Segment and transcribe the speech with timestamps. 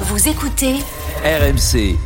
[0.00, 0.74] Vous écoutez
[1.24, 1.96] RMC.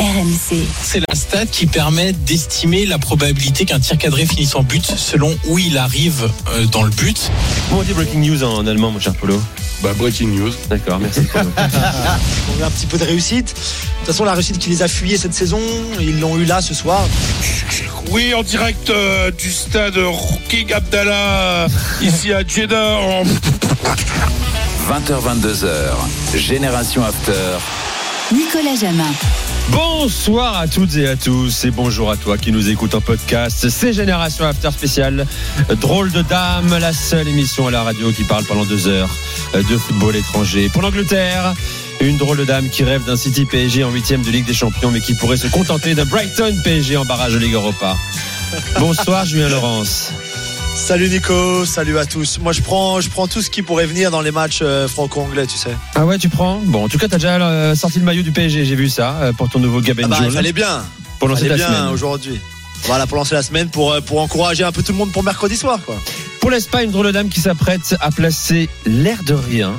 [0.00, 0.66] RMC.
[0.82, 5.36] C'est la stat qui permet d'estimer la probabilité qu'un tir cadré finisse en but selon
[5.46, 7.30] où il arrive euh, dans le but.
[7.68, 9.40] Comment on dit breaking news en allemand, mon cher Polo
[9.82, 10.52] Bah, breaking news.
[10.68, 11.20] D'accord, merci.
[11.22, 11.48] Polo.
[11.56, 13.48] On veut un petit peu de réussite.
[13.48, 15.60] De toute façon, la réussite qui les a fuyés cette saison,
[16.00, 17.00] ils l'ont eu là ce soir.
[18.10, 19.94] Oui, en direct euh, du stade
[20.48, 21.66] King Abdallah,
[22.00, 22.96] ici à Jeddah.
[22.98, 23.22] en-
[24.88, 26.36] 20h22h.
[26.36, 27.58] Génération After.
[28.32, 29.10] Nicolas Jamin.
[29.70, 33.68] Bonsoir à toutes et à tous et bonjour à toi qui nous écoute en podcast.
[33.68, 35.26] C'est Génération After spécial.
[35.80, 39.10] Drôle de dame, la seule émission à la radio qui parle pendant deux heures
[39.54, 40.68] de football étranger.
[40.68, 41.54] Pour l'Angleterre,
[42.00, 44.90] une drôle de dame qui rêve d'un City PSG en huitième de Ligue des Champions
[44.90, 47.96] mais qui pourrait se contenter d'un Brighton PSG en barrage de Ligue Europa.
[48.80, 50.12] Bonsoir Julien Laurence.
[50.74, 52.38] Salut Nico, salut à tous.
[52.38, 55.46] Moi, je prends, je prends tout ce qui pourrait venir dans les matchs euh, franco-anglais,
[55.46, 55.76] tu sais.
[55.94, 58.32] Ah ouais, tu prends Bon, en tout cas, t'as déjà euh, sorti le maillot du
[58.32, 60.82] PSG, j'ai vu ça, euh, pour ton nouveau Gaben Ah bah, il fallait bien.
[61.18, 61.86] Pour lancer ta bien semaine.
[61.88, 62.40] aujourd'hui.
[62.84, 65.56] Voilà, pour lancer la semaine, pour, pour encourager un peu tout le monde pour mercredi
[65.56, 65.96] soir, quoi.
[66.40, 69.74] Pour l'Espagne, une drôle de dame qui s'apprête à placer l'air de rien.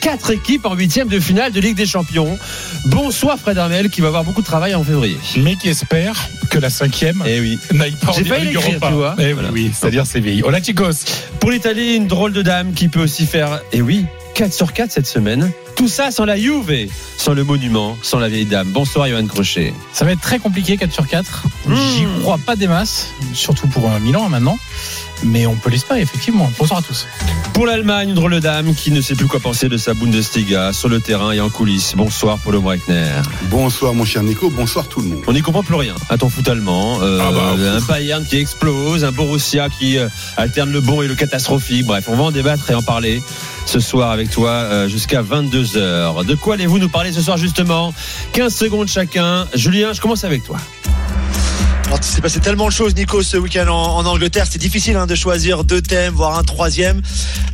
[0.00, 2.38] Quatre équipes en huitième de finale de Ligue des Champions.
[2.86, 5.18] Bonsoir Fred Armel qui va avoir beaucoup de travail en février.
[5.38, 7.58] mais qui espère que la cinquième Eh oui.
[7.72, 8.88] n'aille pas en Ligue Europa.
[8.88, 9.14] tu vois.
[9.18, 9.50] Eh oui, Voilà.
[9.50, 10.42] oui, c'est-à-dire Séville.
[10.44, 11.04] Hola chicos.
[11.40, 14.92] Pour l'Italie, une drôle de dame qui peut aussi faire, eh oui, 4 sur 4
[14.92, 15.50] cette semaine.
[15.74, 18.68] Tout ça sans la Juve, sans le monument, sans la vieille dame.
[18.68, 19.72] Bonsoir Johan Crochet.
[19.92, 21.44] Ça va être très compliqué 4 sur 4.
[21.66, 21.74] Mmh.
[21.74, 24.58] J'y crois pas des masses, surtout pour euh, Milan hein, maintenant.
[25.24, 26.50] Mais on peut l'espérer, effectivement.
[26.58, 27.06] Bonsoir à tous.
[27.52, 30.88] Pour l'Allemagne, une drôle dame qui ne sait plus quoi penser de sa Bundesliga, sur
[30.88, 31.94] le terrain et en coulisses.
[31.96, 33.10] Bonsoir Paulo Breitner.
[33.50, 34.48] Bonsoir, mon cher Nico.
[34.50, 35.22] Bonsoir, tout le monde.
[35.26, 36.98] On n'y comprend plus rien à ton foot allemand.
[37.02, 41.08] Euh, Ah bah, un Bayern qui explose, un Borussia qui euh, alterne le bon et
[41.08, 41.86] le catastrophique.
[41.86, 43.22] Bref, on va en débattre et en parler
[43.66, 46.24] ce soir avec toi euh, jusqu'à 22h.
[46.24, 47.92] De quoi allez-vous nous parler ce soir justement?
[48.32, 49.46] 15 secondes chacun.
[49.54, 50.58] Julien, je commence avec toi.
[51.88, 54.44] Alors, il s'est passé tellement de choses, Nico, ce week-end en, Angleterre.
[54.46, 57.00] C'est difficile hein, de choisir deux thèmes, voire un troisième.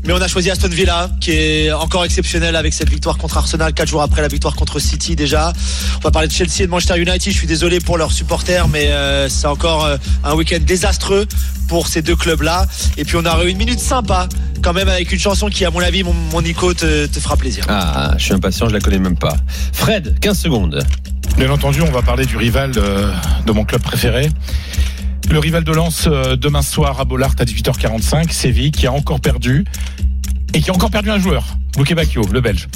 [0.04, 3.72] Mais on a choisi Aston Villa, qui est encore exceptionnel avec cette victoire contre Arsenal,
[3.72, 5.52] quatre jours après la victoire contre City déjà.
[5.98, 7.32] On va parler de Chelsea et de Manchester United.
[7.32, 11.26] Je suis désolé pour leurs supporters, mais euh, c'est encore euh, un week-end désastreux
[11.68, 12.66] pour ces deux clubs-là.
[12.96, 14.28] Et puis on aura eu une minute sympa,
[14.62, 17.66] quand même, avec une chanson qui, à mon avis, mon, Nico, te, fera plaisir.
[17.68, 19.36] Ah, je suis impatient, je la connais même pas.
[19.72, 20.84] Fred, 15 secondes.
[21.36, 23.10] Bien entendu, on va parler du rival de,
[23.46, 24.28] de mon club préféré.
[25.30, 29.20] Le rival de Lens euh, demain soir à Bollard à 18h45, Séville, qui a encore
[29.20, 29.64] perdu
[30.52, 32.68] et qui a encore perdu un joueur, Luke Bacchio, le Belge.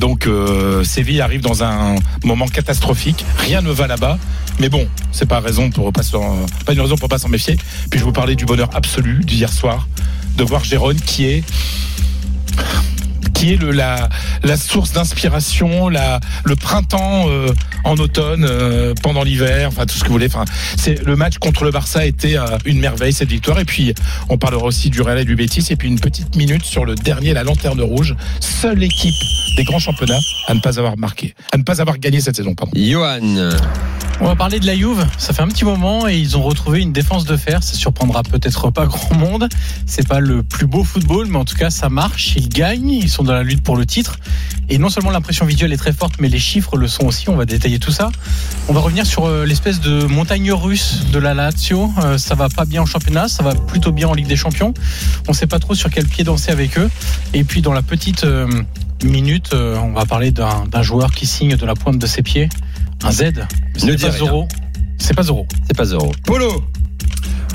[0.00, 3.24] Donc euh, Séville arrive dans un moment catastrophique.
[3.38, 4.18] Rien ne va là-bas,
[4.60, 6.02] mais bon, c'est pas raison pour pas
[6.64, 7.56] pas une raison pour pas s'en méfier.
[7.90, 9.88] Puis je vous parlais du bonheur absolu d'hier soir
[10.36, 11.44] de voir Gérone qui est
[13.38, 17.52] qui est la, source d'inspiration, le printemps euh,
[17.84, 20.26] en automne, euh, pendant l'hiver, enfin tout ce que vous voulez.
[20.26, 20.44] Enfin,
[20.76, 23.60] c'est le match contre le Barça était euh, une merveille cette victoire.
[23.60, 23.94] Et puis
[24.28, 25.66] on parlera aussi du Real et du Betis.
[25.70, 29.14] Et puis une petite minute sur le dernier, la lanterne rouge, seule équipe
[29.56, 30.18] des grands championnats
[30.48, 32.56] à ne pas avoir marqué, à ne pas avoir gagné cette saison.
[32.74, 33.52] Johan.
[34.20, 35.06] On va parler de la Juve.
[35.16, 37.62] Ça fait un petit moment et ils ont retrouvé une défense de fer.
[37.62, 39.48] Ça surprendra peut-être pas grand monde.
[39.86, 42.34] C'est pas le plus beau football, mais en tout cas, ça marche.
[42.34, 42.90] Ils gagnent.
[42.90, 44.18] Ils sont dans la lutte pour le titre.
[44.68, 47.28] Et non seulement l'impression visuelle est très forte, mais les chiffres le sont aussi.
[47.28, 48.10] On va détailler tout ça.
[48.68, 51.92] On va revenir sur euh, l'espèce de montagne russe de la Lazio.
[52.02, 53.28] Euh, ça va pas bien en championnat.
[53.28, 54.74] Ça va plutôt bien en Ligue des Champions.
[55.28, 56.90] On sait pas trop sur quel pied danser avec eux.
[57.34, 58.26] Et puis, dans la petite
[59.04, 62.22] euh, minute, euh, on va parler d'un joueur qui signe de la pointe de ses
[62.22, 62.48] pieds.
[63.02, 63.46] Un Z.
[63.84, 64.10] Ne pas.
[64.10, 64.48] Zoro.
[64.98, 65.46] C'est pas Zoro.
[65.66, 66.12] C'est pas zéro.
[66.24, 66.64] Polo.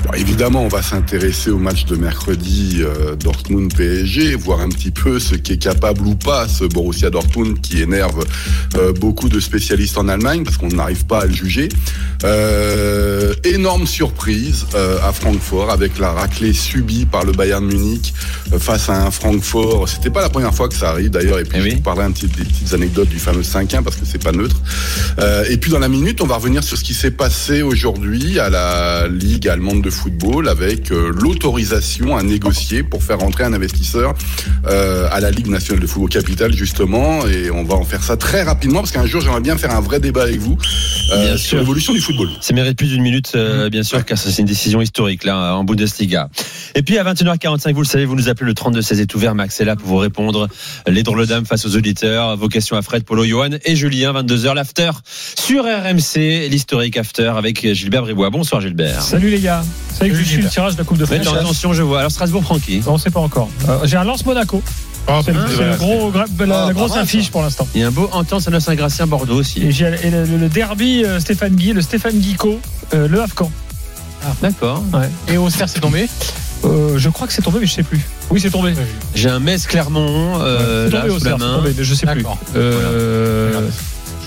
[0.04, 5.18] Bon, évidemment, on va s'intéresser au match de mercredi euh, Dortmund-PSG, voir un petit peu
[5.18, 8.22] ce qui est capable ou pas ce Borussia Dortmund qui énerve
[8.76, 11.70] euh, beaucoup de spécialistes en Allemagne parce qu'on n'arrive pas à le juger.
[12.22, 18.12] Euh, énorme surprise euh, à Francfort avec la raclée subie par le Bayern Munich
[18.52, 19.88] euh, face à un Francfort.
[19.88, 21.38] C'était pas la première fois que ça arrive d'ailleurs.
[21.38, 21.70] Et puis Eh oui.
[21.70, 24.32] je vous parlerai un petit, des petites anecdotes du fameux 5-1 parce que c'est pas
[24.32, 24.56] neutre.
[25.18, 28.38] Euh, et puis dans la minute, on va revenir sur ce qui s'est passé aujourd'hui
[28.38, 33.52] à la Ligue allemande de football avec euh, l'autorisation à négocier pour faire rentrer un
[33.52, 34.14] investisseur
[34.66, 37.26] euh, à la Ligue nationale de football capitale justement.
[37.26, 39.80] Et on va en faire ça très rapidement parce qu'un jour j'aimerais bien faire un
[39.80, 40.56] vrai débat avec vous
[41.12, 42.28] euh, Bien sur l'évolution du football.
[42.40, 45.64] Ça mérite plus d'une minute, euh, bien sûr, car c'est une décision historique là en
[45.64, 46.28] Bundesliga.
[46.74, 49.34] Et puis à 21h45, vous le savez, vous nous appelez le 32 16 est ouvert.
[49.34, 50.48] Max est là pour vous répondre.
[50.86, 52.36] Les drôles dames face aux auditeurs.
[52.36, 54.12] Vos questions à Fred, Polo, Johan et Julien.
[54.12, 54.90] 22h l'after
[55.38, 58.30] sur RMC, l'historique after avec Gilbert Bribois.
[58.30, 59.02] Bonsoir Gilbert.
[59.02, 59.62] Salut les gars.
[59.62, 61.38] Vous savez que Salut, je suis le tirage de la Coupe de Faites France.
[61.38, 62.00] attention, je vois.
[62.00, 63.48] Alors Strasbourg prend qui On ne sait pas encore.
[63.68, 64.62] Euh, J'ai un lance Monaco.
[65.06, 67.30] Ah, C'est le, gros, gra- la, la Ah, grosse mal, affiche ça.
[67.30, 67.68] pour l'instant.
[67.74, 69.62] Il y a un beau entente à Saint-Gratien Bordeaux aussi.
[69.62, 72.58] Et, j'ai- et le, le derby euh, Stéphane Guy, le Stéphane Guico,
[72.94, 73.50] euh, le Afghan.
[74.40, 74.82] D'accord.
[75.28, 76.08] Et Auxerre, c'est tombé?
[76.64, 78.00] Euh, je crois que c'est tombé, mais je sais plus.
[78.30, 78.72] Oui, c'est tombé.
[79.14, 81.56] J'ai un Metz Clermont euh, c'est là tombé au sous la cerf, c'est main.
[81.58, 82.16] tombé, mais je sais plus.
[82.22, 82.38] D'accord.
[82.56, 83.68] Euh,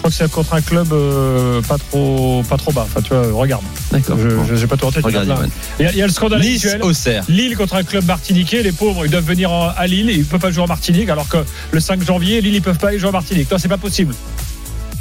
[0.08, 2.88] crois que c'est contre un club euh, pas trop pas trop bas.
[2.90, 3.64] Enfin, tu vois, regarde.
[3.92, 4.18] D'accord.
[4.22, 4.46] Je Bon.
[4.46, 5.04] je- j'ai pas tout en tête.
[5.08, 7.24] Il y, a- il y a le scandale Nice cerf.
[7.30, 10.20] Lille contre un club martiniquais, les pauvres, ils doivent venir en- à Lille et ils
[10.20, 11.38] ne peuvent pas jouer en Martinique, alors que
[11.72, 13.50] le 5 janvier, Lille, ils peuvent pas aller jouer en Martinique.
[13.52, 14.14] Non, c'est pas possible.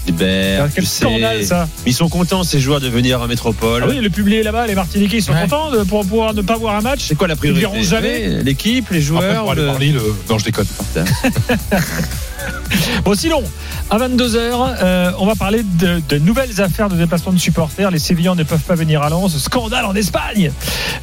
[0.08, 1.04] Hubert, Quel tu sais.
[1.04, 1.68] scandale, ça.
[1.84, 3.82] Ils sont contents ces joueurs de venir en métropole.
[3.84, 5.42] Ah oui, le public là-bas, les Martiniquais, ils sont Ouais.
[5.42, 7.00] contents de, pour pouvoir ne pas voir un match.
[7.08, 8.42] C'est quoi la priorité Ils verront jamais.
[8.44, 9.42] L'équipe, les Après, joueurs.
[9.42, 10.66] pour aller le- voir Lille, euh, non, je déconne.
[13.04, 13.42] Bon, sinon,
[13.90, 17.90] à 22h, on va parler de, de nouvelles affaires de déplacement de supporters.
[17.90, 19.36] Les Sévillans ne peuvent pas venir à Lens.
[19.38, 20.50] Scandale en Espagne.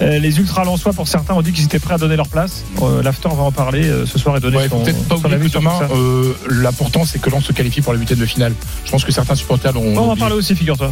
[0.02, 2.64] Euh, les ultra lensois, pour certains, ont dit qu'ils étaient prêts à donner leur place.
[2.82, 5.32] Euh, L'after va en parler euh, ce soir et donner Ouais, son, peut-être pas son
[5.32, 5.94] avis sur Thomas, tout ça.
[5.96, 8.54] euh, l'important c'est que l'on se qualifie pour la huitième de finale.
[8.86, 9.84] Je pense que certains supporters l'ont.
[9.98, 10.92] On va en parler aussi, figure-toi.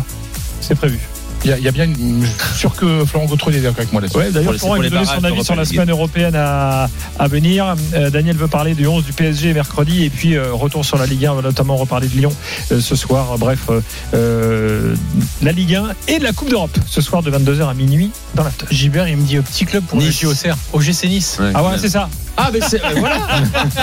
[0.62, 1.00] C'est prévu.
[1.44, 2.24] Il y, a, il y a bien une.
[2.24, 4.18] Je suis sûr que Florent Gautreau est d'accord avec moi là-dessus.
[4.20, 7.76] Ouais, d'ailleurs, Florent il va donner son avis sur la semaine européenne à, à venir.
[7.96, 11.06] Euh, Daniel veut parler du 11 du PSG mercredi et puis euh, retour sur la
[11.08, 11.32] Ligue 1.
[11.32, 12.32] On va notamment reparler de Lyon
[12.72, 13.38] euh, ce soir.
[13.40, 13.82] Bref, euh,
[14.14, 14.96] euh,
[15.42, 18.44] la Ligue 1 et de la Coupe d'Europe ce soir de 22h à minuit dans
[18.44, 18.66] l'after.
[18.70, 20.20] Gilbert, il me dit euh, petit club pour le Nice.
[20.22, 20.58] JO Auxerre.
[20.74, 21.38] OGC Nice.
[21.40, 21.78] Ouais, Ah ouais.
[21.80, 22.10] c'est ça.
[22.38, 22.83] Ah, mais c'est.
[22.83, 23.18] euh, voilà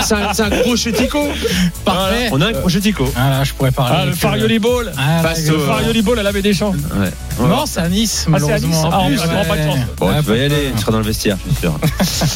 [0.03, 1.29] C'est un, c'est un gros chetico
[1.85, 2.29] Parfait.
[2.33, 3.11] On a un gros chetico.
[3.17, 3.95] Ah là, je pourrais parler.
[3.97, 4.93] Ah, le avec, euh, Farioli Ball.
[4.97, 6.73] Ah, Face le au- Farioli Ball à la baie des Champs.
[6.73, 7.11] Ouais.
[7.47, 8.67] Non, c'est à Nice, Ah, c'est à Nice.
[8.69, 8.91] malheureusement.
[8.93, 9.17] Ah, on Ouais.
[9.17, 9.79] prend pas de chance.
[9.99, 11.79] Bon, tu vas y aller, tu seras dans le vestiaire, je suis sûr.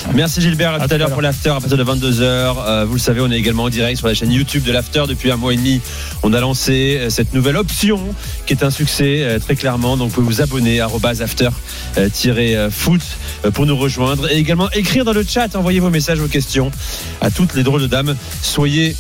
[0.14, 2.84] Merci Gilbert, à tout à l'heure pour l'after à partir de 22h.
[2.86, 5.30] vous le savez, on est également en direct sur la chaîne YouTube de l'after depuis
[5.32, 5.80] un mois et demi.
[6.22, 7.98] On a lancé euh, cette nouvelle option
[8.46, 9.96] qui est un succès euh, très clairement.
[9.96, 13.00] Donc vous pouvez vous abonner à after-foot
[13.44, 16.70] euh, pour nous rejoindre et également écrire dans le chat, envoyez vos messages, vos questions
[17.20, 18.16] à toutes les drôles de dames.
[18.42, 18.96] Soyez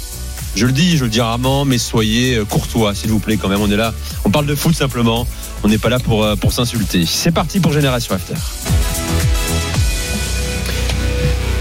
[0.54, 3.48] je le dis, je le dis rarement, mais soyez euh, courtois, s'il vous plaît, quand
[3.48, 3.60] même.
[3.60, 3.94] On est là,
[4.24, 5.26] on parle de foot simplement.
[5.62, 7.06] On n'est pas là pour, euh, pour s'insulter.
[7.06, 8.34] C'est parti pour Génération After.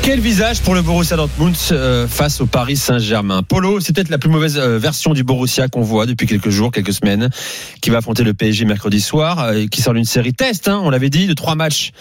[0.01, 3.43] Quel visage pour le Borussia Dortmund euh, face au Paris Saint-Germain?
[3.43, 6.93] Polo, c'est peut-être la plus mauvaise version du Borussia qu'on voit depuis quelques jours, quelques
[6.93, 7.29] semaines,
[7.81, 11.11] qui va affronter le PSG mercredi soir, qui sort d'une série test, hein, on l'avait
[11.11, 11.91] dit, de trois matchs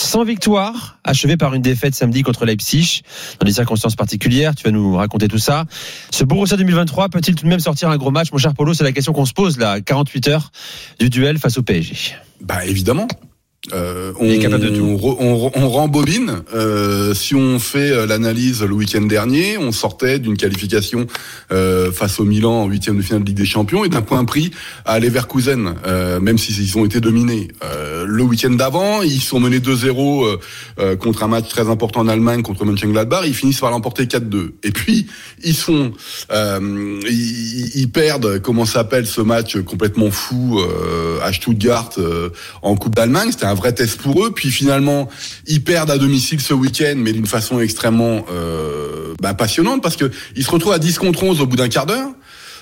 [0.00, 3.02] sans victoire, achevé par une défaite samedi contre Leipzig,
[3.38, 4.54] dans des circonstances particulières.
[4.54, 5.64] Tu vas nous raconter tout ça.
[6.10, 8.84] Ce Borussia 2023 peut-il tout de même sortir un gros match, mon cher Polo C'est
[8.84, 10.52] la question qu'on se pose là, à 48 heures
[10.98, 12.14] du duel face au PSG.
[12.40, 13.08] Bah évidemment.
[13.74, 14.82] Euh, on, Il est capable de tout.
[14.82, 16.42] on, re- on, re- on rembobine.
[16.54, 21.06] Euh, si on fait euh, l'analyse le week-end dernier, on sortait d'une qualification
[21.52, 24.24] euh, face au Milan en huitième de finale de Ligue des Champions et d'un point
[24.24, 24.50] pris
[24.86, 27.48] à Leverkusen, euh, même s'ils ont été dominés.
[27.62, 30.36] Euh, le week-end d'avant, ils sont menés 2-0 euh,
[30.78, 33.24] euh, contre un match très important en Allemagne contre Mönchengladbach.
[33.26, 34.52] Ils finissent par l'emporter 4-2.
[34.62, 35.06] Et puis
[35.44, 35.92] ils sont,
[36.32, 38.40] euh, ils, ils perdent.
[38.40, 42.30] Comment s'appelle ce match complètement fou euh, à Stuttgart euh,
[42.62, 44.30] en Coupe d'Allemagne C'était un vrai test pour eux.
[44.30, 45.08] Puis finalement,
[45.46, 50.10] ils perdent à domicile ce week-end, mais d'une façon extrêmement euh, bah, passionnante parce que
[50.36, 52.10] ils se retrouvent à 10 contre 11 au bout d'un quart d'heure.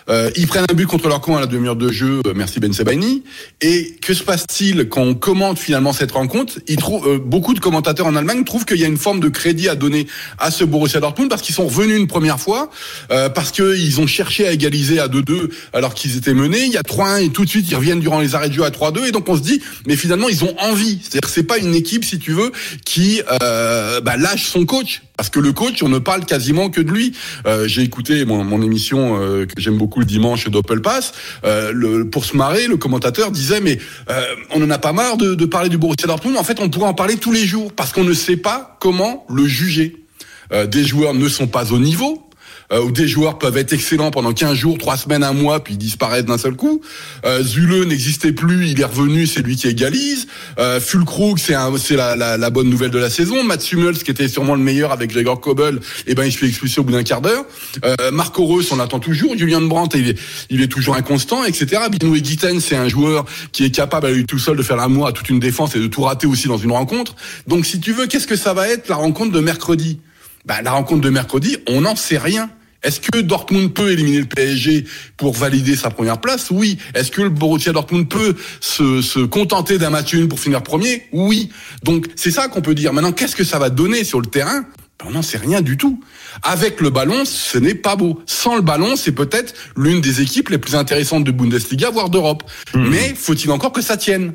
[0.08, 2.60] Euh, ils prennent un but contre leur camp à la demi-heure de jeu, euh, merci
[2.60, 3.22] Ben Sebaini.
[3.60, 6.54] Et que se passe-t-il quand on commente finalement cette rencontre?
[6.66, 9.68] Ils euh, Beaucoup de commentateurs en Allemagne trouvent qu'il y a une forme de crédit
[9.68, 10.06] à donner
[10.38, 12.70] à ce Borussia Dortmund parce qu'ils sont revenus une première fois,
[13.08, 16.64] parce qu'ils ont cherché à égaliser à 2-2 alors qu'ils étaient menés.
[16.64, 18.64] Il y a 3-1 et tout de suite ils reviennent durant les arrêts de jeu
[18.64, 20.98] à 3-2 et donc on se dit, mais finalement ils ont envie.
[21.02, 22.52] C'est-à-dire que c'est pas une équipe, si tu veux,
[22.84, 25.02] qui bah, lâche son coach.
[25.18, 27.12] Parce que le coach, on ne parle quasiment que de lui.
[27.44, 31.12] Euh, J'ai écouté mon, émission euh, que j'aime beaucoup le dimanche Doppelpass.
[31.44, 34.22] Euh, le, pour se marrer, le commentateur disait mais euh,
[34.54, 36.36] on en a pas marre de, de parler du Borussia Dortmund.
[36.36, 39.26] En fait, on pourrait en parler tous les jours parce qu'on ne sait pas comment
[39.28, 40.04] le juger.
[40.52, 42.27] Euh, des joueurs ne sont pas au niveau.
[42.70, 45.76] Euh, où des joueurs peuvent être excellents pendant 15 jours, 3 semaines, un mois, puis
[45.76, 46.82] disparaître d'un seul coup.
[47.24, 50.26] Euh, Zule n'existait plus, il est revenu, c'est lui qui égalise.
[50.58, 51.54] Euh, Fulkrug, c'est
[51.96, 53.42] la, la, la bonne nouvelle de la saison.
[53.42, 56.46] Mats Hummels, qui était sûrement le meilleur avec Gregor Kobel, eh ben il se fait
[56.46, 57.46] expulser au bout d'un quart d'heure.
[57.84, 59.36] Euh, Marco Reus, on attend toujours.
[59.36, 60.18] Julian Brandt, il est,
[60.50, 61.82] il est toujours inconstant, etc.
[61.90, 65.12] Binou Guiten, c'est un joueur qui est capable lui tout seul de faire l'amour à
[65.12, 67.16] toute une défense et de tout rater aussi dans une rencontre.
[67.46, 70.00] Donc si tu veux, qu'est-ce que ça va être la rencontre de mercredi?
[70.44, 72.50] Bah, la rencontre de mercredi, on n'en sait rien.
[72.82, 74.84] Est-ce que Dortmund peut éliminer le PSG
[75.16, 76.50] pour valider sa première place?
[76.50, 76.78] Oui.
[76.94, 81.04] Est-ce que le Borussia Dortmund peut se, se contenter d'un match nul pour finir premier?
[81.12, 81.50] Oui.
[81.82, 82.92] Donc c'est ça qu'on peut dire.
[82.92, 84.60] Maintenant, qu'est-ce que ça va donner sur le terrain?
[85.00, 86.00] Ben, On n'en sait rien du tout.
[86.42, 88.22] Avec le ballon, ce n'est pas beau.
[88.26, 92.44] Sans le ballon, c'est peut-être l'une des équipes les plus intéressantes de Bundesliga, voire d'Europe.
[92.74, 94.34] Mais faut-il encore que ça tienne?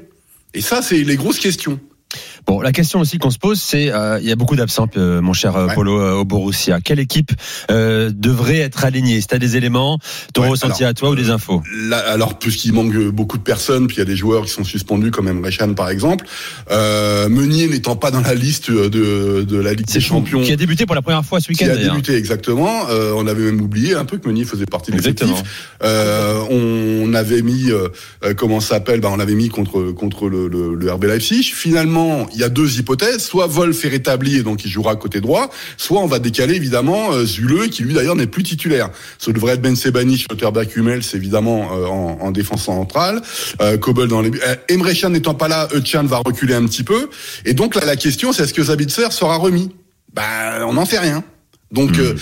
[0.54, 1.80] Et ça, c'est les grosses questions.
[2.46, 5.22] Bon, la question aussi qu'on se pose, c'est euh, il y a beaucoup d'absents, euh,
[5.22, 5.76] mon cher euh, Ouais.
[5.76, 6.80] Polo euh, au Borussia.
[6.82, 7.32] Quelle équipe
[7.70, 9.22] devrait être alignée?
[9.22, 9.98] Si tu as des éléments,
[10.34, 11.62] ton Ouais, ressenti alors, à toi ou des infos?
[11.74, 14.64] Là, alors, puisqu'il manque beaucoup de personnes, puis il y a des joueurs qui sont
[14.64, 16.26] suspendus, comme Emre par exemple,
[16.70, 20.42] Meunier n'étant pas dans la liste de, de la Ligue des Champions.
[20.42, 21.96] Qui a débuté pour la première fois ce qui week-end a d'ailleurs.
[21.96, 22.82] débuté exactement.
[23.16, 25.30] On avait même oublié un peu que Meunier faisait partie de l'effectif.
[25.82, 27.70] On avait mis
[28.38, 29.00] comment ça s'appelle?
[29.00, 31.44] Bah, on l'avait mis contre contre le, le, le RB Leipzig.
[31.54, 32.03] Finalement,
[32.34, 33.24] il y a deux hypothèses.
[33.24, 37.12] Soit Wolf est rétabli et donc il jouera côté droit, soit on va décaler évidemment
[37.14, 38.90] euh, Zule qui lui d'ailleurs n'est plus titulaire.
[39.18, 43.22] Ce devrait être Ben Sebani, Schlotterberg, Hummels évidemment euh, en, en défense centrale,
[43.62, 44.42] euh, Kobel dans les buts.
[44.46, 47.10] Euh, Emre Can n'étant pas là, Özcan va reculer un petit peu.
[47.46, 49.70] Et donc là la question c'est est-ce que Zabitzer sera remis?
[50.14, 51.24] Ben on n'en sait rien.
[51.74, 52.14] Donc, euh,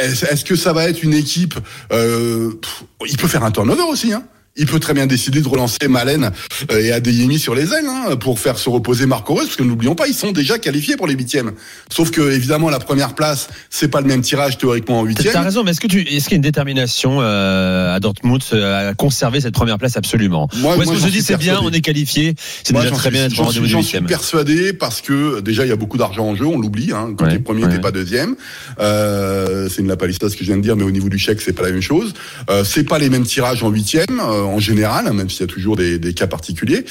[0.00, 1.54] est-ce est-ce que ça va être une équipe
[1.92, 4.12] euh, pff, Il peut faire un turnover aussi.
[4.12, 4.22] Hein.
[4.56, 6.30] Il peut très bien décider de relancer Malen
[6.70, 9.64] euh, et Adeyemi sur les ailes hein, pour faire se reposer Marco Reus, parce que
[9.64, 11.52] n'oublions pas, ils sont déjà qualifiés pour les huitièmes.
[11.92, 15.42] Sauf que évidemment, la première place, c'est pas le même tirage théoriquement en T'as huitième.
[15.42, 18.90] raison, mais est-ce que tu, est-ce qu'il y a une détermination euh, à Dortmund euh,
[18.90, 20.48] à conserver cette première place absolument?
[20.58, 23.10] Moi- Ou est-ce se dit suis c'est bien, on est qualifié, c'est déjà très suis-
[23.10, 26.36] bien d'être en J'en suis persuadé parce que déjà il y a beaucoup d'argent en
[26.36, 26.92] jeu, on l'oublie.
[26.92, 28.36] Hein, quand Ouais, t'es premier, ouais, t'es pas deuxième.
[28.78, 31.40] Euh, c'est une lapalista ce que je viens de dire, mais au niveau du chèque,
[31.40, 32.12] c'est pas la même chose.
[32.50, 35.44] Euh, c'est pas les mêmes tirages en huitième euh, en général, hein, même s'il y
[35.44, 36.84] a toujours des, des cas particuliers.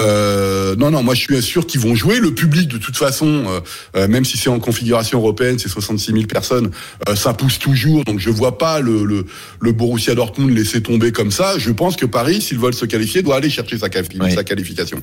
[0.00, 2.18] Euh, non, non, moi je suis sûr qu'ils vont jouer.
[2.18, 3.60] Le public, de toute façon, euh,
[3.96, 6.70] euh, même si c'est en configuration européenne, c'est 66 000 personnes,
[7.08, 8.04] euh, ça pousse toujours.
[8.04, 9.26] Donc je vois pas le, le,
[9.60, 11.58] le Borussia Dortmund laisser tomber comme ça.
[11.58, 15.02] Je pense que Paris, s'ils veulent se qualifier, doit aller chercher sa, qualification.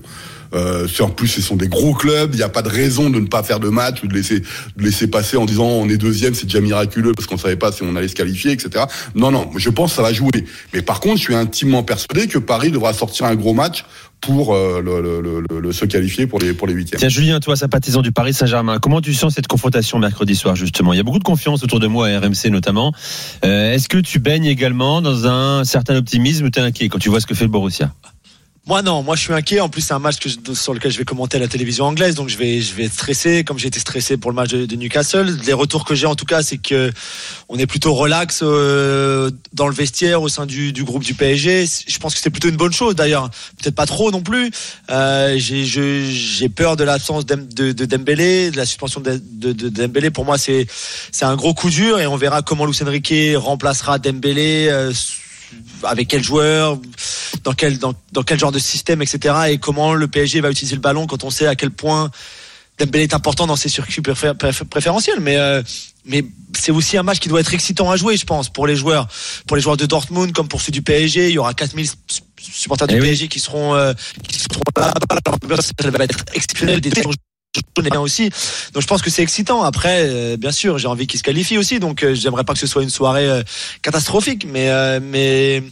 [0.53, 2.31] En plus, ce sont des gros clubs.
[2.33, 4.39] Il n'y a pas de raison de ne pas faire de match ou de laisser,
[4.39, 7.71] de laisser passer en disant on est deuxième, c'est déjà miraculeux parce qu'on savait pas
[7.71, 8.85] si on allait se qualifier, etc.
[9.15, 10.45] Non, non, je pense que ça va jouer.
[10.73, 13.83] Mais par contre, je suis intimement persuadé que Paris devra sortir un gros match
[14.21, 16.99] pour euh, se qualifier pour les pour les huitièmes.
[16.99, 20.93] Tiens, Julien, toi, sympathisant du Paris Saint-Germain, comment tu sens cette confrontation mercredi soir, justement?
[20.93, 22.93] Il y a beaucoup de confiance autour de moi, à RMC notamment.
[23.43, 26.45] Euh, Est-ce que tu baignes également dans un certain optimisme?
[26.45, 27.91] Ou t'es inquiet quand tu vois ce que fait le Borussia?
[28.69, 29.61] Moi non, moi je suis inquiet.
[29.61, 30.17] En plus c'est un match
[30.53, 33.43] sur lequel je vais commenter à la télévision anglaise, donc je vais je vais être
[33.43, 35.25] comme j'ai été stressé pour le match de, Newcastle.
[35.43, 36.91] Les retours que j'ai en tout cas, c'est que
[37.47, 41.65] on est plutôt relax euh, dans le vestiaire au sein du, du groupe du PSG.
[41.87, 43.31] Je pense que c'est plutôt une bonne chose d'ailleurs.
[43.59, 44.51] Peut-être pas trop non plus.
[44.91, 49.19] Euh, j'ai peur de l'absence de, de Dembélé, de la suspension de
[49.51, 50.11] Dembélé.
[50.11, 50.67] Pour moi c'est
[51.11, 54.67] c'est un gros coup dur et on verra comment Luis Enrique remplacera Dembélé.
[54.69, 54.93] euh,
[55.83, 56.79] avec quel joueur,
[57.43, 59.35] dans quel dans, dans quel genre de système, etc.
[59.49, 62.09] Et comment le PSG va utiliser le ballon quand on sait à quel point
[62.77, 65.19] Dembélé est important dans ses circuits préfé- préfé- préférentiels.
[65.19, 65.61] Mais euh,
[66.05, 66.23] mais
[66.57, 69.07] c'est aussi un match qui doit être excitant à jouer, je pense, pour les joueurs,
[69.47, 71.27] pour les joueurs de Dortmund comme pour ceux du PSG.
[71.27, 73.07] Il y aura 4000 su- supporters du Eh oui.
[73.07, 74.93] PSG qui seront euh, qui seront là.
[75.41, 76.79] L'ambiance, va être exceptionnelle.
[76.79, 76.89] Des
[77.97, 78.29] aussi.
[78.73, 79.63] Donc je pense que c'est excitant.
[79.63, 81.79] Après, euh, bien sûr, j'ai envie qu'ils se qualifient aussi.
[81.79, 83.43] Donc euh, j'aimerais pas que ce soit une soirée euh,
[83.81, 85.63] catastrophique, mais euh, mais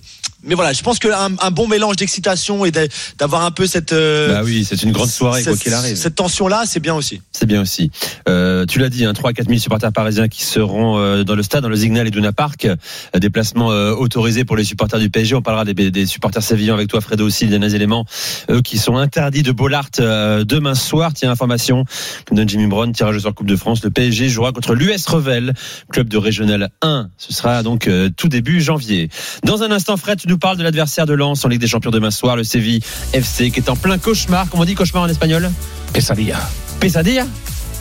[0.43, 3.91] mais voilà, je pense qu'un un bon mélange d'excitation et d'a- d'avoir un peu cette
[3.93, 5.95] euh, Bah oui, c'est une grande soirée, quoi qu'il arrive.
[5.97, 7.21] Cette tension là, c'est bien aussi.
[7.31, 7.91] C'est bien aussi.
[8.29, 11.35] Euh, tu l'as dit, hein, 3 à 4 000 supporters parisiens qui seront euh, dans
[11.35, 12.65] le stade, dans le Signal Iduna Park.
[12.65, 12.75] Euh,
[13.19, 15.35] déplacement autorisé pour les supporters du PSG.
[15.35, 18.05] On parlera des, des supporters sévillans avec toi, Fredo aussi, des éléments,
[18.49, 21.11] eux qui sont interdits de Bollard demain soir.
[21.13, 21.83] Tiens, information,
[22.31, 23.83] donne Jimmy Brown, tirage au sort Coupe de France.
[23.83, 25.53] Le PSG jouera contre l'US Revel,
[25.91, 27.09] club de Régional 1.
[27.17, 29.09] Ce sera donc tout début janvier.
[29.43, 31.89] Dans un instant, Fred, tu nous parles de l'adversaire de Lens en Ligue des Champions
[31.89, 32.81] demain soir, le Séville
[33.13, 34.47] FC, qui est en plein cauchemar.
[34.49, 35.49] Comment on dit cauchemar en espagnol?
[35.93, 36.37] Pesadilla.
[36.81, 37.25] Pesadilla?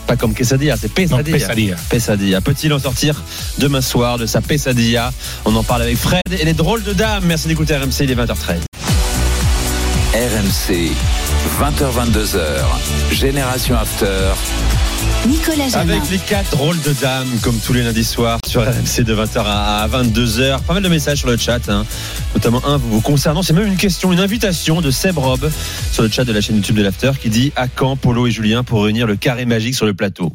[0.06, 1.36] Pas comme quesadilla, c'est pesadilla.
[1.36, 1.76] Pesadilla.
[1.90, 2.40] Pesadilla.
[2.40, 3.20] Peut-il en sortir
[3.58, 5.12] demain soir de sa pesadilla?
[5.44, 7.24] On en parle avec Fred et les drôles de dames.
[7.26, 8.60] Merci d'écouter RMC, il est 20h13.
[10.14, 10.92] RMC,
[11.60, 12.38] 20h22h,
[13.12, 14.06] Génération After.
[15.26, 15.76] Nicolas.
[15.76, 19.42] Avec les quatre drôles de dames, comme tous les lundis soirs sur RMC de 20h
[19.44, 20.60] à 22h.
[20.62, 21.84] Pas mal de messages sur le chat, hein.
[22.34, 23.42] notamment un vous concernant.
[23.42, 25.50] C'est même une question, une invitation de Seb Rob
[25.92, 28.30] sur le chat de la chaîne YouTube de l'After qui dit à quand Polo et
[28.30, 30.32] Julien pour réunir le carré magique sur le plateau?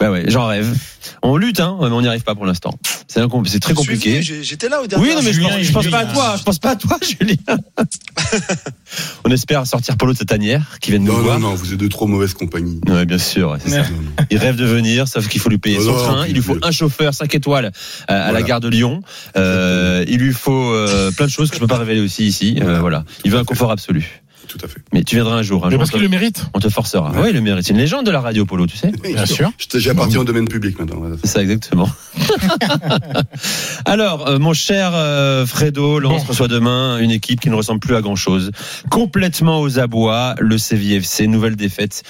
[0.00, 0.76] Bah ouais, j'en rêve.
[1.22, 2.76] On lutte, hein, mais on n'y arrive pas pour l'instant.
[3.06, 4.22] C'est un com- c'est très compliqué.
[4.22, 5.06] J'étais là au dernier.
[5.06, 6.34] Oui, non, mais je pense, je pense pas à toi.
[6.38, 7.36] Je pense pas à toi, Julien.
[9.24, 11.38] On espère sortir Polo de cette tanière qui vient de nous Non, voir.
[11.38, 12.80] non, non, vous êtes de trop mauvaise compagnie.
[12.88, 13.84] Ouais, bien sûr, ouais, c'est ça.
[14.30, 16.26] Il rêve de venir, sauf qu'il faut lui payer Oh son non, train.
[16.26, 17.72] Il lui faut un chauffeur 5 étoiles
[18.08, 19.02] à, à la gare de Lyon.
[19.36, 22.58] Euh, il lui faut euh, plein de choses que je peux pas révéler aussi ici.
[22.62, 23.04] Euh, voilà.
[23.24, 24.22] Il veut un confort absolu.
[24.48, 24.80] Tout à fait.
[24.92, 25.64] Mais tu viendras un jour.
[25.64, 26.46] Un Mais jour parce qu'il te, le mérite.
[26.54, 27.10] on te forcera.
[27.12, 27.22] Ouais.
[27.24, 27.64] Oui, le mérite.
[27.66, 28.92] C'est une légende de la radio Polo, tu sais.
[29.02, 29.50] Bien sûr.
[29.58, 31.00] Je- J'appartiens au domaine public maintenant.
[31.22, 31.88] C'est ça exactement.
[33.84, 36.28] Alors, euh, mon cher euh, Fredo, Lens Bon.
[36.28, 38.50] reçoit demain une équipe qui ne ressemble plus à grand chose,
[38.90, 40.34] complètement aux abois.
[40.38, 42.02] Le CVFC, nouvelle défaite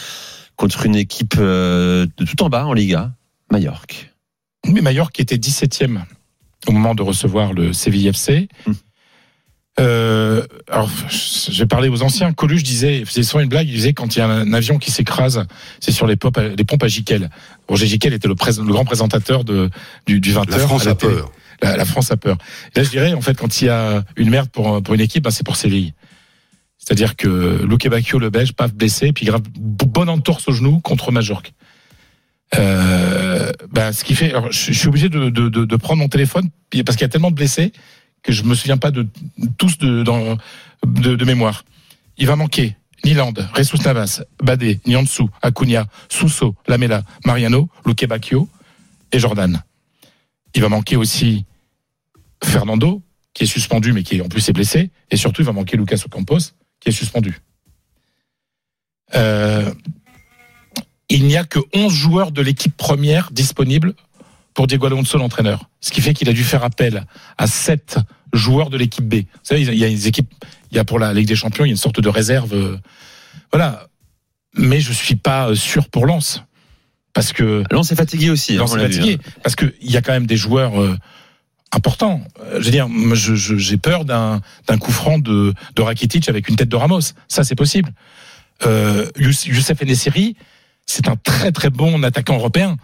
[0.56, 3.12] contre une équipe euh, de tout en bas en Liga,
[3.50, 3.96] Mallorca.
[4.66, 6.00] Mais Mallorca était 17e
[6.66, 8.48] au moment de recevoir le Séville FC.
[9.80, 12.32] Euh, alors, j'ai parlé aux anciens.
[12.32, 13.68] Coluche disait, il faisait souvent une blague.
[13.68, 15.44] Il disait quand il y a un avion qui s'écrase,
[15.80, 17.28] c'est sur les pompes, les pompes à Jiquel.
[17.68, 19.70] Roger Jiquel était le, prés- le grand présentateur de,
[20.06, 20.50] du, du 20h.
[20.50, 21.32] La France à la a peur.
[21.62, 22.36] La, la France a peur.
[22.74, 25.00] Et là, je dirais, en fait, quand il y a une merde pour, pour une
[25.00, 25.92] équipe, ben, c'est pour Séville.
[26.78, 31.10] C'est-à-dire que Luque Bacchio, le Belge, paf, blessé, puis grave, bonne entorse au genou contre
[31.12, 31.52] Majorque.
[32.56, 36.00] Euh, ben, ce qui fait, alors, je, je suis obligé de, de, de, de prendre
[36.00, 36.48] mon téléphone
[36.84, 37.72] parce qu'il y a tellement de blessés
[38.24, 39.06] que je me souviens pas de
[39.58, 41.64] tous de, mémoire.
[42.16, 48.48] Il va manquer Niland, Ressus Navas, Badé, Niansu, Acuna, Sousso, Lamela, Mariano, Luque Bacchio
[49.12, 49.62] et Jordan.
[50.54, 51.44] Il va manquer aussi
[52.42, 53.02] Fernando,
[53.34, 54.90] qui est suspendu, mais qui en plus est blessé.
[55.10, 57.40] Et surtout, il va manquer Lucas Ocampos, qui est suspendu.
[59.14, 59.70] Euh,
[61.10, 63.94] il n'y a que 11 joueurs de l'équipe première disponibles
[64.54, 65.68] pour Diego Alonso, l'entraîneur.
[65.84, 67.04] Ce qui fait qu'il a dû faire appel
[67.36, 67.98] à 7
[68.32, 69.16] joueurs de l'équipe B.
[69.16, 70.32] Vous savez, il y a des équipes,
[70.70, 72.54] il y a pour la Ligue des Champions, il y a une sorte de réserve.
[72.54, 72.78] euh,
[73.52, 73.86] Voilà.
[74.56, 76.42] Mais je suis pas sûr pour Lens.
[77.12, 78.54] Parce que Lens est fatigué aussi.
[78.54, 79.18] hein, Lens est l'a vu, fatigué.
[79.42, 80.96] Parce qu'il y a quand même des joueurs euh,
[81.72, 82.22] importants.
[82.58, 84.40] Je veux dire, moi, je- je- j'ai peur d'un
[84.80, 87.00] coup franc de, de Rakitic avec une tête de Ramos.
[87.28, 87.92] Ça, c'est possible.
[88.64, 90.34] Euh, Youss- Youssef Enesiri,
[90.86, 92.76] c'est un très très bon attaquant européen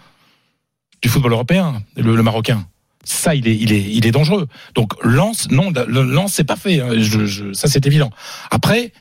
[1.02, 2.66] du football européen, le, le Marocain.
[3.11, 4.47] Ça, il est, il est, il est dangereux.
[4.75, 6.81] Donc Lens, non, Lens, c'est pas fait.
[6.81, 6.90] hein.
[6.97, 8.11] Je- je- ça, c'est évident.
[8.50, 8.93] Après,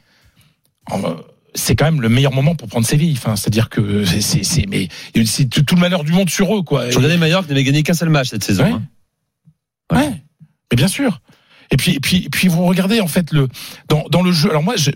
[1.56, 3.14] c'est quand même le meilleur moment pour prendre Séville.
[3.18, 4.88] Enfin, c'est-à-dire que c'est, mais
[5.26, 6.86] c'est tout, tout le malheur du monde sur eux, quoi.
[6.86, 8.64] Regardais Mallorca n'avait gagné qu'un seul match cette saison.
[8.64, 8.72] Ouais.
[8.72, 9.96] hein.
[9.96, 10.12] Ouais.
[10.72, 11.22] Mais bien sûr.
[11.72, 13.48] Et puis, et puis, et puis vous regardez en fait le
[13.90, 14.50] dans, dans le jeu.
[14.50, 14.92] Alors moi, je,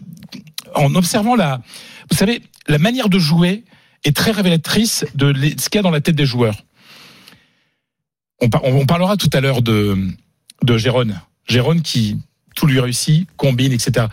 [0.75, 1.61] en observant la,
[2.09, 3.63] vous savez, la manière de jouer
[4.03, 6.63] est très révélatrice de ce qu'il y a dans la tête des joueurs.
[8.41, 9.97] On, par- on parlera tout à l'heure de
[10.63, 11.21] de Gérone.
[11.47, 12.17] Gérone qui
[12.55, 14.07] tout lui réussit, combine, etc.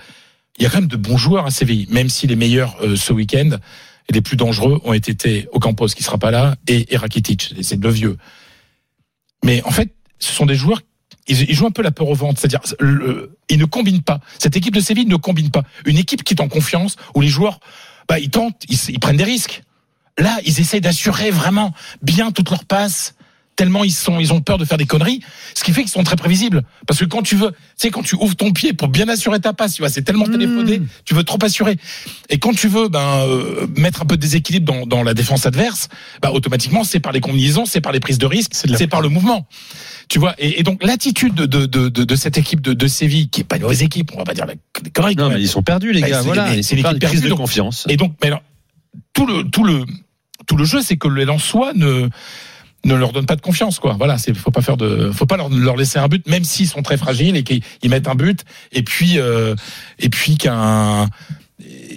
[0.59, 2.97] Il y a quand même de bons joueurs à Séville, même si les meilleurs euh,
[2.97, 3.51] ce week-end
[4.09, 7.55] et les plus dangereux ont été Ocampos qui sera pas là et, et Rakitic.
[7.63, 8.17] C'est deux vieux.
[9.45, 10.81] Mais en fait, ce sont des joueurs
[11.31, 12.61] ils, jouent un peu la peur au ventre, c'est-à-dire
[13.49, 14.21] ils ne combinent pas.
[14.39, 15.63] Cette équipe de Séville ne combine pas.
[15.87, 17.61] Une équipe qui est en confiance, où les joueurs,
[18.09, 19.63] bah, ils tentent, ils, ils prennent des risques.
[20.19, 23.15] Là, ils essayent d'assurer vraiment bien toutes leurs passes,
[23.61, 25.21] tellement ils sont, ils ont peur de faire des conneries.
[25.55, 26.63] Ce qui fait qu'ils sont très prévisibles.
[26.87, 29.39] Parce que quand tu veux, tu sais, quand tu ouvres ton pied pour bien assurer
[29.39, 31.77] ta passe, tu vois, c'est tellement téléphoné, tu veux trop assurer.
[32.31, 35.45] Et quand tu veux, ben, euh, mettre un peu de déséquilibre dans, dans la défense
[35.45, 35.89] adverse,
[36.23, 39.11] bah, automatiquement, c'est par les combinaisons, c'est par les prises de risques, C'est par le
[39.11, 39.47] mouvement.
[40.09, 43.43] Tu vois, et, et donc l'attitude de, de, de, cette équipe de, de Séville, qui
[43.43, 45.17] est pas une mauvaise équipe, on va pas dire la- des conneries.
[45.17, 46.19] Non, mais ils sont perdus, les Bah, gars.
[46.21, 47.87] c'est- Voilà, c'est une crise perdue, de donc- confiance.
[47.91, 48.43] Et donc, mais alors,
[49.13, 49.85] tout le tout le
[50.47, 52.09] tout le jeu, c'est que les Lensois ne
[52.85, 53.95] ne leur donne pas de confiance, quoi.
[53.99, 56.69] Voilà, c'est faut pas faire de, faut pas leur, leur laisser un but, même s'ils
[56.69, 59.55] sont très fragiles et qu'ils ils mettent un but, et puis euh,
[59.99, 61.09] et puis qu'un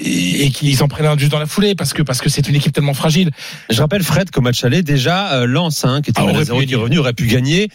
[0.05, 2.47] et, et qu'ils en prennent un juste dans la foulée parce que parce que c'est
[2.49, 3.31] une équipe tellement fragile.
[3.69, 6.45] Je rappelle Fred qu'au match aller, déjà, euh, Lens, hein, qui était Ah, à aurait
[6.45, 6.83] zéro, pu qui est gagner.
[6.83, 7.69] revenu, aurait pu gagner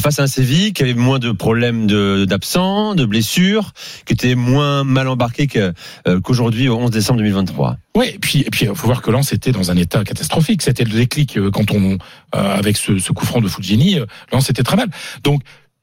[0.00, 3.72] face à un Séville qui avait moins de problèmes de- d'absents, de, blessures,
[4.06, 5.72] qui était moins mal embarqué que,
[6.08, 7.76] euh, qu'aujourd'hui au 11 décembre 2023.
[7.96, 10.62] Ouais, et puis et puis faut voir que Lens était dans un état catastrophique.
[10.62, 13.98] C'était le déclic euh, quand on euh, avec ce, ce coup franc de Fujini,
[14.32, 14.88] Lens était très mal.
[15.22, 15.42] Donc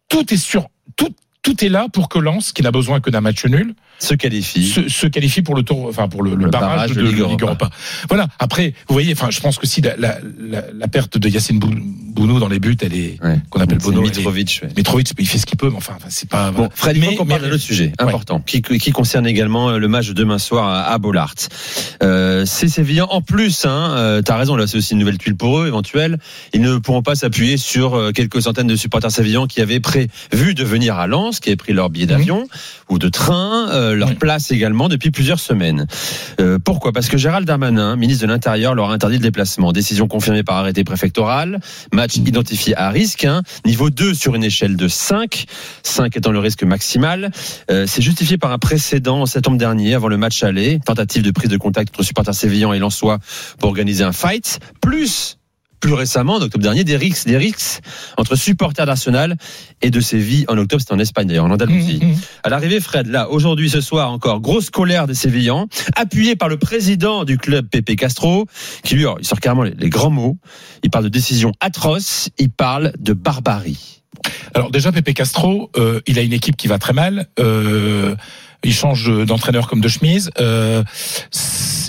[0.10, 3.22] tout est sur tout tout est là pour que Lens, qui n'a besoin que d'un
[3.22, 4.64] match nul, Se qualifie.
[4.68, 7.00] se, se qualifie pour le tour, enfin pour le, le Le barrage, barrage de, de
[7.02, 7.46] de Ligue Ligue, Europa.
[7.46, 7.70] Europa.
[8.10, 8.28] Voilà.
[8.40, 11.58] Après, vous voyez, enfin, je pense que si la, la, la, la perte de Yacine
[11.60, 11.74] Bou-
[12.12, 13.40] Bounou dans les buts, elle est Ouais.
[13.50, 14.60] qu'on appelle est- Mitrovic.
[14.64, 14.70] ouais.
[14.78, 16.52] Mitrovic, il fait ce qu'il peut, mais enfin, c'est pas.
[16.52, 18.08] Bon, Fred, qu'on parle d'un autre sujet Ouais.
[18.08, 21.34] important qui, qui concerne également euh, le match de demain soir à, à Bollard.
[22.04, 23.08] Euh, c'est Sévillan.
[23.10, 26.20] En plus, hein, euh, t'as raison, là c'est aussi une nouvelle tuile pour eux, éventuelle.
[26.54, 30.54] Ils ne pourront pas s'appuyer sur euh, quelques centaines de supporters sévillans qui avaient prévu
[30.54, 32.48] de venir à Lens, qui avaient pris leur billet d'avion
[32.90, 34.16] ou de train, euh, leur Oui.
[34.16, 35.88] place également depuis plusieurs semaines.
[36.40, 36.92] Euh, pourquoi?
[36.92, 39.72] Parce que Gérald Darmanin, ministre de l'Intérieur, leur a interdit le déplacement.
[39.72, 41.60] Décision confirmée par arrêté préfectoral.
[41.94, 43.26] Match identifié à risque.
[43.26, 43.42] hein.
[43.66, 45.46] Niveau 2 sur une échelle de 5.
[45.84, 47.32] 5 étant le risque maximal.
[47.70, 50.80] Euh, c'est justifié par un précédent en septembre dernier, avant le match aller.
[50.86, 53.20] Tentative de prise de contact entre supporters sévillans et Lensois
[53.60, 54.60] pour organiser un fight.
[54.82, 55.38] Plus
[55.82, 57.82] plus récemment, en octobre dernier, des rixes, des rixes
[58.18, 59.36] entre supporters d'Arsenal
[59.82, 62.00] et de Séville en octobre, c'était en Espagne d'ailleurs, en Andalousie.
[62.02, 62.18] Mhm, mhm.
[62.44, 66.58] À l'arrivée, Fred, là, aujourd'hui, ce soir encore, grosse colère des Sévillans, appuyé par le
[66.58, 68.46] président du club, Pepe Castro,
[68.84, 70.38] qui lui, alors, il sort carrément les, les grands mots.
[70.84, 74.01] Il parle de décisions atroces, il parle de barbarie.
[74.54, 77.28] Alors déjà, Pepe Castro, euh, il a une équipe qui va très mal.
[77.40, 78.16] Euh,
[78.64, 80.30] il change d'entraîneur comme de chemise.
[80.40, 80.84] Euh,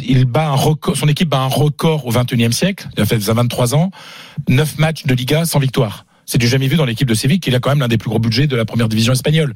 [0.05, 2.89] il bat un record, son équipe bat un record au 21e siècle.
[2.97, 3.91] Il a fait à 23 ans,
[4.49, 6.07] 9 matchs de Liga sans victoire.
[6.27, 8.09] C'est du jamais vu dans l'équipe de Séville qu'il a quand même l'un des plus
[8.09, 9.55] gros budgets de la première division espagnole.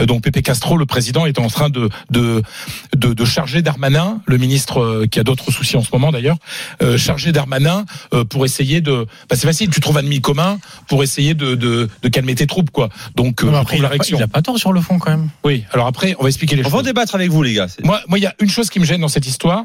[0.00, 2.42] Euh, donc Pepe Castro, le président, est en train de de
[2.96, 6.36] de, de charger Darmanin, le ministre euh, qui a d'autres soucis en ce moment d'ailleurs,
[6.82, 9.06] euh, charger Darmanin euh, pour essayer de.
[9.28, 12.46] Bah, c'est facile, tu trouves un ennemi commun pour essayer de, de, de calmer tes
[12.46, 12.88] troupes quoi.
[13.16, 14.18] Donc euh, Non, après, il la a, pas, réaction.
[14.18, 15.28] il a pas tort sur le fond quand même.
[15.44, 15.64] Oui.
[15.72, 16.86] Alors après, on va expliquer les On va en choses.
[16.86, 17.66] débattre avec vous, les gars.
[17.84, 19.64] Moi, il y a une chose qui me gêne dans cette histoire,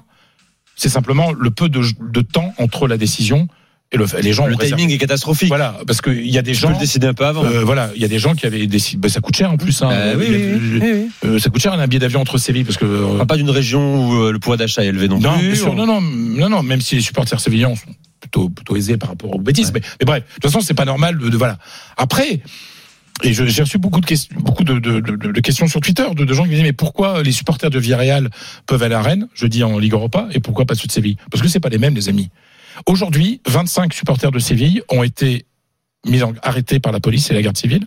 [0.76, 3.48] c'est simplement le peu de, de temps entre la décision
[3.92, 4.46] et le, les gens.
[4.48, 5.48] Le ont réservé- timing est catastrophique.
[5.48, 6.70] Voilà, parce qu'il y a des gens.
[6.72, 7.46] le décider un peu avant.
[7.46, 8.98] euh, voilà, il y a des gens qui avaient décidé.
[9.00, 9.82] bah, ça coûte cher en plus.
[9.82, 9.90] Hein.
[9.92, 10.26] Euh, oui,
[10.82, 12.86] oui, euh, ça coûte cher un billet d'avion entre Séville parce que.
[12.86, 15.48] euh, pas d'une région où le pouvoir d'achat est élevé non, non, plus.
[15.48, 17.88] bien sûr, On- non, non, non, non, même si les supporters sévillans sont
[18.20, 20.86] plutôt, plutôt aisés par rapport aux bêtises, mais, mais bref, de toute façon, c'est pas
[20.86, 21.58] normal de, de- voilà.
[21.98, 22.42] Après,
[23.24, 26.24] et j'ai reçu beaucoup de questions, beaucoup de, de- de- de questions sur Twitter de,
[26.24, 28.30] de gens qui me disaient mais pourquoi les supporters de Villarreal
[28.68, 31.18] peuvent aller à Rennes, je dis en Ligue Europa, et pourquoi pas ceux de Séville?
[31.32, 32.30] Parce que c'est pas les mêmes, les amis.
[32.86, 35.46] Aujourd'hui, 25 supporters de Séville ont été
[36.06, 37.86] mis en, arrêtés par la police et la garde civile.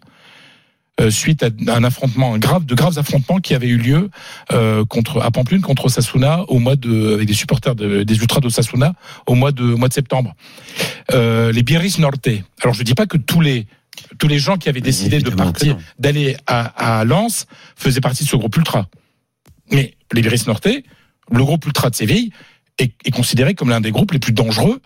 [1.01, 4.11] euh, suite à un affrontement, un grave, de graves affrontements qui avaient eu lieu
[4.53, 8.41] euh, contre à Pamplune contre Sasuna au mois de avec des supporters de- des ultras
[8.41, 8.93] de Sasuna
[9.27, 10.35] au mois de au mois de septembre.
[11.13, 12.29] Euh, les Biris Norte.
[12.63, 13.67] Alors je dis pas que tous les
[14.19, 18.29] tous les gens qui avaient décidé de partir, d'aller à, à Lens faisaient partie de
[18.29, 18.87] ce groupe ultra.
[19.73, 20.69] Mais les Biris Norte,
[21.31, 22.31] le groupe ultra de Séville,
[22.81, 24.81] est, considéré comme l'un des groupes les plus dangereux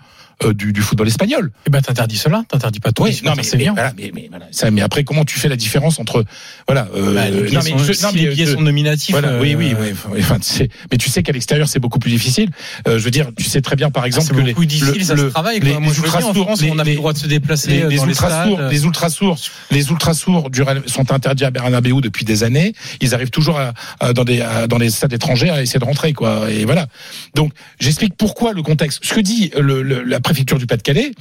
[0.54, 1.50] du, du football espagnol.
[1.66, 3.02] Eh ben, t'interdis cela, t'interdis pas tout.
[3.04, 3.72] Oui, non, mais, c'est bien.
[3.74, 6.24] voilà, mais, mais, voilà, ça, mais après, comment tu fais la différence entre,
[6.66, 8.60] voilà, euh, Bah, les billets non, mais sont, je- si non, mais, les euh, sont
[8.60, 9.12] nominatifs.
[9.12, 10.18] voilà, euh, oui, oui, oui.
[10.20, 12.50] Enfin, tu sais, mais tu sais qu'à l'extérieur, c'est beaucoup plus difficile.
[12.88, 14.94] Euh, je veux dire, tu sais très bien, par exemple, Ah, que les, beaucoup difficile,
[14.98, 15.60] le- ça se le- travaille.
[15.60, 15.78] les-.
[15.78, 17.96] Moi, les ultra-sourds, les- on a les- le droit de se déplacer les, euh, les
[17.96, 18.72] dans les ultra sourds, stades.
[18.72, 19.38] les ultra sourds,
[19.70, 22.74] les ultra sourds du Real sont interdits à Bernabéu depuis des années.
[23.00, 25.84] Ils arrivent toujours à, à- dans des à- dans les stades étrangers à essayer de
[25.84, 26.50] rentrer quoi.
[26.50, 26.86] Et voilà.
[27.34, 29.00] Donc j'explique pourquoi le contexte.
[29.02, 31.12] Ce que dit le- le- la préfecture du Pas-de-Calais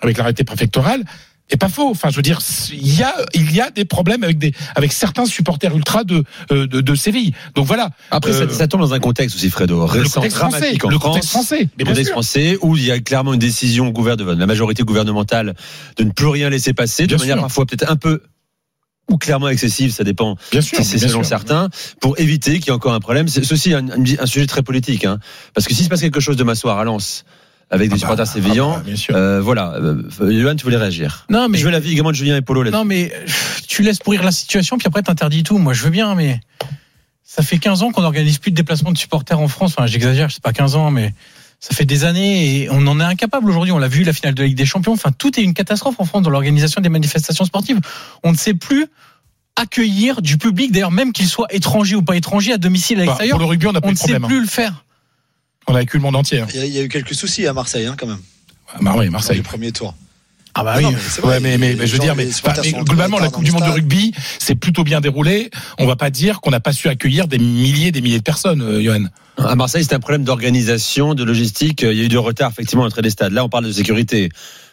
[0.00, 1.04] avec l'arrêté préfectoral
[1.50, 1.88] est pas faux.
[1.90, 2.40] Enfin, je veux dire,
[2.72, 6.22] il y a il y a des problèmes avec des avec certains supporters ultra de
[6.52, 7.32] euh, de, de Séville.
[7.54, 7.90] Donc voilà.
[8.10, 9.78] Après, ça, Euh, ça tombe dans un contexte aussi, Fredo.
[9.78, 11.08] le Récent, français, dramatique en le France.
[11.14, 11.68] contexte français.
[11.78, 12.12] Le contexte sûr.
[12.12, 15.54] français où il y a clairement une décision gouvernementale, de la majorité gouvernementale
[15.96, 17.42] de ne plus rien laisser passer, de Bien manière sûr.
[17.42, 18.22] parfois peut-être un peu
[19.10, 20.76] ou clairement excessive, ça dépend Bien sûr.
[20.84, 21.24] c'est selon sûr.
[21.24, 23.26] certains, pour éviter qu'il y ait encore un problème.
[23.26, 23.86] Ceci un-
[24.18, 25.18] un sujet très politique, hein,
[25.54, 27.24] parce que s'il se passe quelque chose demain soir à Lens
[27.70, 29.14] avec des Ah bah, supporters ah sévillants, bah, bien sûr.
[29.16, 29.74] euh, voilà.
[29.74, 32.62] Euh, Johan, tu voulais réagir Non, mais Je veux l'avis également de Julien et Polo
[32.62, 32.78] là-dessus.
[32.78, 33.12] Non, mais
[33.66, 35.58] tu laisses pourrir la situation, puis après t'interdis tout.
[35.58, 36.40] Moi, je veux bien, mais
[37.24, 39.74] ça fait 15 ans qu'on n'organise plus de déplacement de supporters en France.
[39.76, 41.12] Enfin, j'exagère, c'est pas 15 ans, mais
[41.60, 43.72] ça fait des années et on en est incapable aujourd'hui.
[43.72, 44.92] On l'a vu, la finale de la Ligue des Champions.
[44.92, 47.80] Enfin, tout est une catastrophe en France dans l'organisation des manifestations sportives.
[48.22, 48.86] On ne sait plus
[49.56, 53.06] accueillir du public, d'ailleurs, même qu'il soit étranger ou pas étranger, à domicile, à Bah,
[53.06, 53.36] l'extérieur.
[53.38, 54.24] pour le rugby, on n'a pas on eu ne de sait problème.
[54.24, 54.28] hein.
[54.28, 54.84] plus le faire.
[55.68, 56.40] On a vécu le monde entier.
[56.40, 56.46] hein.
[56.54, 58.18] Il y, a, il y a eu quelques soucis à Marseille, hein, quand même.
[58.72, 59.36] Ah, bah oui, Dans Marseille.
[59.36, 59.94] les premiers tours.
[60.54, 60.94] Ah bah Non, oui.
[60.96, 62.26] mais c'est vrai, Ouais, mais, mais, mais je veux dire, mais,
[62.64, 65.50] mais globalement, en la Coupe du dans Monde de rugby, c'est plutôt bien déroulé.
[65.78, 68.62] On va pas dire qu'on n'a pas su accueillir des milliers, des milliers de personnes,
[68.62, 69.04] euh, Johan.
[69.36, 71.82] À Marseille, c'était un problème d'organisation, de logistique.
[71.82, 73.32] Il y a eu du retard, effectivement, entre les stades.
[73.32, 74.30] Là, on parle de sécurité.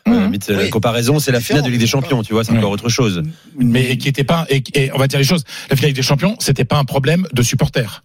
[0.07, 0.69] Euh, limite, euh, Oui.
[0.71, 3.21] comparaison, c'est la finale de Ligue des Champions, tu vois, c'est encore autre chose.
[3.57, 5.43] Mais qui était pas, et, et on va dire les choses.
[5.69, 8.03] La finale des champions, c'était pas un problème de supporters.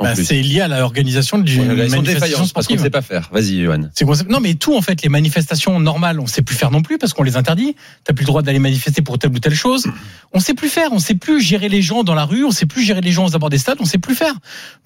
[0.00, 0.24] Bah, plus.
[0.24, 3.28] c'est lié à l'organisation d'une Ouais, manifestation parce qu'on ne sait pas faire.
[3.32, 3.88] Vas-y, Johan.
[4.28, 7.12] Non, mais tout, en fait, les manifestations normales, on sait plus faire non plus parce
[7.12, 7.76] qu'on les interdit.
[8.04, 9.86] T'as plus le droit d'aller manifester pour telle ou telle chose.
[10.32, 10.90] On sait plus faire.
[10.92, 12.44] On sait plus gérer les gens dans la rue.
[12.44, 13.78] On sait plus gérer les gens aux abords des stades.
[13.80, 14.34] On sait plus faire.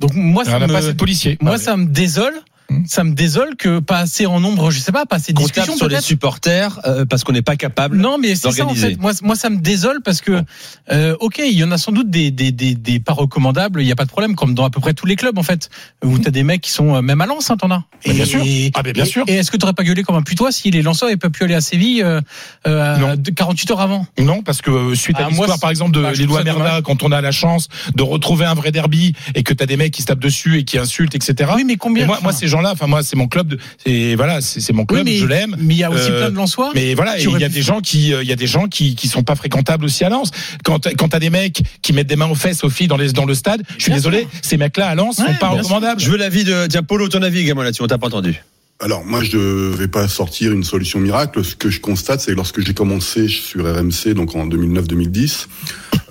[0.01, 1.37] Donc, moi, on ça n'a me, pas assez de policiers.
[1.43, 2.35] moi, Ah, ça me désole.
[2.71, 2.85] Hum.
[2.89, 5.77] Ça me désole que pas assez en nombre, je sais pas, pas assez de discussions
[5.77, 7.97] sur les supporters euh, parce qu'on n'est pas capable.
[7.99, 8.97] Non, mais c'est ça en fait.
[8.99, 10.43] Moi, moi, ça me désole parce que,
[10.91, 13.83] euh, ok, il y en a sans doute des, des, des, des pas recommandables.
[13.83, 15.43] Il y a pas de problème, comme dans à peu près tous les clubs en
[15.43, 15.69] fait,
[16.03, 17.85] où t'as des mecs qui sont euh, même à Lens, hein, t'en as.
[18.07, 18.41] Mais bien sûr.
[18.75, 19.25] Ah, mais bien et- sûr.
[19.27, 21.45] Et est-ce que t'aurais pas gueulé comme un putois si les Lensois n'avaient pas pu
[21.45, 22.21] aller à Séville euh,
[22.67, 23.15] euh, Non.
[23.17, 24.07] de 48 heures avant?
[24.19, 26.25] Non, parce que euh, suite Ah, à moi, l'histoire, par exemple, de bah, je les
[26.27, 29.43] trouve lois ça Merda, quand on a la chance de retrouver un vrai derby et
[29.43, 31.53] que t'as des mecs qui se tapent dessus et qui insultent, etc.
[31.57, 34.73] Oui, mais combien Et moi, gens-là, enfin, moi, c'est mon club, de- c'est voilà, c'est
[34.73, 35.57] mon oui, club, mais, je l'aime.
[35.59, 36.71] Mais il y a aussi Euh, plein de Lensois.
[36.75, 38.67] Mais voilà, et il y a des gens qui, euh, il y a des gens
[38.69, 40.31] qui, qui sont pas fréquentables aussi à Lens.
[40.65, 42.97] Quand, t'as- quand t'as des mecs qui mettent des mains aux fesses aux filles dans
[42.97, 44.29] les, dans le stade, je suis Bien désolé, sûr.
[44.43, 45.57] ces mecs-là à Lens Ouais, sont pas sûr.
[45.59, 46.01] recommandables.
[46.01, 46.67] Je veux l'avis de.
[46.69, 48.43] Tiens, Polo, ton avis également là-dessus, on t'a pas entendu.
[48.81, 51.45] Alors moi je ne vais pas sortir une solution miracle.
[51.45, 55.47] Ce que je constate, c'est que lorsque j'ai commencé sur RMC, donc en 2009-2010,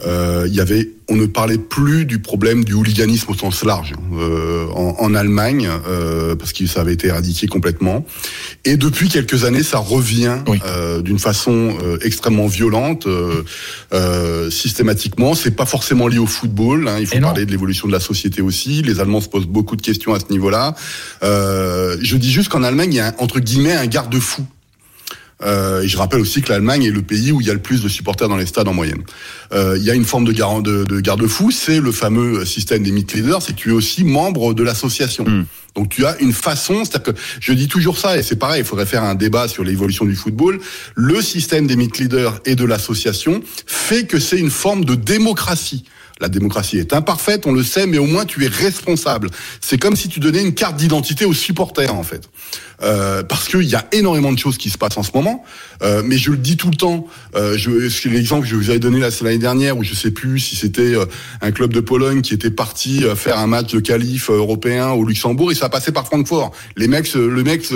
[0.06, 3.94] euh, il y avait, on ne parlait plus du problème du hooliganisme au sens large
[4.14, 8.06] euh, en, en, Allemagne euh, parce que ça avait été éradiqué complètement.
[8.66, 10.60] Et depuis quelques années, ça revient Oui.
[10.66, 13.44] euh, d'une façon euh, extrêmement violente, euh,
[13.94, 15.36] euh, systématiquement.
[15.36, 16.88] C'est pas forcément lié au football.
[16.88, 16.98] hein.
[17.00, 17.28] Il faut Et non.
[17.28, 18.82] parler de l'évolution de la société aussi.
[18.82, 20.76] Les Allemands se posent beaucoup de questions à ce niveau-là.
[21.24, 24.44] Euh, je dis juste qu'en Allemagne, il y a un- entre guillemets un garde-fou.
[25.44, 27.60] Euh, et je rappelle aussi que l'Allemagne est le pays où il y a le
[27.62, 29.04] plus de supporters dans les stades en moyenne.
[29.54, 32.84] Euh, il y a une forme de, garant- de, de garde-fou, c'est le fameux système
[32.84, 35.26] des leaders, c'est que tu es aussi membre de l'association.
[35.26, 35.46] Mm.
[35.76, 38.66] Donc tu as une façon, c'est-à-dire que je dis toujours ça, et c'est pareil, il
[38.66, 40.60] faudrait faire un débat sur l'évolution du football.
[40.96, 45.84] Le système des leaders et de l'association fait que c'est une forme de démocratie.
[46.24, 49.30] La démocratie est imparfaite, on le sait, mais au moins tu es responsable.
[49.60, 52.30] C'est comme si tu donnais une carte d'identité aux supporters, en fait.
[52.82, 55.44] Euh, parce qu'il y a énormément de choses qui se passent en ce moment.
[55.84, 57.08] Euh, mais je le dis tout le temps.
[57.36, 60.12] Euh, je, c'est l'exemple que je vous avais donné la- l'année dernière, où je sais
[60.12, 61.06] plus si c'était euh,
[61.42, 64.92] un club de Pologne qui était parti euh, faire un match de qualif euh, européen
[64.92, 66.52] au Luxembourg et ça passait par Francfort.
[66.78, 67.68] Les mecs, le mec,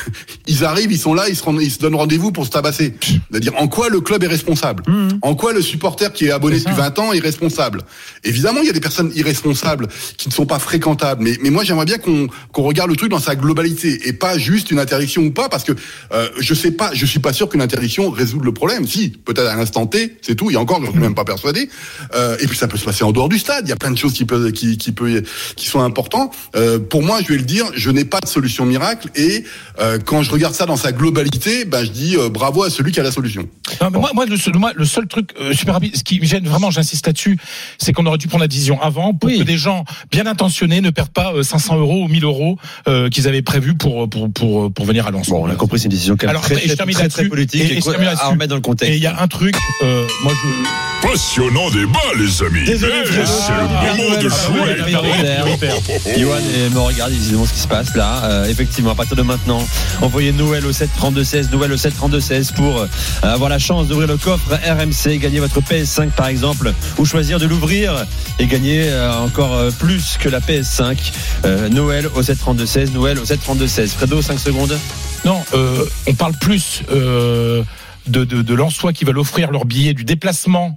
[0.46, 2.94] ils arrivent, ils sont là, ils se, rendent- ils se donnent rendez-vous pour se tabasser.
[3.30, 4.84] C'est-à-dire en quoi le club est responsable?
[5.22, 7.82] En quoi le supporter qui est abonné depuis 20 ans est responsable?
[8.24, 11.86] Évidemment, il y a des personnes irresponsables qui ne sont pas fréquentables, mais, moi j'aimerais
[11.86, 15.48] bien qu'on regarde le truc dans sa globalité et pas juste une interdiction ou pas,
[15.48, 15.72] parce que
[16.12, 18.86] euh, je sais pas, je suis pas sûr qu'une interdiction résout le problème.
[18.86, 20.50] Si, peut-être à l'instant T, c'est tout.
[20.50, 21.68] Et encore, je suis même pas persuadé.
[22.14, 23.66] Euh, et puis ça peut se passer en dehors du stade.
[23.66, 26.34] Il y a plein de choses qui peuvent, qui, sont importantes.
[26.54, 29.08] Euh, pour moi, je vais le dire, je n'ai pas de solution miracle.
[29.14, 29.44] Et
[29.78, 33.00] euh, quand je regarde ça dans sa globalité, ben je dis bravo à celui qui
[33.00, 33.48] a la solution.
[33.90, 37.06] Moi, le seul, moi, le seul truc super rapide, ce qui me gêne vraiment, j'insiste
[37.06, 37.38] là-dessus,
[37.78, 39.38] c'est qu'on aurait dû prendre la décision avant pour Oui.
[39.38, 42.58] que des gens bien intentionnés ne perdent pas euh, 500 euros ou 1000 euros
[42.88, 45.28] euh, qu'ils avaient prévus pour, pour, pour, pour venir à Lens.
[45.28, 47.60] Bon, on a compris, c'est une décision même Alors, très, et très, très, très politique
[47.62, 48.92] Et- et je termine à remettre dans le contexte.
[48.92, 50.95] Et il y a un truc, euh, moi je.
[51.02, 52.64] Passionnant débat, les amis.
[52.64, 56.18] Désolé, Eh, c'est le moment de jouer.
[56.18, 58.22] Johan et me regardent visiblement ce qui se passe là.
[58.24, 59.64] Euh, effectivement, à partir de maintenant,
[60.02, 62.86] envoyez Noël au 7 32 16, Noël au 7 32 16 pour euh,
[63.22, 67.46] avoir la chance d'ouvrir le coffre RMC, gagner votre PS5 par exemple, ou choisir de
[67.46, 68.04] l'ouvrir
[68.38, 71.12] et gagner euh, encore euh, plus que la PS5.
[71.44, 73.92] Euh, Noël au 7 32 16, Noël au 7 32 16.
[73.92, 74.76] Fredo, 5 secondes.
[75.24, 77.62] Non, euh, on parle plus euh,
[78.06, 80.74] de, de, de Lensois qui veulent offrir leur billet du déplacement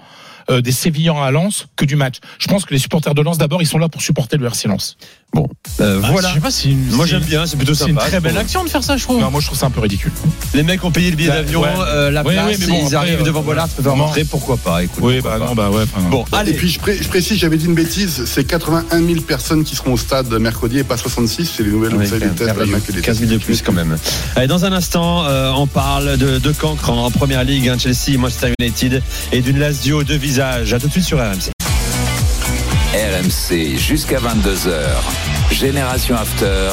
[0.50, 2.18] euh, des Sévillans à Lens que du match.
[2.40, 4.68] Je pense que les supporters de Lens, d'abord, ils sont là pour supporter le RC
[4.68, 4.98] Lens.
[5.36, 6.28] Euh, Ah, voilà.
[6.30, 8.08] Je sais pas, c'est une, Moi j'aime bien, c'est plutôt C'est une sympa.
[8.08, 9.22] très belle action de faire ça, je trouve.
[9.22, 10.12] Non, moi, je trouve ça un peu ridicule.
[10.54, 11.68] Les mecs ont payé le billet Ouais, d'avion, ouais.
[11.88, 13.96] euh, la Oui, place, oui, mais bon, ils après, arrivent euh, devant Bollard, peuvent non.
[14.06, 15.50] rentrer, pourquoi pas écoute, Oui, pourquoi bah pas.
[15.50, 15.84] non, bah ouais.
[15.84, 16.54] enfin, Bon, Et allez.
[16.54, 19.94] puis je, pré- je précise, j'avais dit une bêtise, c'est 81 000 personnes qui seront
[19.94, 21.50] au stade mercredi et pas 66.
[21.56, 23.20] C'est les nouvelles, Ouais, vous savez, quand les tests, même, la Mac et les 15
[23.20, 23.96] 000 de plus quand même.
[24.36, 27.78] Allez, dans un instant, euh, on parle de, de cancre en, en première ligue, hein,
[27.80, 30.74] Chelsea, Manchester United et d'une Lazio de visage.
[30.74, 31.52] À tout de suite sur RMC.
[33.20, 35.52] RMC jusqu'à 22h.
[35.52, 36.70] Génération After.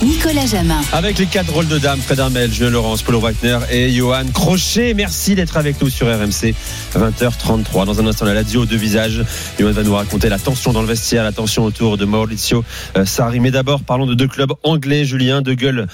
[0.00, 0.80] Nicolas Jamin.
[0.92, 4.94] Avec les quatre rôles de dames, Fred Armel, Julien Laurence, Paulo Wagner et Johan Crochet.
[4.94, 6.54] Merci d'être avec nous sur RMC
[6.94, 7.84] 20h33.
[7.84, 9.24] Dans un instant, la Lazio de visage.
[9.58, 12.64] Johan va nous raconter la tension dans le vestiaire, la tension autour de Maurizio
[12.96, 13.40] euh, Sarri.
[13.40, 15.88] Mais d'abord, parlons de deux clubs anglais, Julien, deux gueules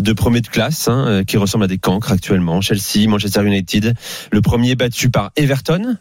[0.00, 2.62] de premier de classe, hein, euh, qui ressemblent à des cancres actuellement.
[2.62, 3.94] Chelsea, Manchester United.
[4.32, 5.98] Le premier battu par Everton.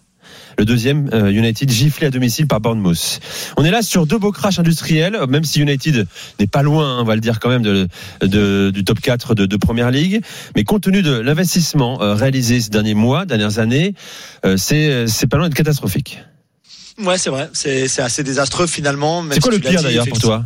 [0.59, 3.21] Le deuxième, euh, United giflé à domicile par Bournemouth.
[3.55, 6.05] On est là sur deux beaux crashs industriels, même si United
[6.37, 7.87] n'est pas loin, hein, on va le dire quand même, de,
[8.21, 10.21] de- du top 4 de, de Première Ligue.
[10.57, 13.93] Mais compte tenu de l'investissement euh, réalisé ces derniers mois, dernières années,
[14.45, 16.19] euh, c'est pas loin d'être catastrophique.
[17.01, 17.49] Ouais, c'est vrai.
[17.53, 19.23] C'est assez désastreux finalement.
[19.31, 20.45] C'est quoi si le pire d'ailleurs pour toi?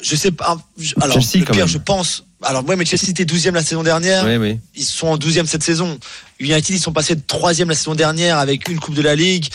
[0.00, 0.56] Je sais pas.
[0.78, 2.24] je- Alors, Chelsea, le pire, je pense.
[2.44, 4.24] Alors, ouais, mais Chelsea était 12e la saison dernière.
[4.24, 4.60] Oui, oui.
[4.74, 5.98] Ils sont en 12e cette saison.
[6.38, 9.46] United, ils sont passés de 3e la saison dernière avec une Coupe de la Ligue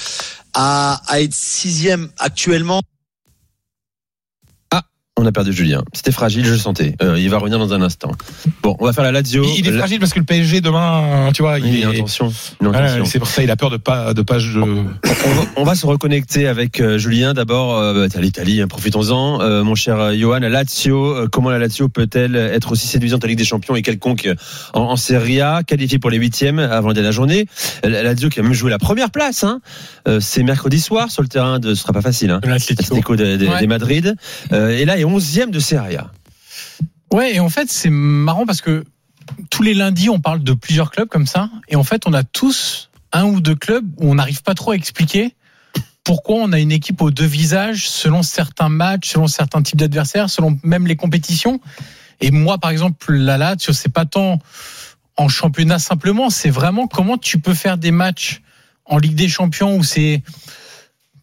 [0.53, 2.81] à, à être 6e actuellement.
[5.21, 5.83] On a perdu Julien.
[5.91, 6.95] C'était fragile, je le sentais.
[7.01, 8.11] Euh, il va revenir dans un instant.
[8.63, 9.43] Bon, on va faire la Lazio.
[9.43, 11.85] Il, il est La- fragile parce que le PSG demain, tu vois, il Oui, est.
[11.87, 12.31] Ouais, attention.
[13.03, 14.39] c'est pour ça il a peur de pas de pas.
[14.39, 14.59] Je...
[14.61, 17.33] On va, on va se reconnecter avec euh, Julien.
[17.33, 19.41] D'abord, euh, bah, l'Italie, hein, profitons-en.
[19.41, 23.27] Euh, mon cher Johan, la Lazio, euh, comment la Lazio peut-elle être aussi séduisante en
[23.27, 24.29] Ligue des Champions et quelconque
[24.73, 27.45] en, en Serie A, qualifiée pour les huitièmes avant la dernière journée?
[27.83, 29.43] La la Lazio qui a même joué la première place.
[29.43, 29.59] Hein.
[30.07, 31.73] Euh, c'est mercredi soir sur le terrain de.
[31.75, 32.31] Ce sera pas facile.
[32.31, 32.39] Hein.
[32.45, 33.17] L'Atlético.
[33.17, 33.59] De, de- Ouais.
[33.61, 34.15] des Madrid.
[34.53, 36.11] Euh, et là, est 11e de Serie A.
[37.11, 38.83] Ouais, et en fait, c'est marrant parce que
[39.49, 41.49] tous les lundis, on parle de plusieurs clubs comme ça.
[41.67, 44.71] Et en fait, on a tous un ou deux clubs où on n'arrive pas trop
[44.71, 45.35] à expliquer
[46.03, 50.29] pourquoi on a une équipe aux deux visages selon certains matchs, selon certains types d'adversaires,
[50.29, 51.59] selon même les compétitions.
[52.21, 54.39] Et moi, par exemple, la Lazio, c'est pas tant
[55.17, 58.41] en championnat simplement, c'est vraiment comment tu peux faire des matchs
[58.85, 60.23] en Ligue des Champions où c'est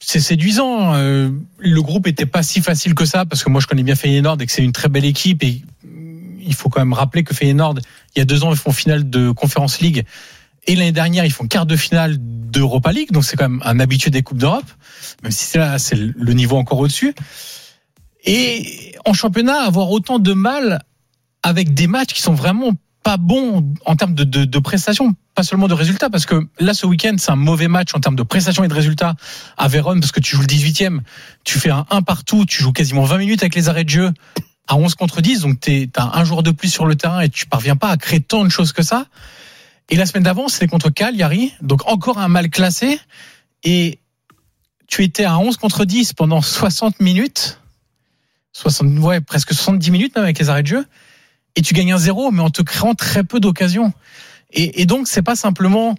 [0.09, 0.95] c'est séduisant.
[0.95, 3.97] Euh, le groupe était pas si facile que ça parce que moi je connais bien
[3.97, 5.63] Feyenoord et que c'est une très belle équipe et
[6.41, 7.81] il faut quand même rappeler que Feyenoord
[8.15, 10.05] il y a deux ans ils font finale de Conference League
[10.69, 13.81] et l'année dernière ils font quart de finale d'Europa League donc c'est quand même un
[13.81, 14.71] habitué des coupes d'Europe
[15.25, 17.13] même si c'est là c'est le niveau encore au-dessus.
[18.25, 20.85] Et en championnat avoir autant de mal
[21.43, 22.71] avec des matchs qui sont vraiment
[23.07, 26.75] pas bons en termes de, de, de prestations, pas seulement de résultats, parce que là,
[26.75, 29.15] ce week-end, c'est un mauvais match en termes de prestations et de résultats
[29.57, 30.99] à Vérone, parce que tu joues le 18e,
[31.45, 34.13] tu fais un 1 partout, tu joues quasiment 20 minutes avec les arrêts de jeu
[34.67, 37.29] à 11 contre 10, donc tu as un joueur de plus sur le terrain et
[37.29, 39.07] tu parviens pas à créer tant de choses que ça.
[39.89, 42.99] Et la semaine d'avant, c'était contre Cagliari, donc encore un mal classé,
[43.63, 44.01] et
[44.89, 47.61] tu étais à 11 contre 10 pendant 60 minutes,
[48.53, 50.87] 60, ouais, presque 70 minutes même avec les arrêts de jeu
[51.57, 53.93] et tu gagnes un zéro, mais en te créant très peu d'occasions.
[54.53, 55.97] Et, donc, c'est pas simplement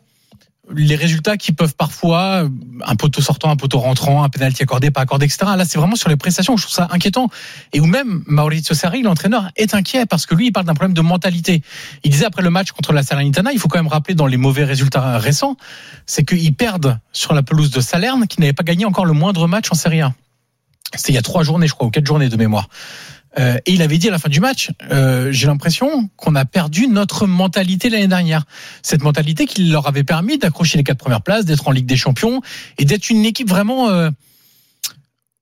[0.73, 2.47] les résultats qui peuvent parfois
[2.85, 5.51] un poteau sortant, un poteau rentrant, un pénalty accordé, pas accordé, etc.
[5.55, 7.29] Là, c'est vraiment sur les prestations je trouve ça inquiétant.
[7.71, 10.93] Et où même Maurizio Sarri, l'entraîneur, est inquiet parce que lui, il parle d'un problème
[10.93, 11.61] de mentalité.
[12.03, 14.37] Il disait après le match contre la Salernitana, il faut quand même rappeler dans les
[14.37, 15.55] mauvais résultats récents,
[16.05, 19.47] c'est qu'ils perdent sur la pelouse de Salerne, qui n'avait pas gagné encore le moindre
[19.47, 20.13] match en Serie A.
[20.95, 22.69] C'était il y a trois journées, je crois, ou quatre journées de mémoire.
[23.39, 26.45] Euh, et il avait dit à la fin du match, euh, j'ai l'impression qu'on a
[26.45, 28.45] perdu notre mentalité l'année dernière.
[28.81, 31.97] Cette mentalité qui leur avait permis d'accrocher les quatre premières places, d'être en Ligue des
[31.97, 32.41] Champions
[32.77, 33.89] et d'être une équipe vraiment...
[33.89, 34.09] Euh,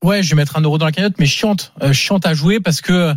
[0.04, 2.60] Ouais, je vais mettre un euro dans la cagnotte, mais chiante, euh, chiante à jouer
[2.60, 3.14] parce que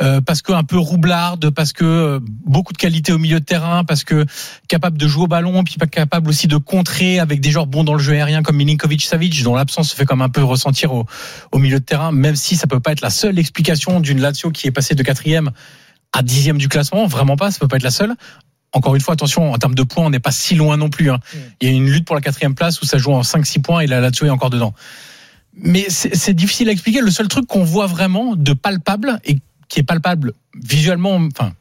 [0.00, 3.44] euh, parce que un peu roublarde, parce que euh, beaucoup de qualité au milieu de
[3.44, 4.24] terrain, parce que
[4.66, 7.84] capable de jouer au ballon, puis pas capable aussi de contrer avec des joueurs bons
[7.84, 10.94] dans le jeu aérien comme Milinkovic Savic, dont l'absence se fait comme un peu ressentir
[10.94, 11.04] au,
[11.52, 14.50] au milieu de terrain, même si ça peut pas être la seule explication d'une Lazio
[14.50, 15.50] qui est passée de quatrième
[16.14, 18.14] à dixième du classement, vraiment pas, ça peut pas être la seule.
[18.72, 21.10] Encore une fois, attention, en termes de points, on n'est pas si loin non plus.
[21.10, 21.20] Hein.
[21.60, 23.80] Il y a une lutte pour la quatrième place où ça joue en 5-6 points
[23.80, 24.72] et la Lazio est encore dedans
[25.54, 27.00] mais c'est difficile à expliquer.
[27.00, 29.38] Le seul truc qu'on voit vraiment de palpable et
[29.68, 31.54] qui est palpable visuellement, enfin,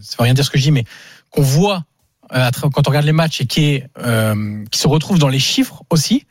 [0.00, 0.84] ça veut rien dire ce que je dis, mais
[1.30, 1.84] qu'on voit
[2.32, 5.38] euh, quand on regarde les matchs et qui, est, euh, qui se retrouve dans les
[5.38, 6.26] chiffres aussi,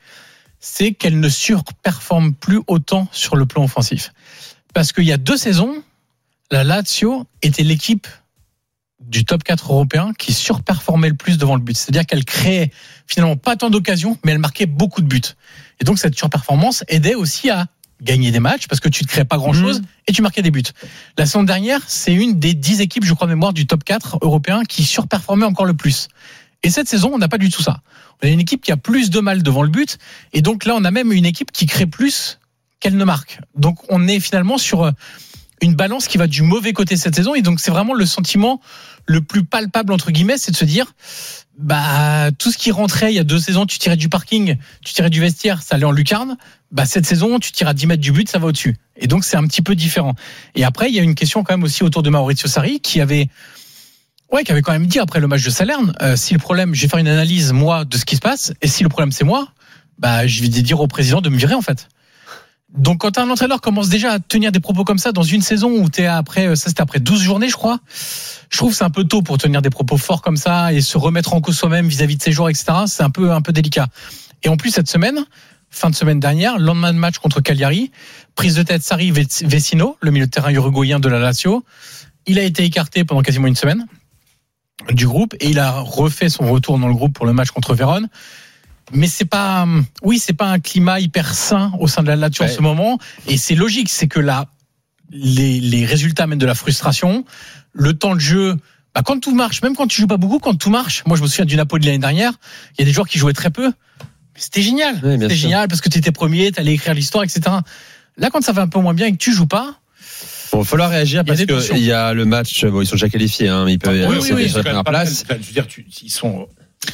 [0.59, 4.11] c'est qu'elle ne surperforme plus autant sur le plan offensif.
[4.73, 5.83] Parce qu'il y a deux saisons,
[6.51, 8.07] la Lazio était l'équipe
[9.01, 11.77] du top 4 européen qui surperformait le plus devant le but.
[11.77, 12.71] C'est-à-dire qu'elle créait
[13.05, 15.21] finalement pas tant d'occasions, mais elle marquait beaucoup de buts.
[15.83, 17.67] Et donc cette surperformance aidait aussi à
[18.01, 19.85] gagner des matchs parce que tu ne créais pas grand-chose mmh.
[20.07, 20.63] et tu marquais des buts.
[21.17, 24.63] La saison dernière, c'est une des 10 équipes, je crois mémoire, du top 4 européen
[24.63, 26.07] qui surperformait encore le plus.
[26.63, 27.81] Et cette saison, on n'a pas du tout ça.
[28.21, 29.97] On a une équipe qui a plus de mal devant le but
[30.31, 32.39] et donc là, on a même une équipe qui crée plus
[32.79, 33.41] qu'elle ne marque.
[33.57, 34.89] Donc on est finalement sur
[35.63, 38.61] une balance qui va du mauvais côté cette saison et donc c'est vraiment le sentiment
[39.05, 40.93] le plus palpable entre guillemets, c'est de se dire
[41.57, 44.93] bah tout ce qui rentrait il y a deux saisons, tu tirais du parking, tu
[44.93, 46.37] tirais du vestiaire, ça allait en lucarne.
[46.71, 48.75] Bah cette saison, tu tires à 10 mètres du but, ça va au-dessus.
[48.97, 50.15] Et donc c'est un petit peu différent.
[50.55, 53.01] Et après, il y a une question quand même aussi autour de Maurizio Sarri qui
[53.01, 53.29] avait
[54.31, 56.73] Ouais, qui avait quand même dit après le match de Salerne, euh, si le problème,
[56.73, 59.11] je vais faire une analyse moi de ce qui se passe, et si le problème
[59.11, 59.49] c'est moi,
[59.99, 61.87] bah je vais dire au président de me virer en fait.
[62.75, 65.69] Donc quand un entraîneur commence déjà à tenir des propos comme ça dans une saison
[65.69, 67.79] où tu es après ça c'était après 12 journées je crois.
[68.49, 70.97] Je trouve c'est un peu tôt pour tenir des propos forts comme ça et se
[70.97, 72.65] remettre en cause soi-même vis-à-vis de ses joueurs etc.
[72.87, 73.87] C'est un peu un peu délicat.
[74.41, 75.23] Et en plus cette semaine,
[75.69, 77.91] fin de semaine dernière, lendemain de match contre Cagliari,
[78.35, 81.63] prise de tête Sari Vecino, le milieu de terrain uruguayen de la Lazio,
[82.25, 83.85] il a été écarté pendant quasiment une semaine
[84.91, 87.75] du groupe et il a refait son retour dans le groupe pour le match contre
[87.75, 88.09] Vérone
[88.91, 89.67] mais c'est pas,
[90.01, 92.99] oui, c'est pas un climat hyper sain au sein de la nature en ce moment.
[93.27, 94.47] Et c'est logique, c'est que là,
[95.09, 97.25] les, les résultats amènent de la frustration.
[97.71, 98.55] Le temps de jeu,
[98.93, 101.03] bah, quand tout marche, même quand tu joues pas beaucoup, quand tout marche.
[101.05, 102.33] Moi, je me souviens du Napoli l'année dernière.
[102.73, 103.71] Il y a des joueurs qui jouaient très peu.
[104.35, 104.95] C'était génial.
[105.01, 107.41] c'était génial parce que tu étais premier, tu allais écrire l'histoire, etc.
[108.17, 109.79] Là, quand ça va un peu moins bien et que tu joues pas,
[110.51, 112.63] Bon, il va falloir réagir parce qu'il y a le match.
[112.65, 113.47] Bon, ils sont déjà qualifiés.
[113.47, 115.23] Hein, ils peuvent oui, oui, oui, sur la première place.
[115.27, 116.47] Je veux dire, tu, ils sont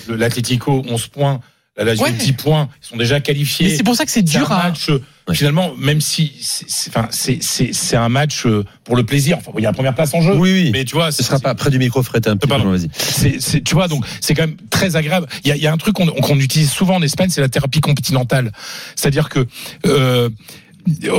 [0.07, 1.41] l'Atletico 11 points.
[1.79, 2.11] La Lazio ouais.
[2.11, 3.69] 10 points, ils sont déjà qualifiés.
[3.69, 5.35] Mais c'est pour ça que c'est dur un match, ouais.
[5.35, 9.37] Finalement, même si c'est enfin, c'est un match euh, pour le plaisir.
[9.37, 10.35] Enfin, il y a la première place en jeu.
[10.35, 10.69] Oui, oui.
[10.73, 12.27] Mais tu vois, ce sera pas près du micro, Fred.
[12.27, 12.47] Un peu.
[12.49, 12.89] Vas-y.
[12.93, 15.27] C'est, tu vois, donc c'est quand même très agréable.
[15.45, 17.41] Il y a, il y a un truc qu'on qu utilise souvent en Espagne, c'est
[17.41, 18.51] la thérapie continentale.
[18.95, 19.47] C'est-à-dire que
[19.85, 20.29] euh,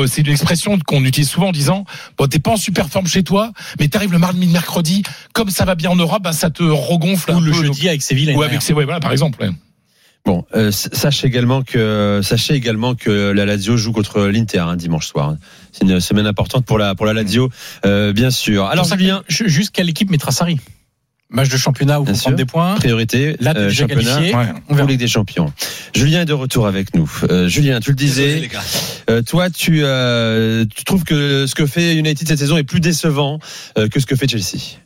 [0.07, 1.85] c'est une expression qu'on utilise souvent en disant
[2.19, 5.03] bon t'es pas en super forme chez toi mais t'arrives le mardi mercredi
[5.33, 7.81] comme ça va bien en Europe bah, ça te regonfle ou un le peu, jeudi
[7.83, 9.51] donc, avec Séville ou avec Séville voilà par exemple ouais.
[10.27, 15.07] Bon, euh, sachez également que sachez également que la Lazio joue contre l'Inter hein, dimanche
[15.07, 15.35] soir.
[15.73, 17.49] C'est une semaine importante pour la pour la Lazio,
[17.87, 18.67] euh, bien sûr.
[18.67, 20.61] Alors Julien, juste quelle équipe mettra Sarri?
[21.33, 22.25] Match de championnat où Bien vous sûr.
[22.25, 22.75] prendre des points.
[22.75, 24.35] Priorité, Là, euh, championnat qualifié.
[24.35, 24.47] Ouais.
[24.69, 24.89] On ou verra.
[24.89, 25.53] Ligue des Champions.
[25.95, 27.09] Julien est de retour avec nous.
[27.31, 28.49] Euh, Julien, tu le disais,
[29.09, 32.81] euh, toi, tu, euh, tu trouves que ce que fait United cette saison est plus
[32.81, 33.39] décevant
[33.79, 34.79] euh, que ce que fait Chelsea?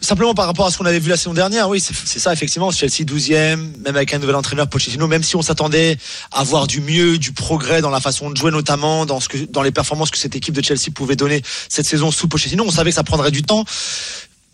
[0.00, 2.70] Simplement par rapport à ce qu'on avait vu la saison dernière, oui, c'est ça effectivement.
[2.70, 5.96] Chelsea 12e, même avec un nouvel entraîneur Pochettino, même si on s'attendait
[6.32, 10.10] à voir du mieux, du progrès dans la façon de jouer notamment, dans les performances
[10.10, 13.04] que cette équipe de Chelsea pouvait donner cette saison sous Pochettino, on savait que ça
[13.04, 13.64] prendrait du temps.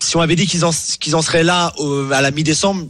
[0.01, 1.73] Si on avait dit qu'ils en, seraient là
[2.13, 2.87] à la mi-décembre,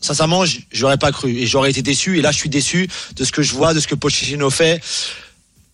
[0.00, 2.18] sincèrement, j'aurais pas cru et j'aurais été déçu.
[2.18, 4.82] Et là, je suis déçu de ce que je vois, de ce que Pochettino fait.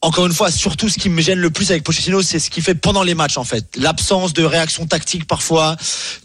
[0.02, 2.62] Encore une fois, surtout ce qui me gêne le plus avec Pochettino, c'est ce qu'il
[2.62, 3.64] fait pendant les matchs en fait.
[3.76, 5.76] L'absence de réaction tactique parfois,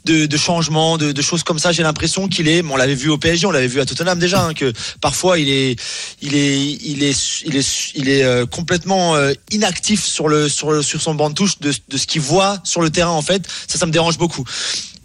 [0.03, 1.71] de, changements, de, choses comme ça.
[1.71, 4.43] J'ai l'impression qu'il est, on l'avait vu au PSG, on l'avait vu à Tottenham déjà,
[4.43, 5.79] hein, que parfois il est,
[6.21, 11.15] il est, il est, il est, euh, complètement euh, inactif sur le, sur sur son
[11.15, 13.47] banc de touche de, de ce qu'il voit sur le terrain en fait.
[13.67, 14.43] Ça, ça me dérange beaucoup.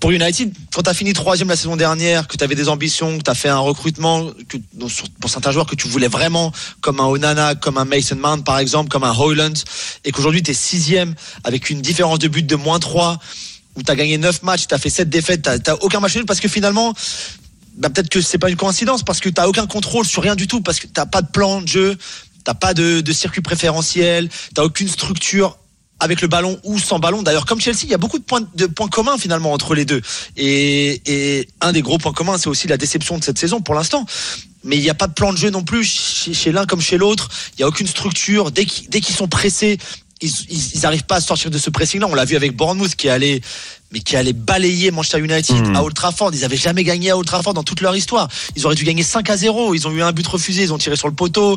[0.01, 3.17] Pour United, quand tu as fini troisième la saison dernière, que tu avais des ambitions,
[3.17, 4.59] que tu as fait un recrutement, que,
[5.21, 8.59] pour certains joueurs que tu voulais vraiment, comme un Onana, comme un Mason Mount par
[8.59, 9.55] exemple, comme un Hoyland,
[10.05, 13.19] et qu'aujourd'hui tu es sixième avec une différence de but de moins 3,
[13.77, 16.15] où tu as gagné 9 matchs, tu as fait 7 défaites, tu n'as aucun match
[16.15, 16.93] nul parce que finalement,
[17.79, 20.47] bah, peut-être que c'est pas une coïncidence parce que tu aucun contrôle sur rien du
[20.47, 21.97] tout, parce que tu pas de plan de jeu,
[22.45, 25.57] t'as pas de, de circuit préférentiel, tu aucune structure
[25.99, 27.23] avec le ballon ou sans ballon.
[27.23, 29.85] D'ailleurs, comme Chelsea, il y a beaucoup de points, de points communs finalement entre les
[29.85, 30.03] deux.
[30.37, 33.75] Et, et un des gros points communs, c'est aussi la déception de cette saison pour
[33.75, 34.05] l'instant.
[34.65, 36.81] Mais il n'y a pas de plan de jeu non plus chez, chez l'un comme
[36.81, 37.29] chez l'autre.
[37.53, 38.51] Il n'y a aucune structure.
[38.51, 39.79] Dès qu'ils, qu'ils sont pressés,
[40.21, 42.07] ils, ils, ils arrivent pas à sortir de ce pressing-là.
[42.11, 43.41] On l'a vu avec Bournemouth qui allait,
[43.93, 45.77] mais qui allait balayer Manchester United Mhm.
[45.77, 46.31] à Old Trafford.
[46.35, 48.29] Ils avaient jamais gagné à Old Trafford dans toute leur histoire.
[48.57, 49.75] Ils auraient dû gagner 5 à 0.
[49.75, 50.63] Ils ont eu un but refusé.
[50.65, 51.57] Ils ont tiré sur le poteau.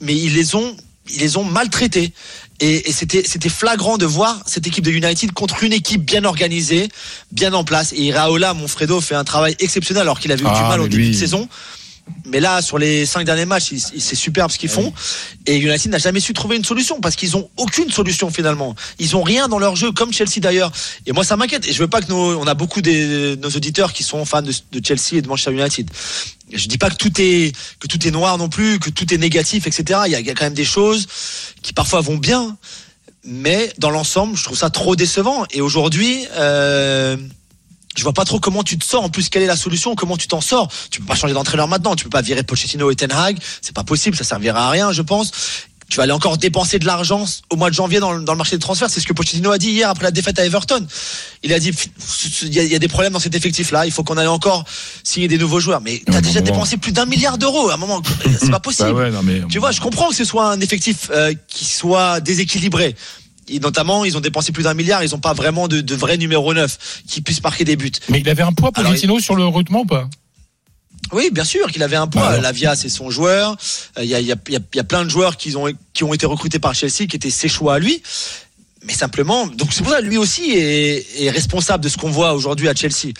[0.00, 0.76] Mais ils les ont,
[1.10, 2.12] ils les ont maltraités.
[2.60, 6.24] Et, et c'était, c'était flagrant de voir cette équipe de United contre une équipe bien
[6.24, 6.88] organisée,
[7.32, 7.92] bien en place.
[7.92, 10.88] Et Iraola, Monfredo, fait un travail exceptionnel alors qu'il avait eu du Ah, mal au
[10.88, 11.48] début lui- de saison.
[12.26, 14.92] Mais là, sur les cinq derniers matchs, c'est superbe ce qu'ils font.
[15.46, 18.74] Et United n'a jamais su trouver une solution parce qu'ils ont aucune solution finalement.
[18.98, 20.72] Ils ont rien dans leur jeu, comme Chelsea d'ailleurs.
[21.06, 21.66] Et moi, ça m'inquiète.
[21.66, 24.42] Et je veux pas que nos, on a beaucoup des, nos auditeurs qui sont fans
[24.42, 25.90] de, de Chelsea et de Manchester United.
[26.52, 29.18] Je dis pas que tout est que tout est noir non plus, que tout est
[29.18, 30.00] négatif, etc.
[30.06, 31.06] Il y a, il y a quand même des choses
[31.62, 32.56] qui parfois vont bien,
[33.24, 35.44] mais dans l'ensemble, je trouve ça trop décevant.
[35.50, 36.26] Et aujourd'hui.
[36.36, 37.16] Euh,
[37.96, 39.02] je vois pas trop comment tu te sors.
[39.02, 39.94] En plus, quelle est la solution?
[39.94, 40.70] Comment tu t'en sors?
[40.90, 41.96] Tu peux pas changer d'entraîneur maintenant.
[41.96, 43.38] Tu peux pas virer Pochettino et Ten Hag.
[43.62, 44.16] C'est pas possible.
[44.16, 45.30] Ça servira à rien, je pense.
[45.88, 48.38] Tu vas aller encore dépenser de l'argent au mois de janvier dans, le- dans le
[48.38, 48.90] marché de transfert.
[48.90, 50.84] C'est ce que Pochettino a dit hier après la défaite à Everton.
[51.44, 51.70] Il a dit
[52.42, 53.86] il y a, il y a des problèmes dans cet effectif-là.
[53.86, 54.64] Il faut qu'on aille encore
[55.04, 55.80] signer des nouveaux joueurs.
[55.80, 57.70] Mais tu as Ouais, déjà dépensé plus d'un milliard d'euros.
[57.70, 58.02] À un moment,
[58.40, 58.94] c'est pas possible.
[58.94, 61.64] Bah ouais, non, mais, Tu vois, je comprends que ce soit un effectif euh, qui
[61.64, 62.96] soit déséquilibré.
[63.48, 66.16] Et notamment, ils ont dépensé plus d'un milliard, ils n'ont pas vraiment de, de vrai
[66.18, 67.92] numéro 9 qui puisse marquer des buts.
[68.08, 70.08] mais il avait un poids Alors, Pochettino sur le recrutement ou pas?
[71.12, 72.30] Oui, bien sûr qu'il avait un poids.
[72.30, 72.40] Bah.
[72.40, 73.56] Lavia, c'est son joueur.
[73.98, 75.10] Euh, Il y, a, il y, a, il y a- il y a plein de
[75.10, 78.02] joueurs qui ont, qui ont été recrutés par Chelsea, qui étaient ses choix à lui.
[78.82, 82.34] Mais simplement, donc c'est pour ça lui aussi est, est responsable de ce qu'on voit
[82.34, 83.12] aujourd'hui à Chelsea.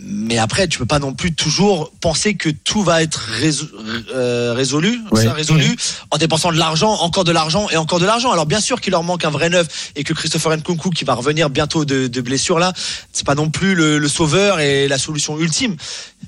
[0.00, 3.70] Mais après, tu peux pas non plus toujours penser que tout va être résolu,
[4.14, 5.24] euh, résolu, Ouais.
[5.24, 5.76] ça, résolu
[6.10, 8.30] en dépensant de l'argent, encore de l'argent et encore de l'argent.
[8.32, 11.14] Alors bien sûr qu'il leur manque un vrai neuf et que Christopher Nkunku qui va
[11.14, 12.72] revenir bientôt de, de blessure là,
[13.12, 15.76] c'est pas non plus le, le sauveur et la solution ultime.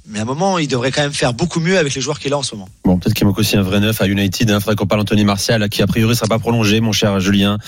[0.07, 2.33] Mais à un moment, il devrait quand même faire beaucoup mieux avec les joueurs qu'il
[2.33, 2.69] a en ce moment.
[2.85, 4.49] Bon, peut-être qu'il manque aussi un vrai neuf à United.
[4.51, 7.59] Il faudrait qu'on parle Anthony Martial, qui a priori sera pas prolongé, mon cher Julien.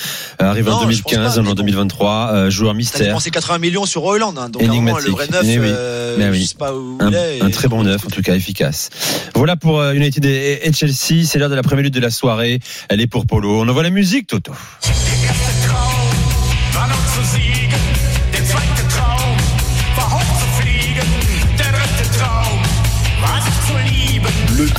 [0.43, 1.63] Euh, arrive en Non, je pense 2015, pas, on est mais en bon.
[1.63, 2.31] 2023.
[2.33, 3.07] euh, joueur mystère.
[3.07, 5.69] dépensé 80 millions sur Hoyland, hein, donc à un moment, le vrai neuf, Mais oui.
[5.77, 6.41] Euh, oui.
[6.43, 7.43] je sais pas où Un, il est.
[7.43, 8.91] un et- très bon neuf, en tout cas efficace.
[9.35, 11.25] Voilà pour euh, United et, Chelsea.
[11.25, 12.61] C'est l'heure de la première minute de la soirée.
[12.89, 13.61] Elle est pour Polo.
[13.61, 14.53] On envoie la musique, Toto.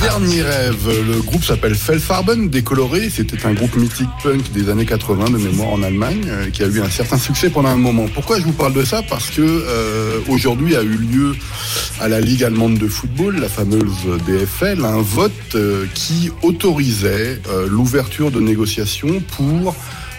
[0.00, 3.10] Dernier rêve, le groupe s'appelle Fellfarben, décoloré.
[3.10, 6.66] C'était un groupe mythique punk des années 80 de mémoire en Allemagne, euh, qui a
[6.66, 8.06] eu un certain succès pendant un moment.
[8.12, 9.02] Pourquoi je vous parle de ça?
[9.02, 11.34] Parce que euh, aujourd'hui a eu lieu
[12.00, 18.30] à la Ligue allemande de football, la fameuse DFL, un vote euh, qui autorisait l'ouverture
[18.30, 19.74] de négociations pour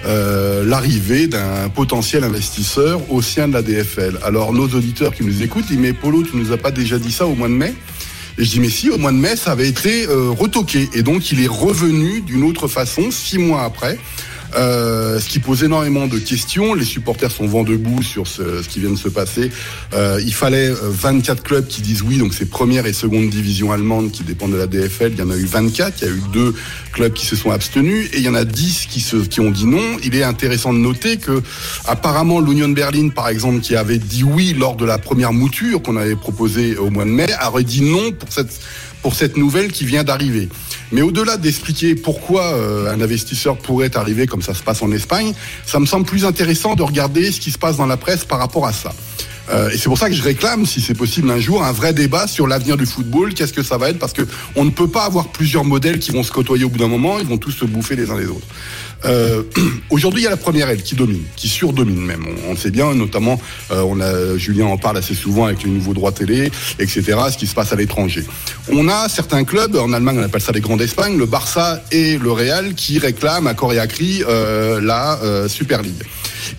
[0.05, 4.19] l'arrivée d'un potentiel investisseur au sein de la DFL.
[4.23, 6.97] Alors nos auditeurs qui nous écoutent, ils disent mais Polo, tu nous as pas déjà
[6.97, 7.73] dit ça au mois de mai?
[8.39, 10.89] Et je dis mais si, au mois de mai, ça avait été euh, retoqué.
[10.93, 13.99] Et donc il est revenu d'une autre façon, six mois après,
[14.55, 16.73] euh, ce qui pose énormément de questions.
[16.73, 19.51] Les supporters sont vent debout sur ce, ce qui vient de se passer.
[19.93, 24.11] Euh, il fallait 24 clubs qui disent oui, donc c'est première et seconde division allemande
[24.11, 25.11] qui dépendent de la DFL.
[25.13, 26.55] Il y en a eu 24, il y a eu deux
[26.91, 29.51] clubs qui se sont abstenus et il y en a 10 qui, se, qui ont
[29.51, 29.97] dit non.
[30.03, 31.41] Il est intéressant de noter que
[31.85, 35.97] apparemment l'Union Berlin, par exemple, qui avait dit oui lors de la première mouture qu'on
[35.97, 38.59] avait proposée au mois de mai, aurait dit non pour cette
[39.01, 40.49] pour cette nouvelle qui vient d'arriver.
[40.91, 45.33] Mais au-delà d'expliquer pourquoi euh, un investisseur pourrait arriver comme ça se passe en Espagne,
[45.65, 48.39] ça me semble plus intéressant de regarder ce qui se passe dans la presse par
[48.39, 48.93] rapport à ça.
[49.51, 51.93] Euh, et c'est pour ça que je réclame, si c'est possible un jour, un vrai
[51.93, 53.33] débat sur l'avenir du football.
[53.33, 54.21] Qu'est-ce que ça va être Parce que
[54.55, 57.19] on ne peut pas avoir plusieurs modèles qui vont se côtoyer au bout d'un moment.
[57.19, 58.45] Ils vont tous se bouffer les uns les autres.
[59.05, 59.43] Euh,
[59.89, 62.25] Aujourd'hui, il y a la première aile qui domine, qui surdomine même.
[62.47, 63.39] On, sait bien, notamment,
[63.71, 67.17] euh, on a Julien en parle assez souvent avec les nouveaux droits télé, etc.
[67.31, 68.23] Ce qui se passe à l'étranger.
[68.71, 72.17] On a certains clubs en Allemagne, on appelle ça les grands d'Espagne, le Barça et
[72.17, 76.03] le Real, qui réclament à corps et à cri euh, la euh, Super League.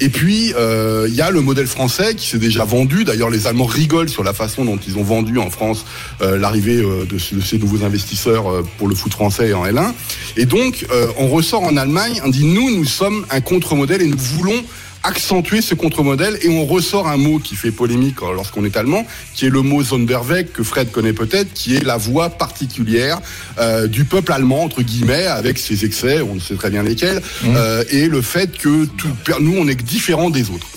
[0.00, 3.04] Et puis, euh, il y a le modèle français qui s'est déjà vendu.
[3.04, 5.84] D'ailleurs, les Allemands rigolent sur la façon dont ils ont vendu en France
[6.22, 9.92] euh, l'arrivée euh, de, de ces nouveaux investisseurs euh, pour le foot français en L1.
[10.36, 10.86] Et donc,
[11.18, 14.62] on ressort en Allemagne, on dit, nous, nous sommes un contre-modèle et nous voulons
[15.02, 19.04] accentuer ce contre-modèle et on ressort un mot qui fait polémique euh, lorsqu'on est allemand,
[19.34, 23.20] qui est le mot Sonderweg que Fred connaît peut-être, qui est la voix particulière
[23.58, 27.82] euh, du peuple allemand entre guillemets, avec ses excès, on sait très bien lesquels, euh,
[27.90, 29.08] et le fait que tout,
[29.40, 30.68] nous on est différents des autres.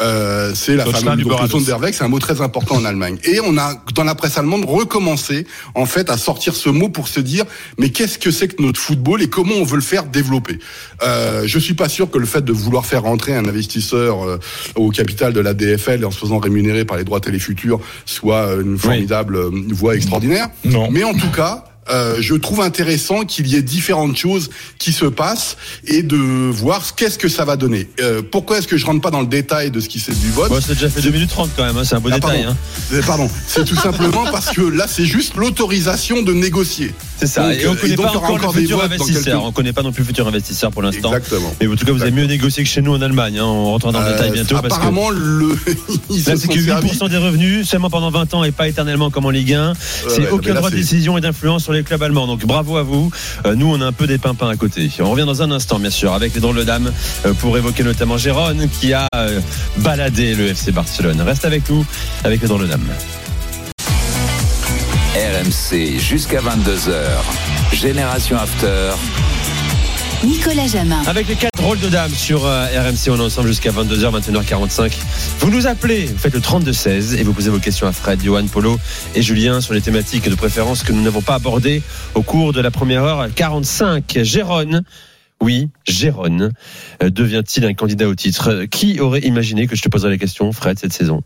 [0.00, 1.50] Euh, c'est la Deutschland fameuse donc, le überall.
[1.50, 3.18] Sonderweg, c'est un mot très important en Allemagne.
[3.24, 7.08] Et on a dans la presse allemande recommencé en fait à sortir ce mot pour
[7.08, 7.44] se dire
[7.78, 10.58] mais qu'est-ce que c'est que notre football et comment on veut le faire développer?
[11.02, 14.38] Euh, je suis pas sûr que le fait de vouloir faire rentrer un investisseur euh,
[14.74, 18.54] au capital de la DFL en se faisant rémunérer par les droits télé futurs soit
[18.60, 20.48] une formidable euh, voie extraordinaire.
[20.64, 20.88] Non.
[20.90, 21.64] Mais en tout cas.
[21.90, 25.56] Euh, je trouve intéressant qu'il y ait différentes choses qui se passent
[25.86, 27.88] et de voir ce- qu'est-ce que ça va donner.
[28.00, 30.30] Euh, pourquoi est-ce que je rentre pas dans le détail de ce qui s'est du
[30.30, 32.16] vote Bon, c'est déjà fait 2 minutes 30 quand même, hein, c'est un beau Ah,
[32.16, 32.42] détail.
[32.44, 32.52] pardon.
[32.52, 32.56] hein.
[32.92, 36.92] Euh, Pardon, c'est tout simplement parce que là, c'est juste l'autorisation de négocier.
[37.20, 37.42] C'est ça.
[37.42, 39.22] Donc, et on euh, connaît pas encore, encore le futur investisseur.
[39.24, 41.14] quelques- On connaît pas non plus le futur investisseur pour l'instant.
[41.14, 41.54] Exactement.
[41.60, 43.38] Mais en tout cas, vous avez mieux négocié que chez nous en Allemagne.
[43.38, 43.44] hein.
[43.44, 44.54] On rentrera dans le Euh, détail bientôt.
[44.56, 45.54] parce que apparemment, le,
[46.10, 46.88] ils Là, se c'est que servis.
[46.88, 49.74] 8% des revenus, seulement pendant 20 ans et pas éternellement comme en Ligue 1.
[50.08, 52.26] C'est aucun là, droit de décision et d'influence sur les clubs allemands.
[52.26, 53.10] Donc bravo à vous.
[53.46, 54.90] Euh, nous, on a un peu des pimpins à côté.
[55.00, 56.90] On revient dans un instant, bien sûr, avec les drôles de dames
[57.26, 59.06] euh, pour évoquer notamment Gérone qui a
[59.76, 61.20] baladé le FC Barcelone.
[61.20, 61.84] Reste avec nous
[62.24, 62.80] avec les drôles de dames.
[65.40, 66.92] RMC jusqu'à 22h.
[67.72, 68.90] Génération After.
[70.22, 71.02] Nicolas Jamin.
[71.06, 74.92] Avec les quatre drôles de dames sur euh, RMC, on est ensemble jusqu'à 22h, 21h45.
[75.38, 78.46] Vous nous appelez, vous faites le 32-16 et vous posez vos questions à Fred, Johan,
[78.48, 78.78] Polo
[79.14, 81.82] et Julien sur les thématiques de préférence que nous n'avons pas abordées
[82.14, 84.18] au cours de la première heure 45.
[84.22, 84.82] Gérone.
[85.40, 86.52] Oui, Gérone
[87.02, 88.50] euh, devient-il un candidat au titre?
[88.50, 91.22] Euh, Qui aurait imaginé que je te poserais la question, Fred, cette saison?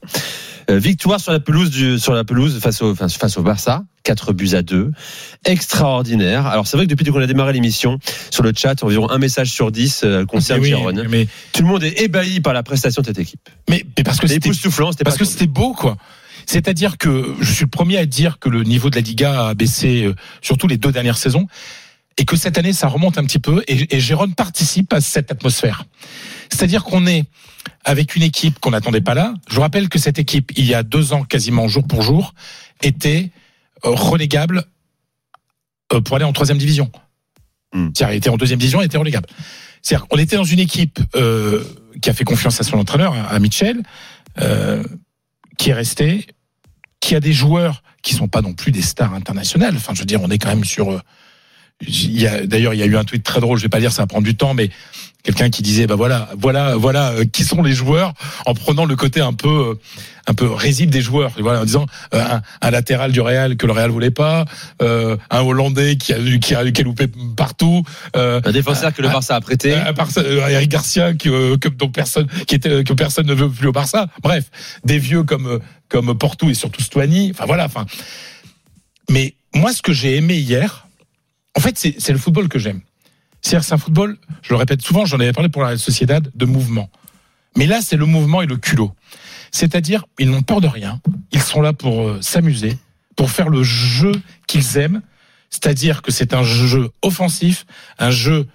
[0.70, 3.84] Euh, Victoire sur la pelouse du, sur la pelouse face au enfin, face au Barça,
[4.04, 4.92] 4 buts à 2,
[5.44, 6.46] extraordinaire.
[6.46, 7.98] Alors c'est vrai que depuis qu'on a démarré l'émission,
[8.30, 11.06] sur le chat, environ un message sur 10 euh, concerne Mais oui, Gérone.
[11.10, 13.40] mais, Tout le monde est ébahi par la prestation de cette équipe.
[13.68, 15.96] mais, mais parce que c'était époustouflant, c'était parce que c'était beau quoi.
[16.46, 19.54] C'est-à-dire que je suis le premier à dire que le niveau de la Liga a
[19.54, 21.46] baissé euh, surtout les deux dernières saisons
[22.16, 25.30] et que cette année ça remonte un petit peu et, et Gérone participe à cette
[25.30, 25.84] atmosphère.
[26.50, 27.24] C'est-à-dire qu'on est
[27.84, 29.34] avec une équipe qu'on n'attendait pas là.
[29.48, 32.34] Je vous rappelle que cette équipe, il y a deux ans quasiment jour pour jour,
[32.82, 33.30] était
[33.84, 34.64] euh, relégable
[35.92, 36.90] euh, pour aller en troisième division.
[37.72, 37.88] Hmm.
[37.94, 39.28] C'est-à-dire, elle était en deuxième division, elle était relégable.
[39.82, 41.62] C'est-à-dire qu'on était dans une équipe euh,
[42.00, 43.82] qui a fait confiance à son entraîneur, à Mitchell,
[44.40, 44.82] euh,
[45.58, 46.26] qui est resté,
[47.00, 49.74] qui a des joueurs qui sont pas non plus des stars internationales.
[49.76, 51.02] Enfin, je veux dire, on est quand même sur.
[51.80, 53.58] D'ailleurs, il y a eu un tweet très drôle.
[53.58, 54.70] Je vais pas dire, ça va prendre du temps, mais
[55.22, 58.12] quelqu'un qui disait, bah voilà, voilà, voilà, euh, qui sont les joueurs,
[58.46, 59.74] en prenant le côté un peu, euh,
[60.26, 61.32] un peu risible des joueurs.
[61.38, 64.44] Voilà, en disant euh, un, un latéral du Real que le Real voulait pas,
[64.82, 67.06] euh, un Hollandais qui a qui a, qui a loupé
[67.36, 67.82] partout.
[68.16, 69.74] euh, un défenseur que le Barça a prêté.
[69.96, 73.34] part ça, euh, Eric Garcia que, euh, que dont personne qui était que personne ne
[73.34, 74.08] veut plus au Barça.
[74.22, 74.50] Bref,
[74.84, 75.58] des vieux comme
[75.88, 77.30] comme Porto et surtout Stuani.
[77.34, 77.64] Enfin voilà.
[77.64, 77.86] Enfin,
[79.10, 80.83] mais moi, ce que j'ai aimé hier,
[81.56, 82.80] en fait, c'est le football que j'aime.
[83.40, 84.16] C'est-à-dire, c'est un football.
[84.42, 85.04] Je le répète souvent.
[85.04, 86.90] J'en avais parlé pour la Sociedad de mouvement.
[87.56, 88.92] Mais là, c'est le mouvement et le culot.
[89.52, 91.00] C'est-à-dire, ils n'ont peur de rien.
[91.30, 92.76] Ils sont là pour euh, s'amuser,
[93.16, 94.12] pour faire le jeu
[94.46, 95.02] qu'ils aiment.
[95.50, 97.64] C'est-à-dire que c'est un jeu offensif,
[97.98, 98.48] un jeu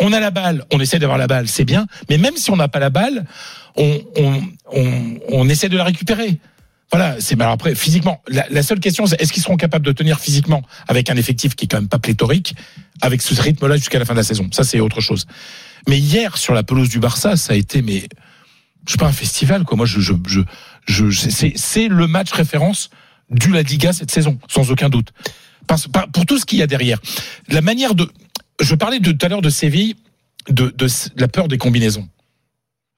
[0.00, 2.56] on a la balle, on essaie d'avoir la balle, c'est bien, mais même si on
[2.56, 3.26] n'a pas la balle,
[3.76, 6.40] on, on, on, on essaie de la récupérer.
[6.92, 8.22] Voilà, c'est alors après physiquement.
[8.28, 11.66] La, seule question, c'est est-ce qu'ils seront capables de tenir physiquement avec un effectif qui
[11.66, 12.54] est quand même pas pléthorique,
[13.00, 14.48] avec ce rythme-là jusqu'à la fin de la saison?
[14.52, 15.26] Ça, c'est autre chose.
[15.88, 18.08] Mais hier sur la pelouse du Barça, ça a été mais
[18.86, 19.76] je sais pas un festival quoi.
[19.76, 20.14] Moi, je je
[20.86, 21.10] je,
[21.54, 22.90] c'est le match référence
[23.30, 25.12] du La Liga cette saison, sans aucun doute.
[26.12, 26.98] Pour tout ce qu'il y a derrière,
[27.48, 28.10] la manière de.
[28.60, 29.94] Je parlais de, tout à l'heure de Séville,
[30.48, 30.86] de, de
[31.16, 32.08] la peur des combinaisons.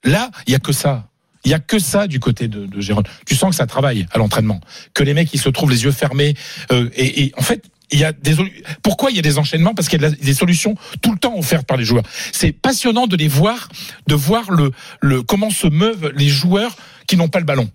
[0.05, 1.09] Là, il y a que ça.
[1.45, 3.05] Il y a que ça du côté de, de Gérone.
[3.27, 4.61] Tu sens que ça travaille à l'entraînement,
[4.95, 6.35] que les mecs ils se trouvent les yeux fermés.
[6.71, 8.37] euh, et, et en fait, il y a des.
[8.83, 9.75] Pourquoi il y a des enchaînements?
[9.75, 12.05] Parce qu'il y a des solutions tout le temps offertes par les joueurs.
[12.33, 13.69] C'est passionnant de les voir,
[14.07, 14.71] de voir le,
[15.01, 16.75] le comment se meuvent les joueurs
[17.07, 17.71] qui n'ont pas le ballon.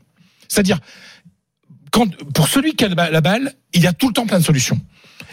[0.48, 0.80] C'est-à-dire,
[1.92, 4.44] quand, pour celui qui a la balle, il y a tout le temps plein de
[4.44, 4.80] solutions.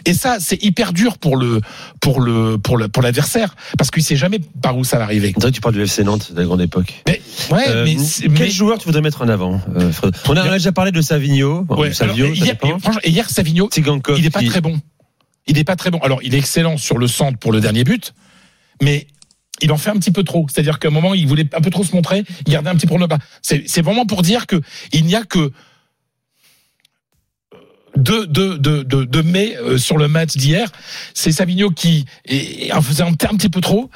[0.06, 1.60] Et ça, c'est hyper dur pour le
[2.00, 5.34] pour le pour le pour l'adversaire parce qu'il sait jamais par où ça va arriver.
[5.52, 7.02] Tu parles du FC Nantes de la grande époque.
[7.08, 9.90] Mais ouais, Euh, mais, quel mais- joueur tu voudrais mettre en avant euh,
[10.28, 11.64] On a déjà parlé de Savigno.
[11.70, 12.56] Ouais, Savio, alors, hier,
[13.02, 13.68] et hier, Savigno,
[14.16, 14.80] il est pas qui- très bon.
[15.46, 15.98] Il est pas très bon.
[15.98, 18.14] Alors, il est excellent sur le centre pour le dernier but,
[18.82, 19.06] mais
[19.60, 20.46] il en fait un petit peu trop.
[20.50, 22.86] C'est-à-dire qu'à un moment, il voulait un peu trop se montrer, il gardait un petit
[22.86, 23.18] peu le bas.
[23.42, 24.60] C'est c'est vraiment pour dire que
[24.92, 25.52] il n'y a que
[27.96, 30.68] deux, deux, deux, deux, deux mai euh, sur le match d'hier.
[31.14, 33.90] C'est Savigno qui est- en faisait un, un petit peu trop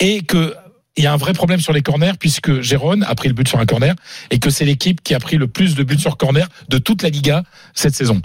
[0.00, 0.54] et que
[0.98, 3.46] il y a un vrai problème sur les corners puisque Gérone a pris le but
[3.46, 3.94] sur un corner
[4.30, 7.02] et que c'est l'équipe qui a pris le plus de buts sur corner de toute
[7.02, 7.42] la Liga
[7.74, 8.22] cette saison.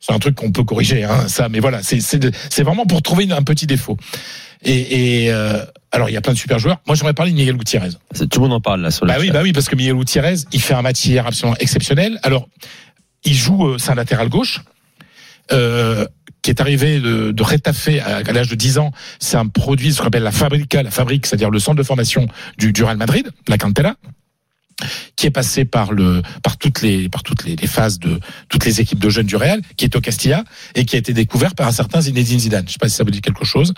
[0.00, 3.30] C'est un truc qu'on peut corriger, hein, ça, mais voilà, c'est de- vraiment pour trouver
[3.30, 3.96] un petit défaut.
[4.64, 6.80] Et, et euh, alors il y a plein de super joueurs.
[6.88, 7.90] Moi j'aimerais parler de Miguel Gutiérrez.
[8.12, 9.76] C'est- Tout le monde en parle là sur le Bah oui, bah oui, parce que
[9.76, 12.18] Miguel Gutiérrez, il fait un match hier absolument exceptionnel.
[12.24, 12.48] Alors,
[13.28, 14.62] il joue, euh, c'est un latéral gauche,
[15.52, 16.06] euh,
[16.42, 18.92] qui est arrivé de, de Retafe à, l'âge de 10 ans.
[19.18, 22.26] C'est un produit, ce qu'on appelle la Fabrica, la fabrique, c'est-à-dire le centre de formation
[22.56, 23.94] du, Real Madrid, la Cantera
[25.16, 28.80] qui est passé par le par toutes les par toutes les, phases de toutes les
[28.80, 30.44] équipes de jeunes du Real, qui est au Castilla
[30.76, 32.64] et qui a été découvert par un certain Zinedine Zidane.
[32.68, 33.74] Je sais pas si ça vous dit quelque chose.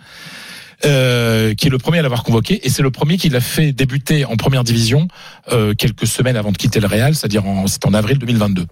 [0.86, 3.70] Euh, qui est le premier à l'avoir convoqué et c'est le premier qui l'a fait
[3.72, 5.08] débuter en première division
[5.52, 8.64] euh, quelques semaines avant de quitter le Real, c'est-à-dire en, c'est en avril 2022,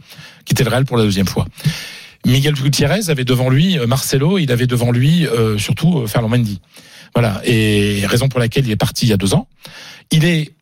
[0.46, 1.46] quitter le Real pour la deuxième fois.
[2.26, 6.30] Miguel Gutiérrez avait devant lui euh, Marcelo, il avait devant lui euh, surtout euh, Ferland
[6.30, 6.60] Mendy.
[7.14, 9.48] Voilà, et raison pour laquelle il est parti il y a deux ans.
[10.10, 10.52] Il est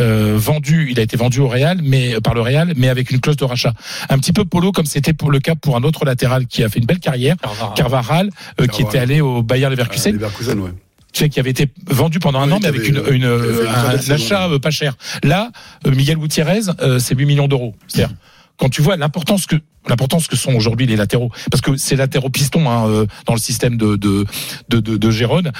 [0.00, 3.20] euh, vendu, il a été vendu au Real, mais par le Real, mais avec une
[3.20, 3.74] clause de rachat.
[4.08, 6.68] Un petit peu polo comme c'était pour le cas pour un autre latéral qui a
[6.68, 7.36] fait une belle carrière,
[7.76, 8.30] Carvajal,
[8.60, 8.86] euh, qui Carvajal.
[8.88, 10.70] était allé au Bayer Leverkusen, Leverkusen, ouais.
[11.12, 13.24] tu sais, qui avait été vendu pendant un Oui, an, mais avec une, euh, une,
[13.24, 14.96] une un, achat euh, pas cher.
[15.22, 15.50] Là,
[15.86, 17.74] euh, Miguel Gutiérrez, euh, c'est 8 millions d'euros.
[17.86, 18.14] C'est-à-dire,
[18.56, 19.56] quand tu vois l'importance que
[19.88, 23.40] l'importance que sont aujourd'hui les latéraux, parce que c'est latéraux pistons hein, euh, dans le
[23.40, 24.24] système de de
[24.68, 25.50] de, de, de Gérone.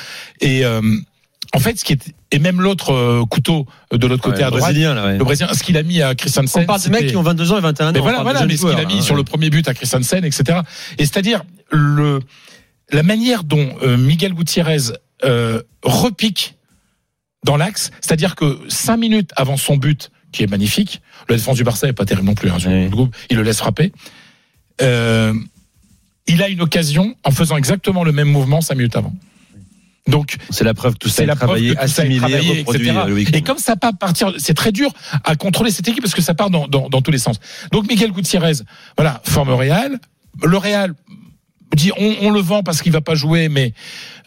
[0.40, 0.80] Et euh,
[1.54, 4.46] en fait, ce qui est et même l'autre euh, couteau de l'autre côté Ouais, à
[4.46, 5.18] le droite, Brésilien, là, ouais.
[5.18, 6.62] le Brésilien, ce qu'il a mis à Christensen.
[6.62, 7.92] On parle de mecs qui ont 22 ans et 21 ans.
[7.92, 9.20] mais voilà, voilà, mais ce qu'il a mis hein, sur ouais.
[9.20, 10.60] le premier but à Christensen, etc.
[10.98, 12.20] Et c'est-à-dire le
[12.92, 14.92] la manière dont euh, Miguel Gutiérrez
[15.24, 16.56] euh, repique
[17.44, 21.64] dans l'axe, c'est-à-dire que cinq minutes avant son but, qui est magnifique, la défense du
[21.64, 23.92] Barça est pas terrible non plus, hein, sur le groupe, il le laisse frapper.
[24.80, 25.34] Euh,
[26.26, 29.14] il a une occasion en faisant exactement le même mouvement cinq minutes avant.
[30.08, 32.06] Donc C'est la preuve que tout ça est la preuve travaillé, que tout ça est
[32.06, 33.04] assimilé, travaillé, reproduit etc.
[33.08, 33.24] euh.
[33.32, 34.92] Et comme ça part partir, c'est très dur
[35.24, 37.38] à contrôler cette équipe parce que ça part dans, dans, dans tous les sens.
[37.70, 38.54] Donc Miguel Gutiérrez,
[38.96, 39.98] voilà, forme Real.
[40.42, 40.94] Le Real
[41.76, 43.74] dit on, on le vend parce qu'il va pas jouer, mais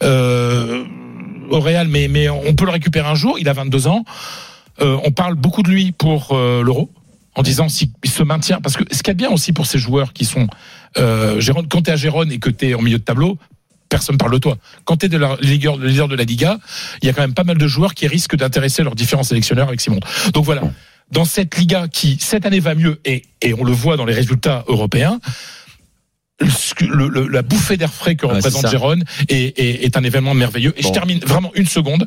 [0.02, 0.84] euh,
[1.50, 3.38] au Real, mais mais on peut le récupérer un jour.
[3.38, 4.04] Il a 22 ans.
[4.80, 6.90] Euh, on parle beaucoup de lui pour euh, l'Euro
[7.34, 9.66] en disant s'il se maintient parce que ce qu'il y a de bien aussi pour
[9.66, 10.46] ces joueurs qui sont
[10.98, 13.38] euh, Gérone, quand t'es à Gérone et que t'es en milieu de tableau
[13.88, 14.56] personne parle de toi.
[14.84, 16.58] Quand tu es de la leader, le leader de la Liga,
[17.02, 19.68] il y a quand même pas mal de joueurs qui risquent d'intéresser leurs différents sélectionneurs
[19.68, 20.00] avec Simon.
[20.32, 20.62] Donc voilà,
[21.12, 24.14] dans cette Liga qui cette année va mieux et, et on le voit dans les
[24.14, 25.20] résultats européens,
[26.80, 28.68] le- le- la bouffée d'air frais que Ouais, représente.
[28.70, 30.74] Gérone est, est- est un événement merveilleux.
[30.76, 30.88] Et Bon.
[30.88, 32.06] je termine vraiment une seconde.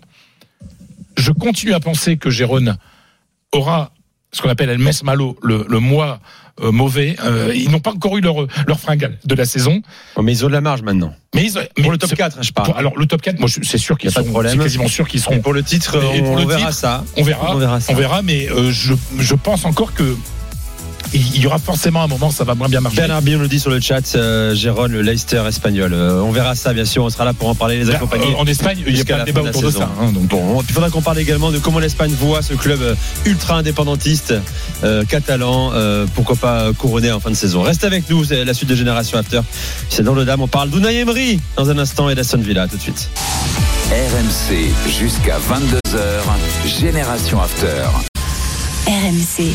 [1.18, 2.78] Je continue à penser que Gérone
[3.52, 3.92] aura
[4.32, 6.20] ce qu'on appelle El Mes Malo, le, le mois
[6.62, 7.16] euh, mauvais.
[7.24, 8.36] Euh, ils n'ont pas encore eu leur,
[8.68, 9.82] leur fringale de la saison.
[10.16, 11.14] Oh, mais ils ont de la marge maintenant.
[11.34, 12.68] Mais ils, mais Pour le top c'est- 4, je parle.
[12.68, 14.54] pour- alors le top 4, moi c'est sûr qu'ils Y a pas de seront, problème.
[14.58, 15.36] c'est quasiment sûr qu'ils seront.
[15.36, 17.04] Et pour le titre, Et pour on le verra titre, ça.
[17.18, 17.94] On verra, On verra ça.
[17.94, 20.16] on verra, mais euh, je, je pense encore que
[21.14, 22.98] il y aura forcément un moment ça va moins bien marcher.
[22.98, 24.54] Bernard Bion nous dit sur le chat, euh,
[24.88, 25.92] le Leicester espagnol.
[25.94, 27.04] Euh, on verra ça, bien sûr.
[27.04, 28.28] On sera là pour en parler, les Là, accompagner.
[28.34, 29.80] euh, en Espagne, il n'y a pas de débat de autour de saison.
[29.82, 29.90] ça.
[30.00, 32.96] hein, donc, Bon, il faudra qu'on parle également de comment l'Espagne voit ce club euh,
[33.26, 34.34] ultra indépendantiste
[34.84, 35.72] euh, catalan.
[35.74, 37.62] euh, pourquoi pas couronné en fin de saison.
[37.62, 39.42] Reste avec nous, c'est la suite de Génération After.
[39.90, 40.42] C'est dans le Dame.
[40.42, 42.64] On parle d'Unai Emery dans un instant et d'Aston Villa.
[42.64, 43.10] À tout de suite.
[43.90, 46.00] RMC jusqu'à 22h.
[46.80, 47.84] Génération After.
[48.88, 49.52] RMC,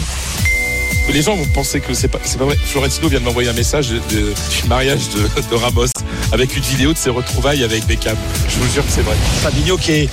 [1.13, 2.57] les gens vont penser que c'est pas, c'est pas vrai.
[2.65, 4.33] Florentino vient de m'envoyer un message de, de-
[4.63, 5.87] du mariage de, de Ramos
[6.33, 8.17] avec une vidéo de ses retrouvailles avec Beckham.
[8.49, 9.15] Je vous jure que c'est vrai.
[9.43, 10.11] Fabinho qui est,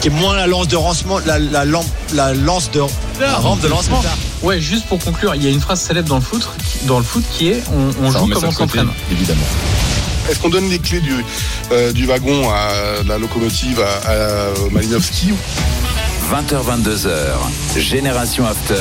[0.00, 2.82] qui est moins la lance de lancement, la, la, lampe- la lance de,
[3.20, 4.02] la rampe de lancement.
[4.42, 6.98] Ouais, juste pour conclure, il y a une phrase célèbre dans le foot, qui- dans
[6.98, 8.88] le foot qui est on, joue comme on s'entraîne.
[9.10, 9.46] Évidemment.
[10.28, 11.14] Est-ce qu'on donne les clés du,
[11.70, 12.72] euh, du wagon à
[13.06, 15.32] la locomotive à, à Malinowski
[16.32, 18.74] 20h, 22h, Génération After.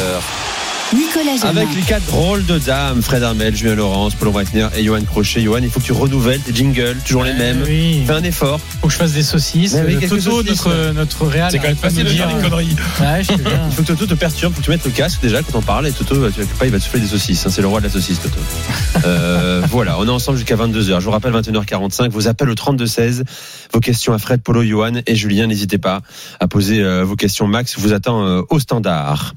[0.93, 1.61] Nicolas Jamin.
[1.61, 5.41] Avec les quatre drôles de dames, Fred Armel, Julien Laurence, Paul Breitner et Johan Crochet.
[5.41, 7.63] Johan, il faut que tu renouvelles tes jingles, toujours les mêmes.
[7.65, 8.03] Oui.
[8.05, 8.59] Fais un effort.
[8.81, 9.73] Faut que je fasse des saucisses.
[9.73, 10.65] Mais oui, Euh, Toto, saucisses.
[10.65, 11.49] notre, notre réal.
[11.51, 12.75] C'est quand même arrête pas facile de dire, des conneries.
[13.01, 13.31] Ouais, je.
[13.69, 15.61] Il faut que Toto te perturbe, faut que tu mettes le casque déjà quand on
[15.61, 17.45] parle et Toto, tu vas pas, il va te souffler des saucisses.
[17.45, 18.39] hein, c'est le roi de la saucisse, Toto.
[19.05, 20.99] Euh, voilà, on est ensemble jusqu'à 22h.
[20.99, 23.23] Je vous rappelle 21h45, vos appels au 32-16,
[23.71, 25.45] vos questions à Fred, Polo, Johan et Julien.
[25.47, 26.01] N'hésitez pas
[26.39, 27.45] à poser euh, vos questions.
[27.45, 29.33] Max vous attend euh, au standard.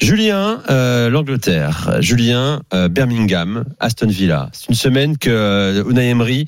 [0.00, 1.98] Julien, euh, l'Angleterre.
[2.00, 4.48] Julien, euh, Birmingham, Aston Villa.
[4.52, 6.46] C'est une semaine que euh, Unai Emery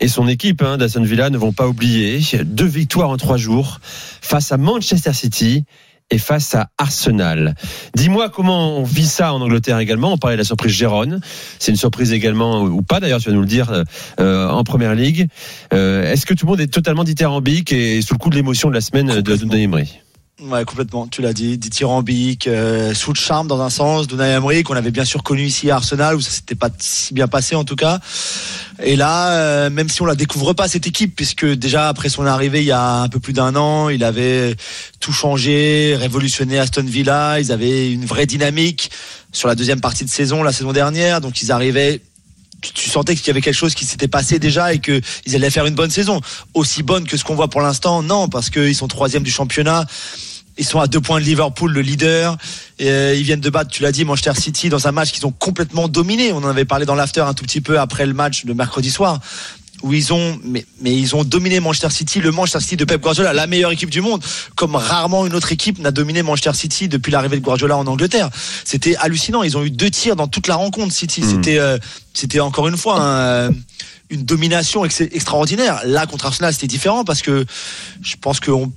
[0.00, 2.20] et son équipe hein, d'Aston Villa ne vont pas oublier.
[2.44, 5.64] Deux victoires en trois jours face à Manchester City
[6.10, 7.54] et face à Arsenal.
[7.94, 10.12] Dis-moi comment on vit ça en Angleterre également.
[10.12, 11.20] On parlait de la surprise Gérone.
[11.58, 13.84] C'est une surprise également, ou pas d'ailleurs, tu vas nous le dire,
[14.20, 15.28] euh, en Première Ligue.
[15.74, 18.70] Euh, Est-ce que tout le monde est totalement dithyrambique et sous le coup de l'émotion
[18.70, 20.00] de la semaine de Emery?
[20.40, 21.08] Ouais, complètement.
[21.08, 24.92] Tu l'as dit, dithyrambique, euh, sous le charme dans un sens, d'Unai Emery qu'on avait
[24.92, 27.74] bien sûr connu ici à Arsenal où ça s'était pas si bien passé en tout
[27.74, 27.98] cas.
[28.80, 32.24] Et là, euh, même si on la découvre pas cette équipe, puisque déjà après son
[32.24, 34.54] arrivée il y a un peu plus d'un an, il avait
[35.00, 37.40] tout changé, révolutionné Aston Villa.
[37.40, 38.92] Ils avaient une vraie dynamique
[39.32, 41.20] sur la deuxième partie de saison, la saison dernière.
[41.20, 42.00] Donc ils arrivaient
[42.60, 45.50] tu, sentais qu'il y avait quelque chose qui s'était passé déjà et que ils allaient
[45.50, 46.20] faire une bonne saison.
[46.54, 49.84] Aussi bonne que ce qu'on voit pour l'instant, non, parce qu'ils sont troisième du championnat.
[50.58, 52.36] Ils sont à deux points de Liverpool, le leader.
[52.78, 55.26] Et, euh, ils viennent de battre, tu l'as dit, Manchester City dans un match qu'ils
[55.26, 56.32] ont complètement dominé.
[56.32, 58.90] On en avait parlé dans l'after un tout petit peu après le match de mercredi
[58.90, 59.20] soir
[59.84, 63.00] où ils ont mais, mais ils ont dominé Manchester City, le Manchester City de Pep
[63.00, 64.20] Guardiola, la meilleure équipe du monde,
[64.56, 68.28] comme rarement une autre équipe n'a dominé Manchester City depuis l'arrivée de Guardiola en Angleterre.
[68.64, 71.78] C'était hallucinant, ils ont eu deux tirs dans toute la rencontre City, c'était euh,
[72.12, 73.50] c'était encore une fois un, euh,
[74.10, 75.80] une domination ex- extraordinaire.
[75.84, 77.46] Là contre Arsenal, c'était différent parce que
[78.02, 78.72] je pense que on-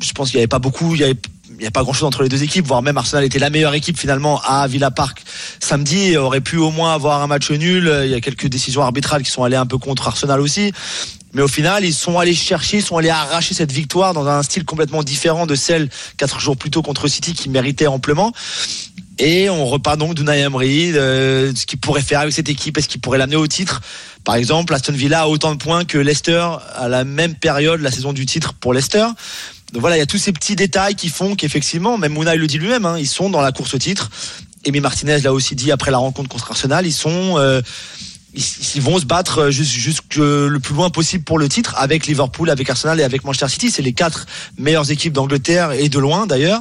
[0.00, 1.16] je pense qu'il n'y avait pas beaucoup, il
[1.58, 3.74] n'y a pas grand chose entre les deux équipes, voire même Arsenal était la meilleure
[3.74, 5.22] équipe finalement à Villa Park
[5.60, 7.90] samedi, et aurait pu au moins avoir un match nul.
[8.04, 10.72] Il y a quelques décisions arbitrales qui sont allées un peu contre Arsenal aussi.
[11.32, 14.42] Mais au final, ils sont allés chercher, ils sont allés arracher cette victoire dans un
[14.42, 18.32] style complètement différent de celle quatre jours plus tôt contre City qui méritait amplement.
[19.18, 22.88] Et on repart donc d'Unai Emery, de ce qu'il pourrait faire avec cette équipe, est-ce
[22.88, 23.80] qu'il pourrait l'amener au titre?
[24.24, 27.90] Par exemple, Aston Villa a autant de points que Leicester à la même période, la
[27.90, 29.06] saison du titre pour Leicester.
[29.72, 32.46] Donc voilà, il y a tous ces petits détails qui font qu'effectivement, même Unai le
[32.46, 34.10] dit lui-même, hein, ils sont dans la course au titre.
[34.64, 37.38] Emi Martinez l'a aussi dit après la rencontre contre Arsenal, ils sont...
[37.38, 37.60] euh,
[38.74, 42.68] ils, vont se battre jusque le plus loin possible pour le titre avec Liverpool, avec
[42.68, 43.70] Arsenal et avec Manchester City.
[43.70, 44.26] C'est les quatre
[44.58, 46.60] meilleures équipes d'Angleterre et de loin d'ailleurs.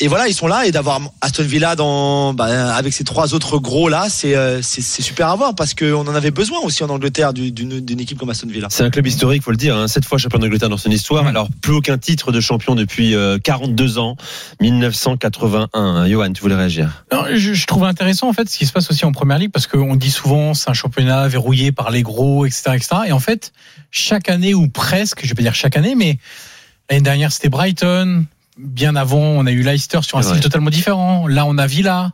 [0.00, 3.58] Et voilà, ils sont là et d'avoir Aston Villa dans, bah, avec ces trois autres
[3.58, 7.32] gros là, c'est euh, super à voir parce qu'on en avait besoin aussi en Angleterre
[7.32, 8.66] du- d'une équipe comme Aston Villa.
[8.70, 9.76] C'est un club historique, faut le dire.
[9.76, 9.86] Hein.
[9.86, 11.24] Sept fois champion d'Angleterre dans son histoire.
[11.28, 14.16] Alors plus aucun titre de champion depuis euh, 42 ans,
[14.60, 15.68] 1981.
[15.80, 16.08] Hein.
[16.08, 17.04] Johan, tu voulais réagir?
[17.12, 19.52] Non, je, je trouve intéressant en fait ce qui se passe aussi en première ligue
[19.52, 22.88] parce qu'on dit souvent c'est un championnat verrouillé par les gros, etc., etc.
[23.06, 23.52] Et en fait,
[23.92, 26.18] chaque année ou presque, je vais pas dire chaque année, mais
[26.90, 28.24] l'année dernière c'était Brighton.
[28.56, 31.26] Bien avant, on a eu Leicester sur un style totalement différent.
[31.26, 32.12] Là, on a Villa.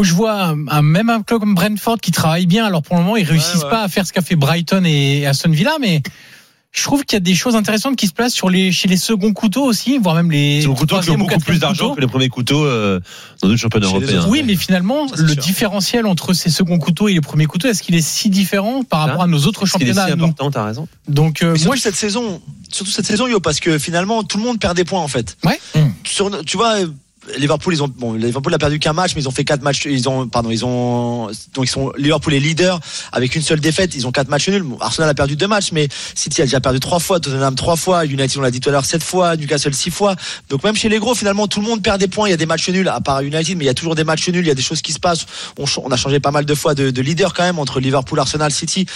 [0.00, 2.66] Je vois un, un- même un club comme Brentford qui travaille bien.
[2.66, 3.70] Alors pour le moment, ils réussissent ouais.
[3.70, 6.02] pas à faire ce qu'a fait Brighton et Aston Villa, mais
[6.70, 8.98] je trouve qu'il y a des choses intéressantes qui se placent sur les chez les
[8.98, 11.94] seconds couteaux aussi, voire même les C'est un couteau qui ont beaucoup plus d'argent couteaux.
[11.96, 13.00] que les premiers couteaux euh,
[13.40, 14.18] dans d'autres championnats européens.
[14.18, 15.42] autres, Oui, mais finalement, Ça, c'est le sûr.
[15.42, 19.00] différentiel entre ces seconds couteaux et les premiers couteaux, est-ce qu'il est si différent par
[19.00, 20.86] rapport à nos autres si championnats à nous important, t'as raison.
[21.08, 24.44] Donc, euh, moi, surtout cette saison, surtout cette saison, yo, parce que finalement tout le
[24.44, 25.36] monde perd des points en fait.
[25.44, 25.58] Ouais.
[26.04, 26.76] Sur, tu vois,
[27.36, 29.86] Liverpool, ils ont bon, Liverpool a perdu qu'un match, mais ils ont fait quatre matchs.
[29.86, 32.80] Ils ont, pardon, ils ont donc ils sont Liverpool est leader
[33.12, 33.94] avec une seule défaite.
[33.94, 34.64] Ils ont quatre matchs nuls.
[34.80, 38.04] Arsenal a perdu deux matchs, mais City a déjà perdu trois fois, Tottenham trois fois,
[38.04, 40.16] United on l'a dit tout à l'heure sept fois, Newcastle six fois.
[40.48, 42.28] Donc même chez les gros, finalement tout le monde perd des points.
[42.28, 44.04] Il y a des matchs nuls à part United, mais il y a toujours des
[44.04, 44.44] matchs nuls.
[44.44, 45.26] Il y a des choses qui se passent.
[45.58, 48.52] On, a changé pas mal de fois de, de leader quand même entre Liverpool, Arsenal,
[48.52, 48.86] City,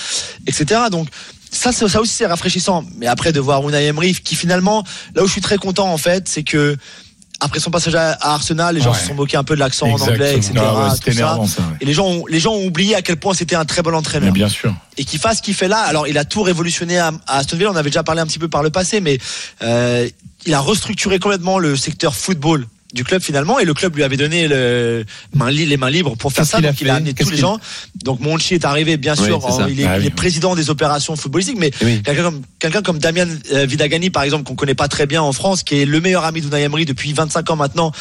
[0.46, 0.82] etc.
[0.90, 1.08] Donc
[1.52, 2.84] ça, ça aussi c'est rafraîchissant.
[2.96, 5.98] Mais après de voir Unai Emery qui finalement, là où je suis très content en
[5.98, 6.76] fait, c'est que
[7.43, 8.99] après son passage à, Arsenal, les gens Ouais.
[8.99, 10.53] se sont moqués un peu de l'accent en anglais, etc.
[10.57, 11.18] Ah ouais, tout C'était ça.
[11.18, 11.62] énervant ça.
[11.62, 11.76] ouais.
[11.80, 13.90] Et les gens, ont, les gens ont oublié à quel point c'était un très bon
[13.90, 14.32] Mais entraîneur.
[14.32, 14.72] bien sûr.
[14.97, 15.78] Et qu'il fasse ce qu'il fait là.
[15.80, 17.70] Alors, il a tout révolutionné à, à Aston Villa.
[17.72, 19.18] On avait déjà parlé un petit peu par le passé, mais
[19.62, 20.09] euh,
[20.47, 24.16] il a restructuré complètement le secteur football du club finalement et le club lui avait
[24.18, 27.36] donné le main, les mains libres pour faire ça donc il a amené tous les
[27.38, 27.59] gens
[28.05, 30.07] donc Monchi est arrivé bien sûr en- il, est, Ah il oui.
[30.09, 32.03] est président des opérations footballistiques mais Eh oui.
[32.03, 35.62] quelqu'un comme comme Damian euh, Vidagani par exemple qu'on connaît pas très bien en France
[35.62, 37.93] qui est le meilleur ami d'Unai Emery depuis 25 ans maintenant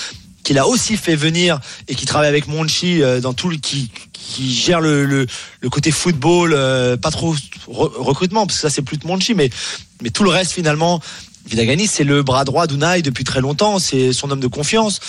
[0.43, 3.91] qu'il a aussi fait venir et qui travaille avec Monchi euh, dans tout le qui
[4.13, 5.25] qui gère le, le,
[5.61, 9.35] le côté football euh, pas trop re- recrutement parce que ça c'est plus de Monchi
[9.35, 9.49] mais
[10.01, 10.99] mais tout le reste finalement
[11.47, 14.99] Vidagani, c'est le bras droit d'Unai depuis très longtemps, c'est son homme de confiance.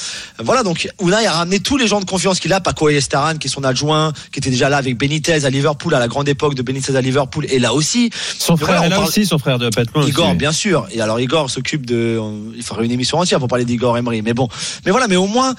[0.42, 3.46] Voilà, donc Unai a ramené tous les gens de confiance qu'il a, Paco Estaran, qui
[3.46, 6.54] est son adjoint, qui était déjà là avec Benitez à Liverpool, à la grande époque
[6.54, 8.10] de Benitez à Liverpool, et là aussi.
[8.38, 10.06] Son frère voilà, est là parle- aussi, son frère de Patman.
[10.08, 10.36] Igor, aussi.
[10.36, 10.86] bien sûr.
[10.90, 12.20] Et alors Igor s'occupe de,
[12.56, 14.22] il faudrait une émission entière pour parler d'Igor Emery.
[14.22, 14.48] Mais bon,
[14.84, 15.54] mais voilà, mais au moins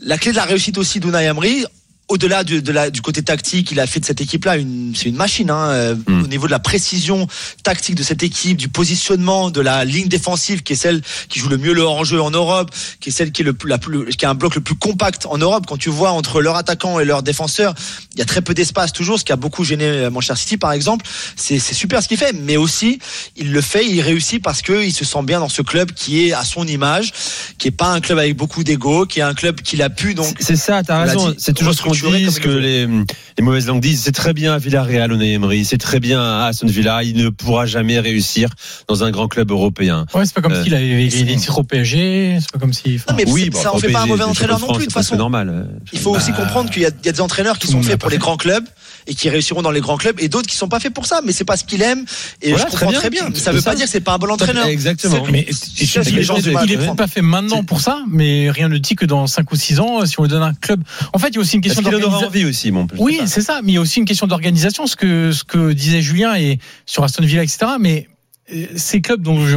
[0.00, 1.64] la clé de la réussite aussi d'Unai Emery.
[2.08, 5.08] Au-delà du, de la, du côté tactique, il a fait de cette équipe-là une, c'est
[5.08, 6.22] une machine hein, euh, Mm.
[6.22, 7.26] au niveau de la précision
[7.62, 11.48] tactique de cette équipe, du positionnement, de la ligne défensive qui est celle qui joue
[11.48, 14.06] le mieux le hors-jeu en Europe, qui est celle qui est le plus, la plus,
[14.16, 15.64] qui a un bloc le plus compact en Europe.
[15.66, 17.74] Quand tu vois entre leurs attaquants et leurs défenseurs,
[18.12, 20.56] il y a très peu d'espace toujours, ce qui a beaucoup gêné euh, Manchester City
[20.56, 21.04] par exemple.
[21.34, 22.98] C'est, c'est super ce qu'il fait, mais aussi
[23.36, 26.26] il le fait, il réussit parce que il se sent bien dans ce club qui
[26.28, 27.12] est à son image,
[27.58, 30.14] qui est pas un club avec beaucoup d'ego, qui est un club qu'il a pu
[30.14, 30.36] donc.
[30.40, 31.34] C'est ça, t'as raison.
[31.38, 34.02] C'est toujours ce qu'on comme que les, les mauvaises langues disent.
[34.02, 35.64] C'est très bien à Villarreal, Unai Emery.
[35.64, 37.02] C'est très bien à Aston Villa.
[37.02, 38.50] Il ne pourra jamais réussir
[38.88, 40.06] dans un grand club européen.
[40.14, 42.96] Ouais, c'est pas comme Euh, s'il avait des titres au PSG, c'est pas comme si.
[42.96, 44.74] enfin, Non, mais oui, c'est- bon, ça en fait pas un mauvais entraîneur non plus
[44.74, 45.16] de c'est toute façon.
[45.16, 45.68] normal.
[45.92, 47.98] Il faut aussi comprendre qu'il y, a il y a des entraîneurs qui sont faits
[48.00, 48.64] pour les grands clubs
[49.08, 51.20] et qui réussiront dans les grands clubs et d'autres qui sont pas faits pour ça.
[51.24, 52.04] Mais c'est pas ce qu'il aime
[52.42, 53.28] et Voilà, je comprends très très bien.
[53.28, 53.34] bien.
[53.38, 53.70] Ça C'est veut ça.
[53.70, 54.66] pas dire que c'est pas un bon entraîneur.
[54.66, 55.24] Exactement.
[55.24, 59.26] C'est- Mais il est pas fait maintenant pour ça, mais rien ne dit que dans
[59.26, 60.82] 5 ou 6 ans, si on lui donne un club.
[61.12, 62.28] En fait, il y a aussi une question qu'il en aura d'organisation.
[62.28, 64.96] envie aussi, mon Oui, c'est ça, mais il y a aussi une question d'organisation, ce
[64.96, 67.58] que, ce que disait Julien et sur Aston Villa, etc.
[67.80, 68.08] Mais
[68.54, 69.56] euh, ces clubs dont je-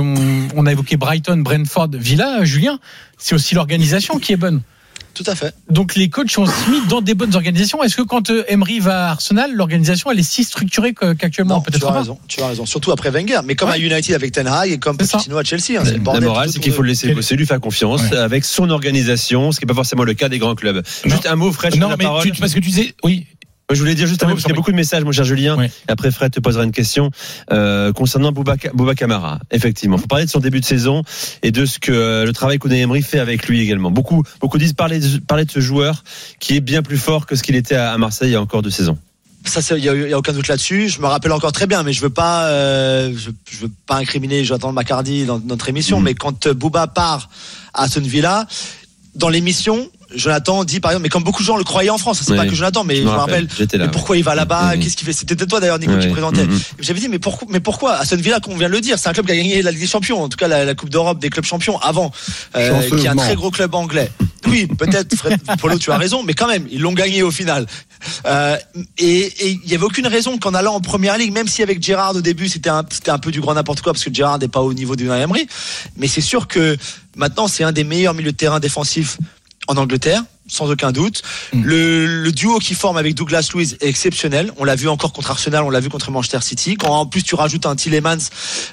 [0.56, 2.80] on a évoqué Brighton, Brentford, Villa, Julien,
[3.18, 4.62] c'est aussi l'organisation qui est bonne.
[5.14, 5.54] Tout à fait.
[5.70, 7.84] Donc les coachs sont aussi mis dans des bonnes organisations.
[7.84, 11.62] Est-ce que quand euh, Emery va à Arsenal, l'organisation elle est si structurée qu'actuellement Non,
[11.62, 12.18] tu peut-être as pas raison.
[12.28, 12.66] Tu as raison.
[12.66, 13.42] Surtout après Wenger.
[13.44, 13.76] Mais comme Ouais.
[13.76, 14.98] à United avec Ten Hag et comme.
[14.98, 15.78] Pochettino à Chelsea.
[15.78, 18.18] hein, c'est le La morale, c'est qu'il faut le laisser bosser, lui faire confiance Ouais.
[18.18, 20.78] avec son organisation, ce qui n'est pas forcément le cas des grands clubs.
[21.06, 21.12] Non.
[21.12, 22.24] Juste un mot, Fred, Non, la mais parole.
[22.24, 23.26] tu, parce que tu disais, oui.
[23.70, 25.04] Moi, je voulais dire juste un Oui, mot, parce qu'il y a beaucoup de messages,
[25.04, 25.56] mon cher Julien.
[25.56, 25.68] Oui.
[25.88, 27.12] Après, Fred te posera une question
[27.52, 29.40] euh, concernant Bouba, Bouba Camara.
[29.52, 31.04] Effectivement, faut parler de son début de saison
[31.44, 33.92] et de ce que euh, le travail qu'Unai Emery fait avec lui également.
[33.92, 36.04] Beaucoup, beaucoup disent parler de, parler de ce joueur
[36.40, 38.42] qui est bien plus fort que ce qu'il était à à Marseille il y a
[38.42, 38.98] encore deux saisons.
[39.46, 40.90] Ça, il y, a y a aucun doute là-dessus.
[40.90, 43.96] Je me rappelle encore très bien, mais je veux pas, euh, je, je veux pas
[43.98, 46.00] incriminer Jonathan Macardy dans notre émission.
[46.00, 46.06] Mhm.
[46.06, 47.30] Mais quand euh, Bouba part
[47.74, 48.48] à Aston Villa,
[49.16, 52.22] dans l'émission, Jonathan dit par exemple, mais comme beaucoup de gens le croyaient en France,
[52.24, 52.38] c'est Ouais.
[52.38, 53.48] pas que Jonathan, mais Je je me rappelle, rappelle.
[53.58, 53.92] j'étais là, mais ouais.
[53.92, 54.76] pourquoi il va là-bas.
[54.78, 56.12] Qu'est-ce qu'il fait C'était toi d'ailleurs, Nico, qui Ouais.
[56.12, 56.46] présentait.
[56.46, 56.56] Mhm.
[56.80, 59.10] Et J'avais dit, mais pourquoi, mais pourquoi Aston Villa, qu'on vient de le dire, c'est
[59.10, 60.90] un club qui a gagné la Ligue des Champions, en tout cas la, la Coupe
[60.90, 62.12] d'Europe des clubs champions avant,
[62.56, 64.12] euh, qui est un très gros club anglais.
[64.48, 65.16] Oui, peut-être,
[65.60, 67.68] Polo, tu as raison, mais quand même, ils l'ont gagné au final.
[68.26, 68.58] Euh,
[68.98, 71.84] et et il y avait aucune raison qu'en allant en première ligue, même si avec
[71.84, 74.40] Gérard au début c'était un, c'était un peu du grand n'importe quoi parce que Gérard
[74.40, 75.48] n'est pas au niveau du Emery,
[75.98, 76.78] mais c'est sûr que
[77.18, 79.18] maintenant c'est un des meilleurs milieux de terrain défensifs
[79.70, 81.22] en Angleterre, sans aucun doute.
[81.54, 81.64] Mm.
[81.64, 84.52] Le, le duo qui forme avec Douglas Luiz est exceptionnel.
[84.58, 86.76] On l'a vu encore contre Arsenal, on l'a vu contre Manchester City.
[86.76, 88.18] Quand en plus tu rajoutes un Tillemans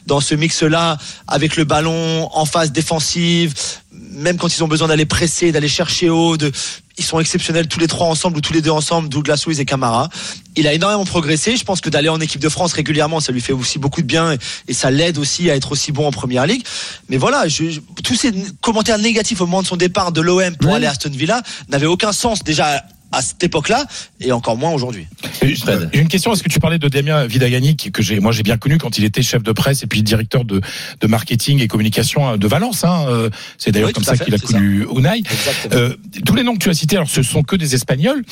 [0.06, 0.96] dans ce mix-là,
[1.28, 3.54] avec le ballon en phase défensive,
[3.92, 6.50] même quand ils ont besoin d'aller presser, d'aller chercher haut, de,
[6.98, 9.64] ils sont exceptionnels tous les trois ensemble ou tous les deux ensemble, Douglas Luiz et
[9.64, 10.08] Camara.
[10.56, 11.56] Il a énormément progressé.
[11.56, 14.06] Je pense que d'aller en équipe de France régulièrement, ça lui fait aussi beaucoup de
[14.06, 14.38] bien et,
[14.68, 16.64] et ça l'aide aussi à être aussi bon en première ligue.
[17.08, 18.32] Mais voilà, je, je- tous ces
[18.62, 21.86] commentaires négatifs au moment de son départ de l'OM pour aller à Aston Villa n'avaient
[21.86, 22.82] aucun sens déjà
[23.12, 23.86] à cette époque-là
[24.20, 25.06] et encore moins aujourd'hui.
[25.42, 25.54] J'ai
[26.00, 26.32] une question.
[26.32, 28.98] Est-ce que tu parlais de Damien Vidagani, qui- que j'ai, moi j'ai bien connu quand
[28.98, 30.60] il était chef de presse et puis directeur de,
[31.00, 32.84] de marketing et communication hein, de Valence.
[32.84, 33.06] Hein.
[33.08, 35.18] Euh, C'est d'ailleurs Oui, comme ça qu'il a connu Unai.
[35.18, 35.74] Exactement.
[35.80, 38.24] Euh, tous les noms que tu as cités, alors ce sont que des Espagnols.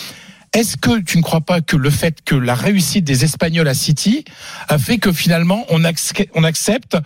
[0.53, 3.75] Est-ce que tu ne crois pas que le fait que la réussite des Espagnols à
[3.75, 4.25] City
[4.69, 6.97] a fait que finalement on, acc- on accepte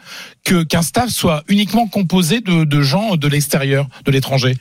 [0.45, 4.55] que qu'un staff soit uniquement composé de, de gens de l'extérieur, de l'étranger?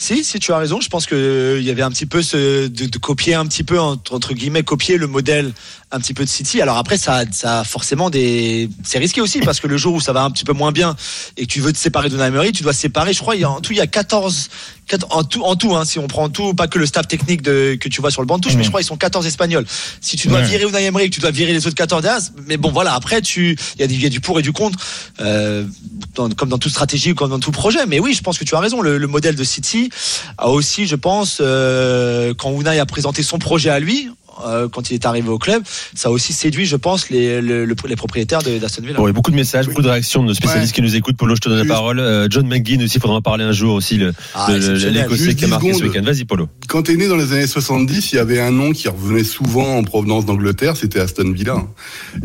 [0.00, 2.22] Si, si tu as raison, je pense que euh, il y avait un petit peu
[2.22, 5.52] ce, de, de copier un petit peu entre, entre guillemets copier le modèle
[5.92, 6.60] un petit peu de City.
[6.62, 10.00] Alors après ça, ça a forcément des, c'est risqué aussi parce que le jour où
[10.00, 10.94] ça va un petit peu moins bien
[11.36, 13.12] et que tu veux te séparer de Emery, tu dois séparer.
[13.12, 14.48] Je crois il y a en tout il y a 14
[14.88, 17.42] quat- en tout en tout hein, si on prend tout, pas que le staff technique
[17.42, 19.26] de que tu vois sur le banc de touche, mais je crois ils sont 14
[19.26, 19.66] espagnols.
[20.00, 20.44] Si tu dois Ouais.
[20.46, 22.94] virer Unai Emery, et que tu dois virer les autres 14 derrière, mais bon voilà
[22.94, 24.78] après tu il y a du il y a du pour et du contre.
[25.20, 25.64] Euh,
[26.14, 27.84] dans- comme dans toute stratégie ou comme dans tout projet.
[27.86, 28.80] Mais oui, je pense que tu as raison.
[28.80, 29.90] Le, le modèle de City
[30.38, 34.08] a aussi, je pense, euh, quand Unai a présenté son projet à lui,
[34.46, 35.62] euh, quand il est arrivé au club.
[35.94, 38.96] Ça a aussi séduit, je pense, les, le- le- les propriétaires de- d'Aston Villa.
[38.96, 40.82] Bon, il y a beaucoup de messages, beaucoup de réactions de spécialistes Ouais.
[40.82, 41.16] qui nous écoutent.
[41.16, 41.98] Polo, je te donne la parole.
[42.00, 45.44] Euh, John McGinn aussi, il faudra en parler un jour aussi, le, Ah, l'Écossais qui
[45.44, 46.02] a 10 marqué ce week-end.
[46.04, 46.48] Vas-y, Polo.
[46.68, 49.76] Quand t'es né dans les années 70, il y avait un nom qui revenait souvent
[49.76, 51.56] en provenance d'Angleterre, c'était Aston Villa.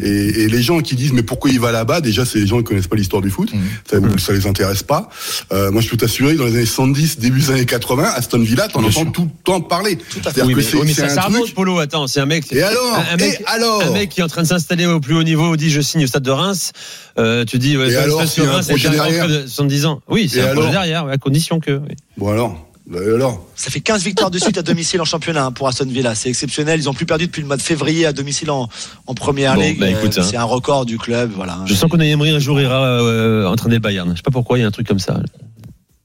[0.01, 0.07] Et,
[0.43, 2.63] et les gens qui disent mais pourquoi il va là-bas, déjà c'est les gens qui
[2.65, 3.51] connaissent pas l'histoire du foot,
[3.89, 5.09] ça, ça les intéresse pas.
[5.51, 8.39] Euh, moi je peux t'assurer que dans les années 70, début des années 80, Aston
[8.39, 9.97] Villa, t'en entends tout le temps parler.
[10.15, 11.53] Oui, que mais, c'est oui, mais ça, ça remonte.
[11.53, 11.79] Polo.
[11.79, 12.51] Attends, c'est un mec.
[12.51, 14.85] Et alors un, un mec, Et alors un mec qui est en train de s'installer
[14.85, 16.71] au plus haut niveau dit je signe au stade de Reims.
[17.17, 18.33] Euh, tu dis ouais, Et alors, Reims,
[18.67, 20.01] c'est derrière de 70 ans.
[20.07, 21.71] Oui, c'est un projet derrière, à condition que.
[21.77, 21.95] oui.
[22.17, 25.51] Bon alors, et alors Ça fait 15 victoires de suite à domicile en championnat hein,
[25.51, 26.13] pour Aston Villa.
[26.13, 26.79] C'est exceptionnel.
[26.79, 28.69] Ils ont plus perdu depuis le mois de février à domicile en,
[29.07, 29.79] en première Bon, ligue.
[29.79, 30.27] bah, écoute, Euh, hein.
[30.29, 31.31] c'est un record du club.
[31.35, 31.57] Voilà.
[31.65, 34.11] Je sens qu'on a Emery un jour ira euh, entraîner le Bayern.
[34.11, 35.19] Je sais pas pourquoi, il y a un truc comme ça.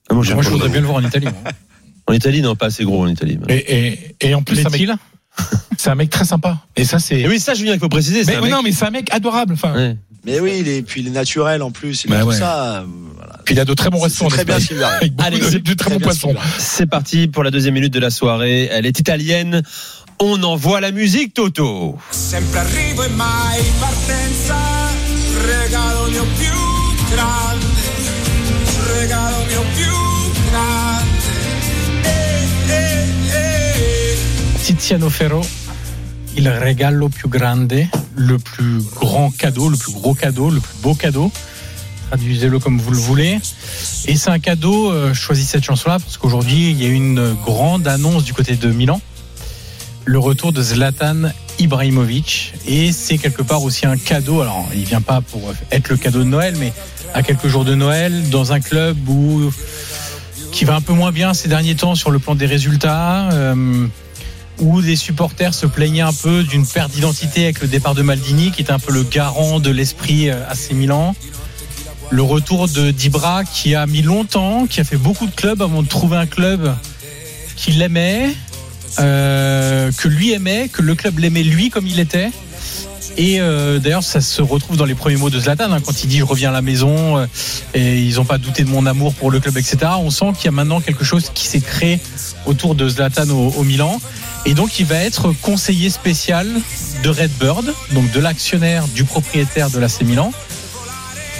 [0.08, 1.28] Ah, moi, je pas- voudrais bien le voir en Italie.
[2.06, 3.38] En Italie, non, pas assez gros en Italie.
[3.48, 4.96] Et, et, et en plus, L'est-il
[5.78, 6.58] c'est un mec très sympa.
[6.76, 7.26] Et ça, c'est.
[7.28, 8.24] Oui, ça, Julien, il faut préciser.
[8.24, 9.54] c'est Mais un oui, mec- non, mais c'est un mec adorable.
[9.54, 9.96] Enfin, Ouais.
[10.26, 12.04] Mais oui, il est, puis il est naturel en plus.
[12.04, 12.36] Il Bah a tout ouais.
[12.36, 12.80] ça.
[12.80, 12.84] euh,
[13.16, 13.38] voilà.
[13.42, 14.28] puis il a de très bons C'est restaurants.
[14.30, 14.56] très bien.
[15.00, 16.34] Avec Allez, de, c'est de très très bons poissons.
[16.58, 18.68] C'est parti pour la deuxième minute de la soirée.
[18.70, 19.62] Elle est italienne.
[20.18, 21.96] On envoie la musique, Toto.
[22.10, 24.58] Sempre arrivo e mai partenza,
[25.46, 26.52] regalo mio più
[27.14, 27.49] grande,
[34.76, 35.44] Tiziano Ferro,
[36.36, 40.94] il regalo più grande, le plus grand cadeau, le plus gros cadeau, le plus beau
[40.94, 41.32] cadeau.
[42.08, 43.40] Traduisez-le comme vous le voulez.
[44.06, 47.34] Et c'est un cadeau, euh, je choisis cette chanson-là parce qu'aujourd'hui, il y a une
[47.44, 49.00] grande annonce du côté de Milan.
[50.04, 52.54] Le retour de Zlatan Ibrahimovic.
[52.68, 54.40] Et c'est quelque part aussi un cadeau.
[54.40, 56.72] Alors, il vient pas pour être le cadeau de Noël, mais
[57.12, 58.96] à quelques jours de Noël, dans un club
[60.52, 63.88] qui va un peu moins bien ces derniers temps sur le plan des résultats, euh,
[64.60, 68.50] où les supporters se plaignaient un peu d'une perte d'identité avec le départ de Maldini,
[68.50, 71.14] qui était un peu le garant de l'esprit euh, AC Milan.
[72.10, 75.82] Le retour de Dibra, qui a mis longtemps, qui a fait beaucoup de clubs avant
[75.82, 76.74] de trouver un club
[77.56, 78.34] qui l'aimait,
[78.98, 82.30] euh, que lui aimait, que le club l'aimait lui comme il était.
[83.16, 86.08] Et euh, d'ailleurs, ça se retrouve dans les premiers mots de Zlatan, hein, quand il
[86.08, 87.26] dit je reviens à la maison euh,
[87.74, 89.78] et ils n'ont pas douté de mon amour pour le club, etc.
[89.98, 92.00] On sent qu'il y a maintenant quelque chose qui s'est créé
[92.46, 94.00] autour de Zlatan au, au Milan.
[94.46, 96.48] Et donc, il va être conseiller spécial
[97.02, 100.32] de Redbird, donc de l'actionnaire du propriétaire de l'AC Milan,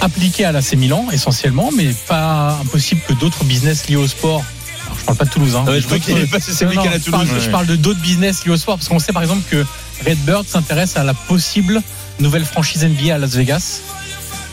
[0.01, 4.43] appliqué à l'AC Milan essentiellement, mais pas impossible que d'autres business liés au sport.
[4.85, 5.63] Alors, je parle pas de Toulouse, hein.
[5.67, 7.27] Ouais, je mais crois qu'il d'autres- est passé ce non, week-end non, à je parle-
[7.27, 7.43] Toulouse.
[7.45, 9.65] Je parle de d'autres business liés au sport, parce qu'on sait par exemple que
[10.05, 11.81] Redbird s'intéresse à la possible
[12.19, 13.79] nouvelle franchise NBA à Las Vegas.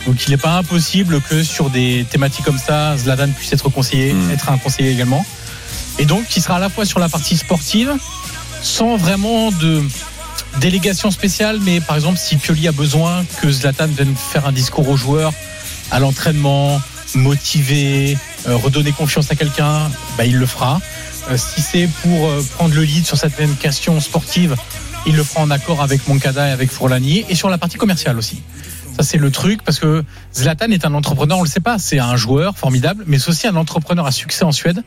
[0.07, 4.13] Donc il n'est pas impossible que sur des thématiques comme ça, Zlatan puisse être conseiller,
[4.15, 4.31] Mm.
[4.31, 5.25] être un conseiller également.
[5.99, 7.93] Et donc qui sera à la fois sur la partie sportive,
[8.63, 9.83] sans vraiment de
[10.61, 14.89] délégation spéciale, mais par exemple si Pioli a besoin que Zlatan vienne faire un discours
[14.89, 15.33] aux joueurs
[15.91, 16.81] à l'entraînement,
[17.15, 20.81] motiver, euh, redonner confiance à quelqu'un, bah, il le fera.
[21.31, 24.57] Euh, si c'est pour euh, prendre le lead sur certaines questions sportives,
[25.07, 28.19] il le fera en accord avec Moncada et avec Fourlani et sur la partie commerciale
[28.19, 28.43] aussi.
[28.97, 31.99] Ça c'est le truc parce que Zlatan est un entrepreneur, on le sait pas, c'est
[31.99, 34.83] un joueur formidable, mais c'est aussi un entrepreneur à succès en Suède.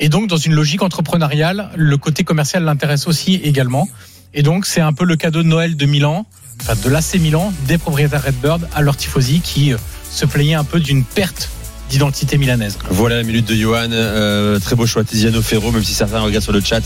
[0.00, 3.88] Et donc dans une logique entrepreneuriale, le côté commercial l'intéresse aussi également.
[4.34, 6.26] Et donc c'est un peu le cadeau de Noël de Milan,
[6.60, 9.78] enfin de l'AC Milan, des propriétaires Redbird à leur tifosi qui euh,
[10.10, 11.50] se plaignaient un peu d'une perte
[11.88, 12.78] d'identité milanaise.
[12.90, 13.88] Voilà la minute de Johan.
[13.90, 16.82] Euh, très beau choix, Tiziano Ferro, même si certains regardent sur le chat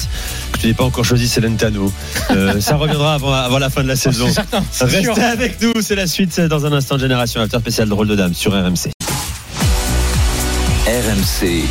[0.52, 1.92] que tu n'es pas encore choisi Celentano.
[2.30, 4.30] Euh, ça reviendra avant, avant la fin de la saison.
[4.30, 4.62] Certain.
[4.70, 4.86] sûr.
[4.86, 8.08] Restez avec nous, c'est la suite dans un instant de Génération After spécial de rôle
[8.08, 9.01] de dame sur RMC.
[11.12, 11.66] RMC,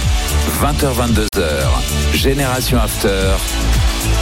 [0.61, 3.31] 20h22h, Génération After.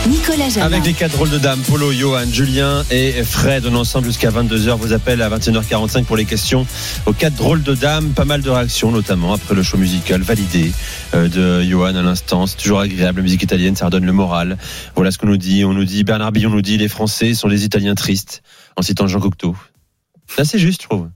[0.08, 0.66] Nicolas Jamin.
[0.68, 4.30] Avec les quatre rôles de dames, Polo, Johan, Julien et Fred, on est ensemble jusqu'à
[4.30, 4.78] 22h.
[4.78, 6.66] Vous appelle à 21h45 pour les questions
[7.06, 8.12] aux quatre drôles de dames.
[8.12, 10.72] Pas mal de réactions, notamment après le show musical validé
[11.14, 12.48] euh, de Johan à l'instant.
[12.48, 14.58] C'est toujours agréable, la musique italienne, ça redonne le moral.
[14.96, 15.66] Voilà ce qu'on nous dit.
[15.66, 18.42] On nous dit, Bernard Billon nous dit, les Français sont les Italiens tristes,
[18.78, 19.54] en citant Jean Cocteau.
[20.28, 21.10] C'est assez juste, je trouve.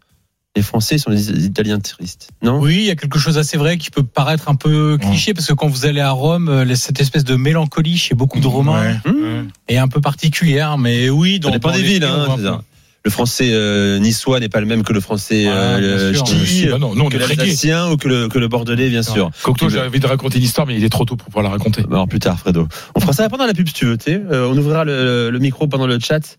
[0.55, 2.29] Les Français sont les Italiens tristes.
[2.43, 2.59] Non?
[2.59, 5.47] Oui, il y a quelque chose d'assez vrai qui peut paraître un peu cliché parce
[5.47, 8.99] que quand vous allez à Rome, euh, cette espèce de mélancolie chez beaucoup de Romains
[9.05, 9.11] Ouais.
[9.11, 9.47] Mmh.
[9.69, 10.77] est un peu particulière.
[10.77, 12.03] Mais oui, dans, Ça dépend dans des les villes.
[12.03, 12.43] Hein, peu.
[12.43, 12.61] ça.
[13.03, 16.93] le français euh, niçois n'est pas le même que le français euh, ch'ti, Bah non,
[16.93, 19.31] nous, on que l'alsacien ou que le, que le bordelais, bien sûr.
[19.41, 21.49] Cocteau, j'ai envie de raconter une histoire, mais il est trop tôt pour pouvoir la
[21.49, 21.83] raconter.
[21.89, 22.67] Alors plus tard, Fredo.
[22.93, 23.97] On fera ça pendant la pub si tu veux.
[23.97, 24.21] tu sais.
[24.31, 26.37] Euh, on ouvrira le, le micro pendant le chat.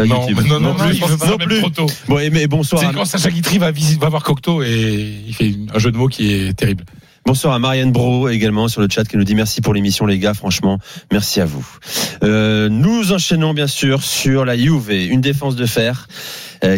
[0.00, 1.58] Euh, Non, non, non, plus, non plus.
[1.60, 1.86] trop tôt.
[2.08, 2.82] Bon, mais bonsoir.
[2.82, 5.96] C'est quand Sacha Guitry va, visiter, va voir Cocteau et il fait un jeu de
[5.96, 6.84] mots qui est terrible.
[7.26, 10.18] Bonsoir à Marianne Bro également sur le chat qui nous dit merci pour l'émission les
[10.18, 10.78] gars, franchement,
[11.12, 11.66] merci à vous.
[12.24, 16.08] Euh, nous enchaînons bien sûr sur la Juve, une défense de fer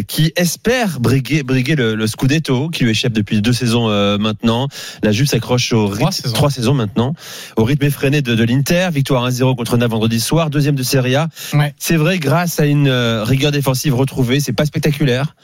[0.07, 4.68] qui espère briguer, briguer le, le Scudetto qui lui échappe depuis deux saisons euh, maintenant.
[5.03, 6.35] La Juve s'accroche au rythme, saisons.
[6.35, 7.14] trois saisons maintenant,
[7.57, 11.16] au rythme effréné de, de l'Inter, victoire 1-0 contre Naples vendredi soir, deuxième de Serie
[11.16, 11.28] A.
[11.53, 11.74] Ouais.
[11.78, 15.35] C'est vrai grâce à une euh, rigueur défensive retrouvée, c'est pas spectaculaire,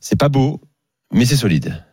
[0.00, 0.60] c'est pas beau,
[1.12, 1.84] mais c'est solide.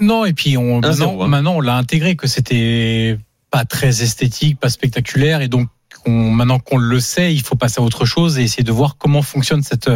[0.00, 1.28] Non, et puis on, 1-0, maintenant, hein.
[1.28, 3.18] maintenant, on l'a intégré que c'était
[3.50, 5.68] pas très esthétique, pas spectaculaire, et donc
[6.06, 8.96] on- maintenant qu'on le sait, il faut passer à autre chose et essayer de voir
[8.98, 9.90] comment fonctionne cette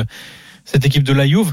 [0.71, 1.53] cette équipe de la Juve.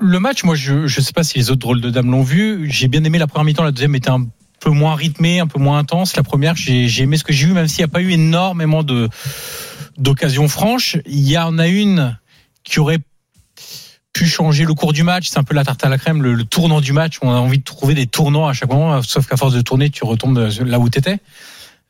[0.00, 2.70] Le match, moi, je je sais pas si les autres drôles de dames l'ont vu.
[2.70, 4.26] J'ai bien aimé la première mi-temps, la deuxième était un
[4.60, 6.16] peu moins rythmée, un peu moins intense.
[6.16, 8.82] La première, j'ai aimé ce que j'ai vu, même s'il n'y a pas eu énormément
[8.82, 9.08] de
[9.98, 10.96] d'occasions franches.
[11.04, 12.18] Il y en a une
[12.64, 13.00] qui aurait
[14.14, 15.28] pu changer le cours du match.
[15.28, 17.18] C'est un peu la tarte à la crème, le, tournant du match.
[17.20, 19.90] On a envie de trouver des tournants à chaque moment, sauf qu'à force de tourner,
[19.90, 21.18] tu retombes là où tu étais.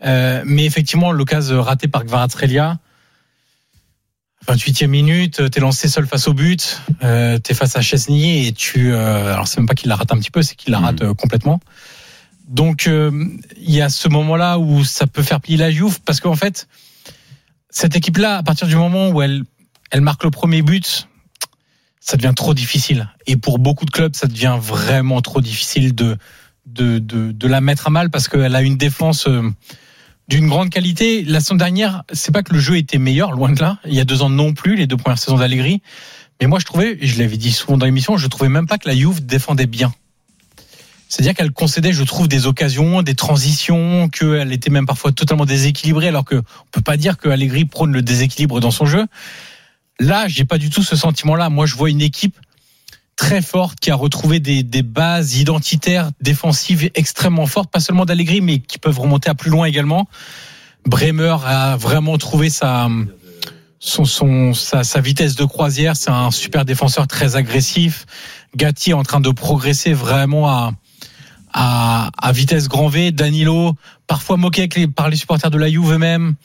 [0.02, 2.78] mais effectivement, l'occasion ratée par Kvaratskhelia,
[4.48, 8.92] 28e minute, t'es lancé seul face au but, euh, t'es face à Chesney et tu,
[8.92, 11.02] euh, alors c'est même pas qu'il la rate un petit peu, c'est qu'il la rate
[11.02, 11.60] euh, complètement.
[12.48, 13.10] Donc euh,
[13.56, 16.68] il y a ce moment-là où ça peut faire plier la Juve parce qu'en fait
[17.68, 19.44] cette équipe-là, à partir du moment où elle
[19.90, 21.08] elle marque le premier but,
[22.00, 23.08] ça devient trop difficile.
[23.26, 26.16] Et pour beaucoup de clubs, ça devient vraiment trop difficile de
[26.66, 29.28] de de, de la mettre à mal parce qu'elle a une défense.
[30.30, 31.24] D'une grande qualité.
[31.24, 33.78] La saison dernière, c'est pas que le jeu était meilleur, loin de là.
[33.84, 35.82] Il y a deux ans non plus, les deux premières saisons d'Allegri.
[36.40, 38.78] Mais moi, je trouvais, et je l'avais dit souvent dans l'émission, je trouvais même pas
[38.78, 39.92] que la Juve défendait bien.
[41.08, 46.06] C'est-à-dire qu'elle concédait, je trouve, des occasions, des transitions, qu'elle était même parfois totalement déséquilibrée,
[46.06, 49.06] alors que on peut pas dire que Allegri prône le déséquilibre dans son jeu.
[49.98, 51.50] Là, j'ai pas du tout ce sentiment-là.
[51.50, 52.38] Moi, je vois une équipe
[53.20, 58.60] très forte qui a retrouvé des, bases identitaires défensives extrêmement fortes, pas seulement d'Allegri, mais
[58.60, 60.08] qui peuvent remonter à plus loin également.
[60.86, 62.88] Bremer a vraiment trouvé sa,
[65.02, 65.96] vitesse de croisière.
[65.96, 68.06] C'est un super défenseur très agressif.
[68.56, 70.72] Gatti est en train de progresser vraiment
[71.52, 73.12] à, vitesse grand V.
[73.12, 73.74] Danilo,
[74.06, 76.36] parfois moqué par les supporters de la Juve eux-mêmes.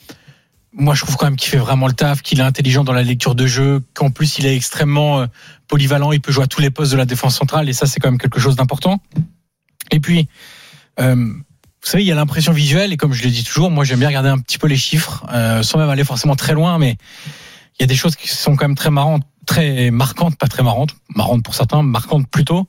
[0.78, 3.02] Moi, je trouve quand même qu'il fait vraiment le taf, qu'il est intelligent dans la
[3.02, 5.26] lecture de jeu, qu'en plus il est extrêmement euh,
[5.68, 7.98] polyvalent, il peut jouer à tous les postes de la défense centrale, et ça, c'est
[7.98, 9.00] quand même quelque chose d'important.
[9.90, 10.28] Et puis,
[11.00, 13.84] euh, vous savez, il y a l'impression visuelle, et comme je le dis toujours, moi
[13.84, 16.78] j'aime bien regarder un petit peu les chiffres, euh, sans même aller forcément très loin,
[16.78, 16.98] mais
[17.78, 20.62] il y a des choses qui sont quand même très marrantes, très marquantes, pas très
[20.62, 22.66] marrantes, marrantes pour certains, marquantes plutôt.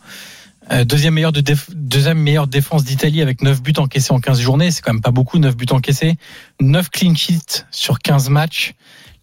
[0.71, 4.39] Euh, deuxième meilleure de déf- deuxième meilleure défense d'Italie avec 9 buts encaissés en 15
[4.41, 6.15] journées, c'est quand même pas beaucoup 9 buts encaissés,
[6.59, 8.73] 9 clean sheets sur 15 matchs.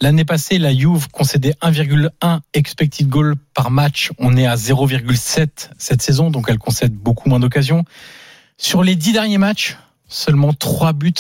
[0.01, 6.03] L'année passée, la Juve concédait 1,1 expected goal par match, on est à 0,7 cette
[6.03, 7.85] saison donc elle concède beaucoup moins d'occasions.
[8.57, 9.77] Sur les 10 derniers matchs,
[10.09, 11.13] seulement 3 buts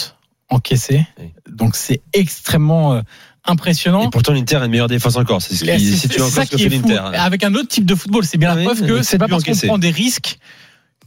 [0.48, 1.06] encaissés.
[1.50, 3.02] Donc c'est extrêmement euh,
[3.44, 4.06] impressionnant.
[4.06, 5.42] Et pourtant, l'Inter a une meilleure défense encore.
[5.42, 7.00] C'est ce qui situe encore ce que fait l'Inter.
[7.14, 9.44] Avec un autre type de football, c'est bien la Oui, preuve que c'est pas parce
[9.44, 10.38] qu'on prend des risques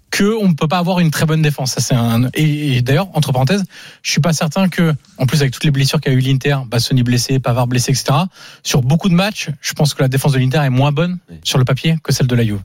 [0.10, 1.74] que on ne peut pas avoir une très bonne défense.
[1.74, 2.30] Ça, c'est un...
[2.34, 3.66] Et, et d'ailleurs, entre parenthèses,
[4.02, 7.04] je suis pas certain que, en plus avec toutes les blessures qu'a eu l'Inter, Bassoni
[7.04, 8.20] blessé, Pavard blessé, etc.
[8.64, 11.38] Sur beaucoup de matchs, je pense que la défense de l'Inter est moins bonne Oui.
[11.44, 12.62] sur le papier que celle de la Juve.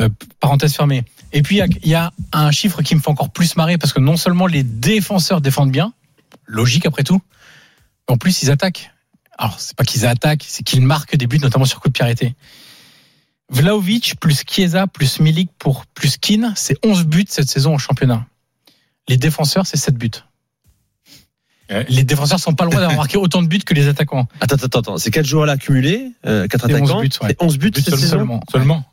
[0.00, 0.08] Euh,
[0.40, 1.04] parenthèse fermée.
[1.32, 3.92] Et puis il y y, a un chiffre qui me fait encore plus marrer parce
[3.92, 5.92] que non seulement les défenseurs défendent bien,
[6.46, 7.20] logique après tout,
[8.08, 8.91] en plus ils attaquent.
[9.38, 12.02] Alors c'est pas qu'ils attaquent, c'est qu'ils marquent des buts, notamment sur coup de pied
[12.04, 12.34] arrêté.
[13.50, 18.26] Vlaovic plus Chiesa plus Milik pour plus Keane, c'est 11 buts cette saison en championnat.
[19.08, 20.10] Les défenseurs, c'est 7 buts.
[21.70, 21.84] Ouais.
[21.88, 24.26] Les défenseurs sont pas loin d'avoir marqué autant de buts que les attaquants.
[24.40, 24.96] Attends, attends, attends.
[24.98, 27.00] C'est 4 joueurs là accumulés, euh, 4 C'est 11 attaquants.
[27.00, 27.28] buts, ouais.
[27.30, 28.00] C'est 11 buts cette seulement.
[28.00, 28.10] saison.
[28.16, 28.40] Seulement.
[28.50, 28.84] Seulement.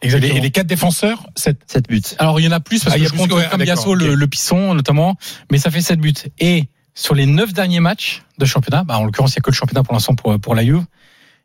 [0.00, 0.32] Et Exactement.
[0.32, 1.58] les, et les quatre défenseurs, sept.
[1.66, 2.02] 7 buts.
[2.18, 3.58] Alors il y en a plus parce Ah, que y a je compte ouais, comme
[3.64, 5.16] d'accord, Biasso, le, le Pisson notamment,
[5.50, 6.12] mais ça fait 7 buts.
[6.38, 6.68] Et
[6.98, 9.54] sur les 9 derniers matchs de championnat, bah, en l'occurrence il n'y a que le
[9.54, 10.84] championnat pour l'instant pour, pour la Juve,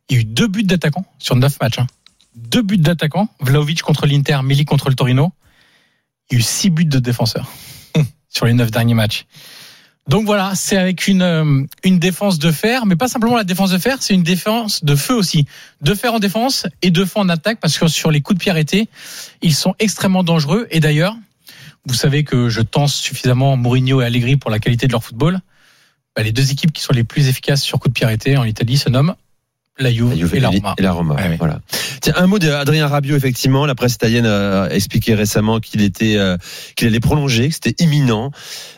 [0.10, 1.78] il y a eu 2 buts d'attaquants sur 9 matchs.
[1.78, 1.88] Hein.
[2.36, 5.32] 2 buts d'attaquants, Vlaovic contre l'Inter, Milik contre le Torino.
[6.32, 7.52] Il y a eu 6 buts de défenseurs
[8.30, 9.26] sur les 9 derniers matchs.
[10.08, 13.70] Donc voilà, c'est avec une, euh, une défense de fer, mais pas simplement la défense
[13.70, 15.46] de fer, c'est une défense de feu aussi.
[15.82, 18.42] De fer en défense et de feu en attaque, parce que sur les coups de
[18.42, 18.90] pied arrêtés,
[19.44, 20.68] ils sont extrêmement dangereux.
[20.72, 21.16] Et d'ailleurs,
[21.86, 25.40] vous savez que je tense suffisamment Mourinho et Allegri pour la qualité de leur football.
[26.16, 28.78] Bah, les deux équipes qui sont les plus efficaces sur coups de pied en Italie
[28.78, 29.16] se nomment
[29.80, 30.76] la Juve, La Juve et la Roma.
[30.78, 31.16] Et la Roma.
[31.16, 31.36] Ouais.
[31.40, 31.60] Voilà.
[32.02, 33.66] Tiens, un mot d'Adrien Rabiot, effectivement.
[33.66, 36.38] La presse italienne a expliqué récemment qu'il était, euh,
[36.76, 38.32] qu'il allait prolonger, que c'était imminent.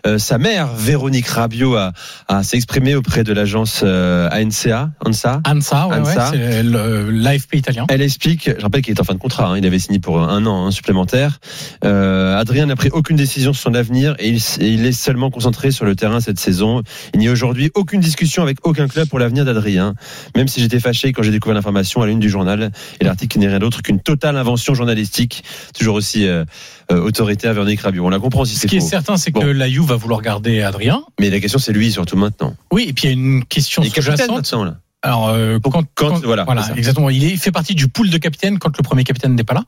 [0.05, 1.91] Euh, sa mère, Véronique Rabiot, a,
[2.27, 5.41] a s'est exprimée auprès de l'agence euh, ANCA, ANSA.
[5.45, 6.31] Ansa, ouais, Ansa.
[6.31, 7.85] ouais, l'AFP italien.
[7.89, 10.21] Elle explique, je rappelle qu'il est en fin de contrat, hein, il avait signé pour
[10.21, 11.39] un an hein, supplémentaire.
[11.83, 15.31] Euh, Adrien n'a pris aucune décision sur son avenir et il, et il est seulement
[15.31, 16.83] concentré sur le terrain cette saison.
[17.13, 19.95] Il n'y a aujourd'hui aucune discussion avec aucun club pour l'avenir d'Adrien,
[20.35, 23.47] même si j'étais fâché quand j'ai découvert l'information à l'une du journal et l'article n'est
[23.47, 25.43] rien d'autre qu'une totale invention journalistique,
[25.77, 26.45] toujours aussi euh,
[26.91, 28.05] euh, autoritaire Véronique Rabiot.
[28.05, 29.41] On la comprend si Ce qui est certain, c'est Bon.
[29.41, 31.03] que la Juve va vouloir garder Adrien.
[31.19, 32.55] Mais la question c'est lui surtout maintenant.
[32.71, 34.53] Oui, et puis il y a une question sous-jacente.
[35.01, 36.73] Alors, euh, quand, quand- voilà, ça.
[36.75, 37.09] exactement.
[37.09, 39.53] Il, est, il fait partie du pool de capitaine quand le premier capitaine n'est pas
[39.53, 39.63] là.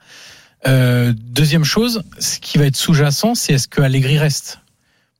[0.68, 4.60] Euh, deuxième chose, ce qui va être sous-jacent, c'est est-ce que Allegri reste?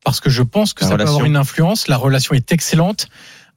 [0.04, 1.16] Parce que je pense que La ça peut relation.
[1.18, 1.88] avoir une influence.
[1.88, 3.08] La relation est excellente.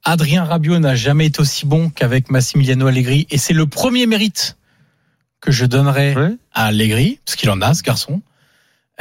[0.03, 4.57] Adrien Rabiot n'a jamais été aussi bon qu'avec Massimiliano Allegri, et c'est le premier mérite
[5.39, 6.13] que je donnerais
[6.53, 8.21] à Allegri, parce qu'il en a, ce garçon.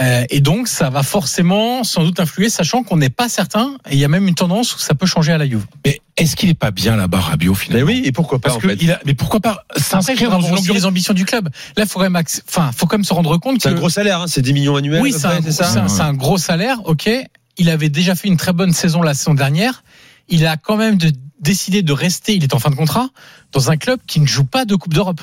[0.00, 3.94] Euh, et donc, ça va forcément, sans doute, influer, sachant qu'on n'est pas certain, et
[3.94, 5.66] il y a même une tendance où ça peut changer à la Juve.
[5.84, 8.56] Mais est-ce qu'il est pas bien là-bas, Rabiot, Mais finalement oui, et pourquoi pas Parce
[8.56, 10.38] en que fait il a, mais pourquoi pas s'inscrire dans
[10.72, 11.50] les ambitions du club.
[11.76, 13.78] Là, il faut quand même, enfin, faut quand même se rendre compte C'est que un
[13.78, 15.02] gros salaire, hein, c'est 10 millions annuels.
[15.02, 15.64] oui, c'est un, c'est ça?
[15.64, 16.78] c'est un- c'est un gros salaire.
[16.86, 17.10] Ok,
[17.58, 19.82] il avait déjà fait une très bonne saison la saison dernière.
[20.30, 20.96] Il a quand même
[21.40, 22.34] décidé de rester.
[22.34, 23.08] Il est en fin de contrat
[23.52, 25.20] dans un club qui ne joue pas de Coupe d'Europe.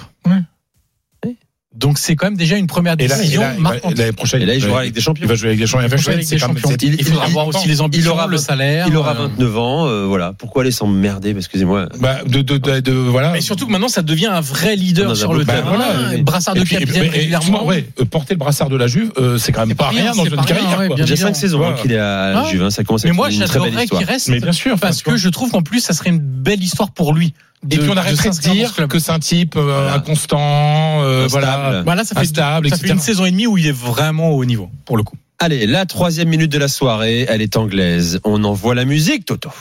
[1.77, 3.95] Donc c'est quand même déjà une première Et là, et décision marquante.
[3.97, 5.23] l'année prochaine, Et là, il va- jouera avec des champions.
[5.25, 5.85] Il va jouer avec des champions.
[5.87, 6.75] Il va jouer avec C'est des quand même- champions.
[6.79, 8.85] c'est- Il faudra il- voir aussi les ambitions, il aura le salaire.
[8.89, 10.33] Il aura euh, 29 ans, euh, voilà.
[10.37, 11.87] Pourquoi aller s'emmerder Excusez-moi.
[11.99, 13.37] Bah, de, de, de, de- voilà.
[13.37, 15.75] Et surtout que maintenant, ça devient un vrai leader sur le terrain.
[15.75, 17.65] Voilà, brassard de capitaine mais- et- régulièrement.
[17.65, 20.11] ouais, euh, porter le brassard de la Juve, euh, c'est quand même pas rien rien,
[20.15, 20.81] dans une carrière.
[20.81, 21.15] évidemment.
[21.15, 22.49] 5 saisons hein, qu'il est à la Ouais.
[22.51, 22.63] Juve.
[22.63, 24.01] hein, Ça commence à Mais être une très belle j'adorerais histoire.
[24.01, 24.29] qu'il reste.
[24.29, 27.13] Mais bien sûr, parce que je trouve qu'en plus, ça serait une belle histoire pour
[27.13, 27.33] lui.
[27.71, 29.95] Et puis on arrêterait de ce dire que c'est un type euh, Voilà.
[29.95, 31.27] inconstant, euh,
[31.67, 31.83] Instable.
[31.83, 31.83] voilà.
[31.83, 34.37] Voilà, ça fait, Instable, ça fait une saison et demie où il est vraiment au
[34.39, 35.15] haut niveau, pour le coup.
[35.39, 38.19] Allez, la troisième minute de la soirée, elle est anglaise.
[38.23, 39.51] On envoie la musique, Toto.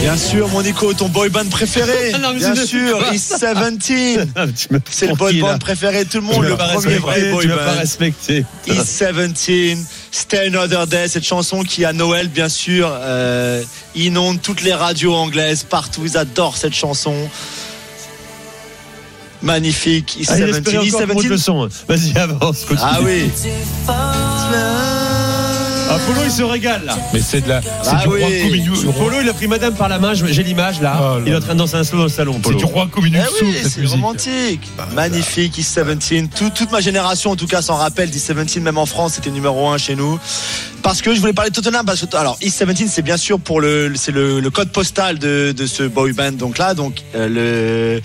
[0.00, 2.12] Bien sûr, mon Nico, ton boy band préféré.
[2.20, 3.78] Non, mais Bien c'est- sûr, East 17.
[4.56, 7.30] Tu me C'est le boy band préféré de tout le monde, m'as le premier vrai
[7.30, 8.44] boy tu m'as pas respecté.
[8.66, 9.76] East 17,
[10.14, 13.64] Stay Another Day, cette chanson qui à Noël, bien sûr, euh,
[13.96, 17.16] inonde toutes les radios anglaises, partout, ils adorent cette chanson.
[19.42, 21.44] Magnifique, Allez, 17, espérez East encore qu'on monte le 17.
[21.44, 21.68] son.
[21.88, 22.64] Vas-y, avance.
[22.64, 22.80] continue.
[22.80, 23.28] Ah oui.
[25.90, 26.96] Apollo, il se régale là.
[27.12, 28.18] Mais c'est de la, c'est Ah du roi.
[28.18, 28.80] Cominius.
[28.96, 30.98] Polo, il a pris madame par la main, j'ai l'image là.
[31.00, 32.40] Oh là il est en train de danser un slow dans le salon.
[32.44, 34.60] C'est du roi Eh Cominius oui, c'est romantique.
[34.94, 36.30] Magnifique, East 17.
[36.34, 38.08] Tout- toute ma génération, en tout cas, s'en rappelle.
[38.08, 40.18] East 17, même en France, c'était numéro un chez nous.
[40.82, 41.84] Parce que je voulais parler de Tottenham.
[41.86, 45.18] Parce que, alors, East 17, c'est bien sûr pour le, c'est le, le code postal
[45.18, 46.32] de, de ce boy band.
[46.32, 47.28] Donc là, donc, euh,
[47.98, 48.02] le,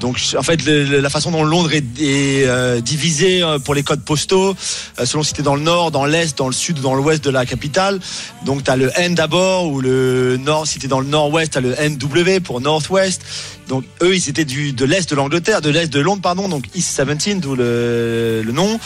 [0.00, 4.02] donc en fait la façon dont Londres est, est, euh, divisée euh, pour les codes
[4.02, 4.54] postaux,
[4.98, 7.22] euh, selon si t'es dans le nord, dans l'est, dans le sud ou dans l'ouest
[7.22, 7.98] de la capitale.
[8.44, 10.66] Donc t'as le N d'abord ou le nord.
[10.66, 13.22] Si t'es dans le nord-ouest, t'as le NW pour Northwest.
[13.68, 16.48] Donc eux ils étaient du de l'est de l'Angleterre, de l'est de Londres pardon.
[16.48, 18.78] Donc East 17 d'où le, le nom.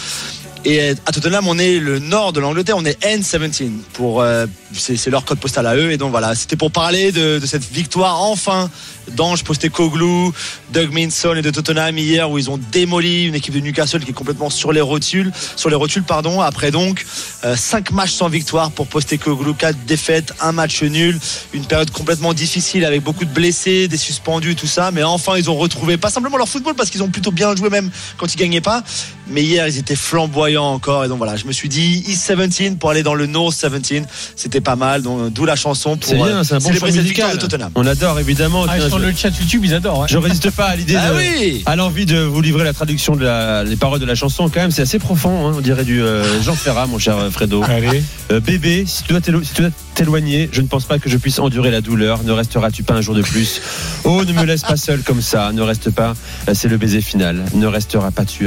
[0.64, 5.10] Et à Tottenham, on est le nord de l'Angleterre, on est N17 pour euh, c'est
[5.10, 5.90] leur code postal à eux.
[5.90, 8.70] Et donc voilà, c'était pour parler de, cette victoire enfin
[9.16, 10.32] d'Ange Postecoglou,
[10.72, 14.10] Doug Minson et de Tottenham hier où ils ont démoli une équipe de Newcastle qui
[14.10, 16.40] est complètement sur les rotules, sur les rotules pardon.
[16.40, 17.05] Après donc
[17.44, 21.18] euh, cinq matchs sans victoire pour Postecoglou, quatre défaites, un match nul,
[21.52, 24.93] une période complètement difficile avec beaucoup de blessés, des suspendus, tout ça.
[24.93, 27.68] Mais enfin, ils ont retrouvé pas simplement leur football parce qu'ils ont plutôt bien joué
[27.68, 28.84] même quand ils gagnaient pas.
[29.28, 31.05] Mais hier, ils étaient flamboyants encore.
[31.05, 34.05] Et donc voilà, je me suis dit East 17 pour aller dans le North 17,
[34.37, 35.03] c'était pas mal.
[35.03, 37.37] Donc d'où la chanson pour C'est bien, euh, c'est un bon célébrer cette victoire de.
[37.39, 37.70] Tottenham.
[37.74, 38.66] On adore évidemment.
[38.69, 40.01] Ah, sur je- le chat YouTube, ils adorent.
[40.01, 40.07] ouais.
[40.09, 43.16] Je résiste pas à l'idée, Ah de- oui à l'envie de vous livrer la traduction
[43.16, 44.49] de la, les paroles de la chanson.
[44.49, 45.49] Quand même, c'est assez profond.
[45.49, 47.62] hein, on dirait du euh, Jean Ferrat, mon cher euh, Fredo.
[47.65, 48.03] Allez.
[48.31, 51.09] Euh, bébé, si tu dois t'élo- si tu dois t'éloigner, je ne pense pas que
[51.11, 52.23] je puisse endurer la douleur.
[52.24, 53.61] Ne resteras-tu pas un jour de plus?
[54.05, 55.53] Oh, ne me laisse pas seul comme ça.
[55.53, 56.15] Ne reste pas.
[56.49, 57.45] euh, C'est le baiser final.
[57.55, 58.47] Ne restera pas tu.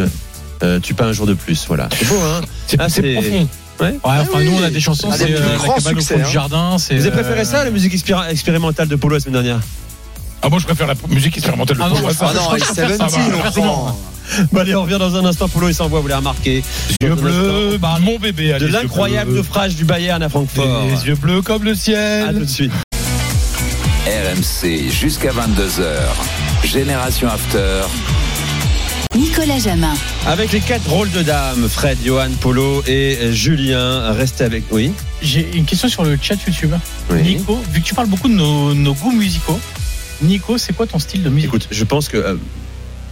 [0.64, 1.65] Euh, tu pas un jour de plus.
[1.68, 1.90] Voilà.
[1.98, 3.48] C'est beau, hein C'est Ah, profond.
[3.82, 3.88] Ouais.
[3.88, 6.26] Ouais, enfin, nous, on a des chansons, c'est euh, au succès, du hein.
[6.32, 6.77] jardin.
[6.77, 9.60] c'est, Vous avez euh, préféré ça, la musique expéri- expérimentale de Polo la semaine dernière?
[10.41, 12.32] Ah, moi, je préfère la musique expérimentale de Ah non, Wassard.
[12.32, 13.18] Ah non, 17, Ça va,
[13.48, 13.99] on prend.
[14.53, 15.49] Bah, Allez, on revient dans un instant.
[15.49, 16.64] Polo, il s'envoie, vous l'avez remarqué.
[17.02, 18.48] Yeux Dans un bleus, parle mon bébé.
[18.49, 20.84] De allez, yeux l'incroyable naufrage du Bayern à Francfort.
[20.86, 22.40] Des yeux bleus comme le À tout ciel.
[22.40, 22.72] de suite.
[24.07, 25.84] RMC jusqu'à 22h.
[26.64, 27.82] Génération After.
[29.15, 29.93] Nicolas Jamin.
[30.25, 34.91] Avec les quatre rôles de dames, Fred, Johan, Polo et Julien, restez avec oui.
[35.21, 36.73] J'ai une question sur le chat YouTube.
[37.09, 37.21] Oui.
[37.21, 39.59] Nico, vu que tu parles beaucoup de nos, nos goûts musicaux,
[40.21, 41.47] Nico, c'est quoi ton style de musique?
[41.47, 42.35] Écoute, je pense que euh,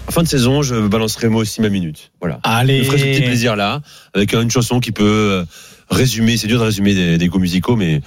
[0.07, 2.11] en fin de saison, je balancerai moi aussi ma minute.
[2.19, 2.39] Voilà.
[2.43, 2.79] Allez.
[2.79, 3.81] Je ferai ce petit plaisir là,
[4.13, 5.45] avec une chanson qui peut euh,
[5.89, 6.35] résumer.
[6.35, 8.01] C'est dur de résumer des, des goûts musicaux, mais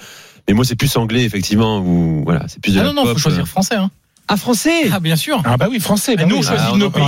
[0.47, 3.03] mais moi c'est plus anglais effectivement ou voilà, c'est plus de Ah la non, non,
[3.03, 3.45] pop, faut choisir euh.
[3.45, 3.75] français.
[3.75, 3.89] Hein.
[4.27, 4.89] Ah français.
[4.91, 5.41] Ah, bien sûr.
[5.45, 6.15] Ah bah oui, français.
[6.15, 6.41] Bah nous, oui.
[6.43, 7.03] on choisit Ah, on nos pays.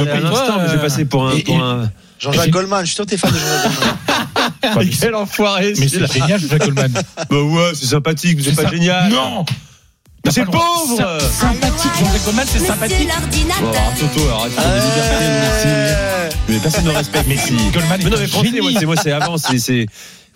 [0.72, 1.92] j'ai passé pour un, un...
[2.20, 4.76] Jean-Jacques Goldman, je suis sûr que t'es fan de Jean-Jacques Goldman.
[4.86, 6.92] Mais Quel enfoiré Mais c'est génial, Jacques Goldman.
[7.30, 9.10] Bah ouais, c'est sympathique, mais c'est pas ça- génial.
[9.12, 9.46] Non
[10.26, 10.60] Mais c'est droit.
[10.86, 11.20] pauvre.
[11.20, 13.10] Sy- Sympathique, Jean-Jacques Goldman, c'est sympathique.
[14.00, 16.36] Toto, arrête de des libertés, merci.
[16.50, 17.54] Mais personne ne respecte Mais ici.
[17.74, 19.86] Goldman Mais non, un mais français, moi, c'est moi, c'est avant, c'est c'est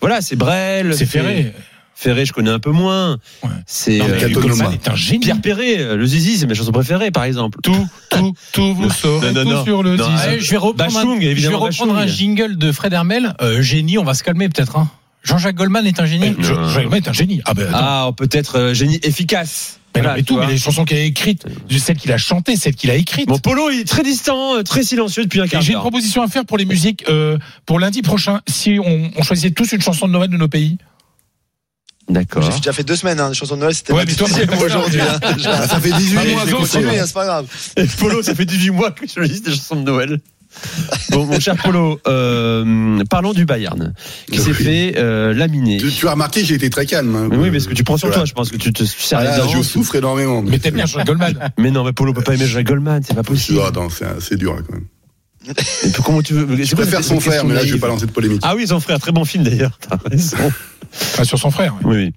[0.00, 1.54] voilà, c'est Brel, C'est Ferré.
[1.96, 3.18] Ferré, je connais un peu moins.
[3.42, 3.50] Ouais.
[3.66, 4.48] C'est euh, Catonoma.
[4.64, 5.20] Goldman est un génie.
[5.20, 7.58] Pierre Perret, euh, le Zizi, c'est ma chanson préférée, par exemple.
[7.62, 9.64] Tout, tout, tout, vous saurez Non, non, tout non.
[9.64, 10.24] sur le Non, disque.
[10.26, 12.16] ah, je vais reprendre, Bachung, un, je vais évidemment, reprendre un Bachung.
[12.16, 13.34] jingle de Fred Hermel.
[13.40, 14.76] Euh, génie, on va se calmer peut-être.
[14.76, 14.90] Hein.
[15.22, 16.34] Jean-Jacques Goldman est un génie.
[16.38, 17.40] Eh, Jean- Jacques Goldman est un génie.
[17.44, 17.70] Ah ben.
[17.72, 19.78] Ah, peut-être euh, génie efficace.
[19.96, 21.46] Mais non, mais tout, mais les chansons qu'il a écrites,
[21.78, 23.28] celles qu'il a chantées, celles qu'il a écrites.
[23.28, 25.82] Mon Polo, il est très distant, très silencieux depuis un quart j'ai une d'heure.
[25.82, 28.40] proposition à faire pour les musiques euh, pour lundi prochain.
[28.48, 30.78] Si on, on choisissait tous une chanson de Noël de nos pays.
[32.08, 32.42] D'accord.
[32.42, 34.28] J'ai déjà fait deux semaines, hein, des chansons de Noël, c'était Ouais, ma mais toi,
[34.28, 35.00] dixième aujourd'hui.
[35.00, 35.66] hein.
[35.66, 36.56] Ça fait 18 Allez, mois je Je
[37.00, 37.46] hein, c'est pas grave.
[37.76, 40.20] Et Polo, ça fait 18 mois que je liste des chansons de Noël.
[41.10, 43.92] Bon, mon cher Polo, euh, parlons du Bayern,
[44.30, 45.78] qui s'est fait euh, laminer.
[45.78, 47.16] Tu, tu as remarqué que j'ai été très calme.
[47.16, 47.28] hein.
[47.32, 48.20] Oui, mais ce que tu prends sur Voilà.
[48.20, 49.48] toi, je pense que tu te serres Ah, dents.
[49.48, 50.42] je souffre énormément.
[50.42, 51.50] Mais t'aimes bien Jacques Goldman.
[51.58, 53.58] Mais non, mais Polo peut pas aimer Jacques Goldman, c'est pas possible.
[53.66, 54.84] Ah, non, c'est c'est dur quand même.
[55.46, 58.06] Et puis, comment tu veux Je préfère son frère, mais là je vais pas lancer
[58.06, 58.40] de polémique.
[58.42, 59.78] Ah oui, son frère, très bon film d'ailleurs.
[59.80, 60.36] T'as raison.
[61.18, 61.74] Ah, sur son frère.
[61.84, 62.12] Oui, oui.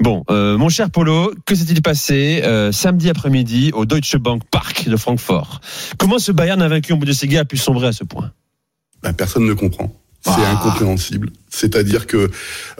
[0.00, 4.88] Bon, euh, mon cher Polo, que s'est-il passé euh, samedi après-midi au Deutsche Bank Park
[4.88, 5.60] de Francfort?
[5.98, 8.32] Comment ce Bayern invaincu en Bundesliga a pu sombrer à ce point?
[9.02, 9.92] Ben, personne ne comprend.
[10.24, 10.52] C'est Ah.
[10.52, 11.30] incompréhensible.
[11.50, 12.30] C'est-à-dire que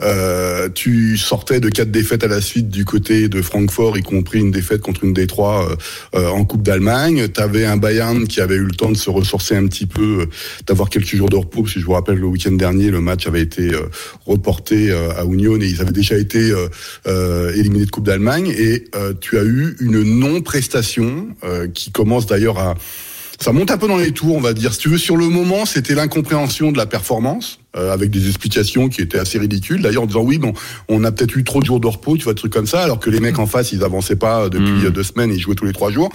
[0.01, 4.39] euh, tu sortais de quatre défaites à la suite du côté de Francfort, y compris
[4.39, 5.75] une défaite contre une Détroit euh,
[6.15, 7.27] euh, en Coupe d'Allemagne.
[7.27, 10.21] Tu avais un Bayern qui avait eu le temps de se ressourcer un petit peu,
[10.21, 10.25] euh,
[10.65, 11.67] d'avoir quelques jours de repos.
[11.67, 13.89] Si je vous rappelle, le week-end dernier, le match avait été euh,
[14.25, 16.51] reporté euh, à Union et ils avaient déjà été
[17.55, 18.53] éliminés de Coupe d'Allemagne.
[18.57, 22.75] Et euh, tu as eu une non-prestation euh, qui commence d'ailleurs à
[23.43, 24.73] ça monte un peu dans les tours, on va dire.
[24.73, 28.89] Si tu veux, sur le moment, c'était l'incompréhension de la performance, euh, avec des explications
[28.89, 29.81] qui étaient assez ridicules.
[29.81, 30.53] D'ailleurs, en disant oui, bon,
[30.89, 32.81] on a peut-être eu trop de jours de repos, tu vois, des trucs comme ça,
[32.83, 34.85] alors que les mecs en face, ils avançaient pas depuis Mm.
[34.85, 36.09] euh, deux semaines, ils jouaient tous les trois jours,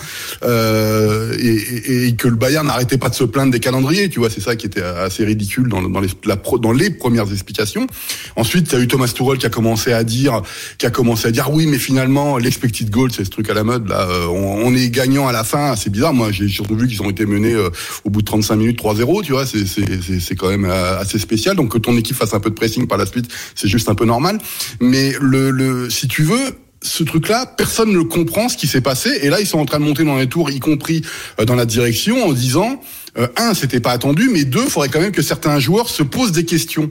[0.44, 4.18] euh, et, et- et que le Bayern n'arrêtait pas de se plaindre des calendriers, tu
[4.20, 7.86] vois, c'est ça qui était assez ridicule dans, dans, les, la dans les premières explications.
[8.36, 10.42] Ensuite, tu as eu Thomas Tuchel qui a commencé à dire,
[10.78, 13.64] qui a commencé à dire oui, mais finalement, l'expected goal, c'est ce truc à la
[13.64, 15.74] mode là, euh, on, on est gagnant à la fin.
[15.76, 16.14] C'est bizarre.
[16.14, 17.70] Moi, j'ai surtout vu qu'ils ont été menés euh,
[18.04, 19.22] au bout de 35 minutes 3-0.
[19.24, 21.47] Tu vois, c'est c'est c'est c'est quand même euh, assez spécial.
[21.54, 23.94] Donc que ton équipe fasse un peu de pressing par la suite, c'est juste un
[23.94, 24.38] peu normal.
[24.80, 25.12] Mais
[25.90, 29.10] si tu veux ce truc-là, personne ne comprend ce qui s'est passé.
[29.22, 31.02] Et là, ils sont en train de monter dans les tours, y compris
[31.40, 32.80] euh, dans la direction, en disant
[33.18, 36.02] euh, un, c'était pas attendu, mais deux, il faudrait quand même que certains joueurs se
[36.02, 36.90] posent des questions.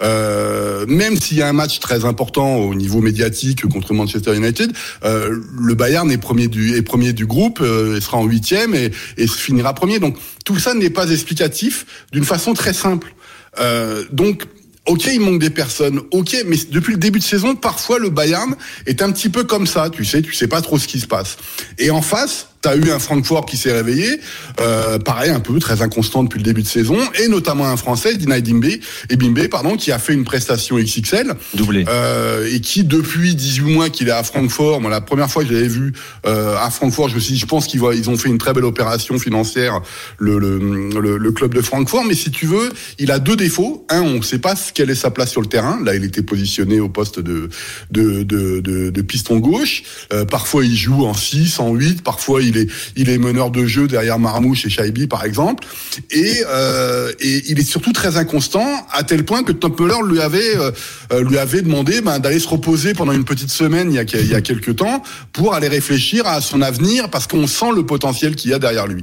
[0.00, 4.72] Euh, même s'il y a un match très important au niveau médiatique contre Manchester United,
[5.04, 9.98] euh, le Bayern est premier du groupe, il sera en huitième et finira premier.
[9.98, 13.12] Donc tout ça n'est pas explicatif d'une façon très simple.
[13.58, 14.44] Euh, donc
[14.88, 16.00] Ok, il manque des personnes.
[16.12, 18.56] Ok, mais depuis le début de saison, parfois le Bayern
[18.86, 19.90] est un petit peu comme ça.
[19.90, 21.36] Tu sais, tu sais pas trop ce qui se passe.
[21.76, 24.20] Et en face, t'as eu un Francfort qui s'est réveillé,
[24.60, 28.16] euh, pareil un peu très inconstant depuis le début de saison, et notamment un Français,
[28.16, 28.64] Dinaï Dimbe,
[29.10, 31.84] et Bimbe, pardon, qui a fait une prestation XXL, Doublé.
[31.88, 35.48] euh, et qui depuis 18 mois qu'il est à Francfort, moi la première fois que
[35.50, 35.92] je l'avais vu
[36.26, 38.52] euh, à Francfort, je me suis dit, je pense qu'ils ils ont fait une très
[38.52, 39.80] belle opération financière,
[40.18, 43.86] le, le, le, le club de Francfort, mais si tu veux, il a deux défauts.
[43.88, 45.78] Un, on ne sait pas quelle est sa place sur le terrain.
[45.84, 47.48] Là, il était positionné au poste de
[47.90, 49.82] de, de, de, de piston gauche.
[50.12, 52.02] Euh, parfois, il joue en 6, en 8.
[52.02, 55.66] Parfois, il est il est meneur de jeu derrière Marmouche et Shaibi, par exemple.
[56.10, 59.74] Et, euh, et il est surtout très inconstant, à tel point que Tom
[60.08, 60.70] lui avait euh,
[61.12, 64.20] euh, lui avait demandé ben, d'aller se reposer pendant une petite semaine il y a
[64.20, 65.02] il y a quelques temps
[65.32, 68.86] pour aller réfléchir à son avenir parce qu'on sent le potentiel qu'il y a derrière
[68.86, 69.02] lui.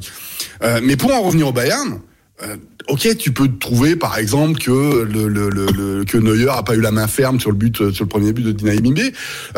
[0.64, 2.00] Euh, mais pour en revenir au Bayern.
[2.88, 4.72] Ok, tu peux trouver par exemple que
[5.04, 7.82] le, le, le, le- que Neuer a pas eu la main ferme sur le but
[7.82, 9.00] euh, sur le premier but de Dinaï Bimbe.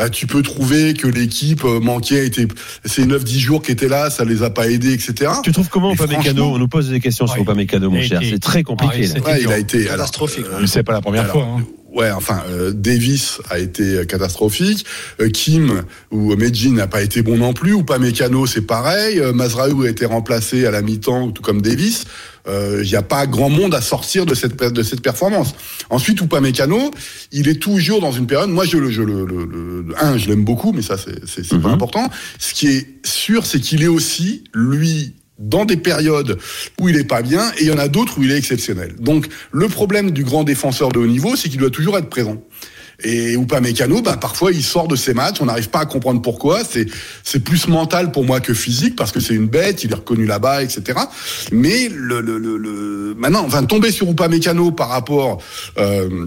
[0.00, 2.48] Euh, tu peux trouver que l'équipe euh, manquait était
[2.84, 5.30] ces 9-10 jours qui étaient là, ça les a pas aidés, etc.
[5.44, 7.42] Tu trouves comment Mais Upamecano franchement- On nous pose des questions sur Ouais.
[7.42, 8.20] Upamecano, mon Il a cher.
[8.22, 9.04] C'est très compliqué.
[9.04, 10.46] Ah, c'est- Ouais, il a été Catastrophique.
[10.52, 11.44] euh, c'est pas la première alors, fois.
[11.58, 11.64] hein.
[11.94, 14.84] Ouais, enfin, euh, Davis a été catastrophique.
[15.20, 17.72] Euh, Kim ou Medjin n'a pas été bon non plus.
[17.72, 19.18] Ou pas Mécano, c'est pareil.
[19.18, 22.04] Euh, Mazraoui a été remplacé à la mi-temps, tout comme Davis.
[22.48, 25.54] Euh, il n'y a pas grand monde à sortir de cette de cette performance.
[25.90, 26.90] Ensuite, Upamecano,
[27.32, 28.50] il est toujours dans une période.
[28.50, 31.44] Moi, je le, je le, le- le- un, je l'aime beaucoup, mais ça, c'est c'est
[31.44, 32.08] c'est pas important.
[32.38, 36.36] Ce qui est sûr, c'est qu'il est aussi lui dans des périodes
[36.80, 38.96] où il est pas bien et il y en a d'autres où il est exceptionnel.
[38.98, 42.42] Donc, le problème du grand défenseur de haut niveau, c'est qu'il doit toujours être présent.
[43.04, 46.64] Et Upamecano, bah, parfois, il sort de ses matchs, on n'arrive pas à comprendre pourquoi.
[46.64, 46.86] C'est,
[47.22, 50.26] c'est plus mental pour moi que physique, parce que c'est une bête, il est reconnu
[50.26, 50.98] là-bas, etc.
[51.52, 55.40] Mais le, le, le, maintenant, enfin, tomber sur Upamecano par rapport,
[55.78, 56.26] euh,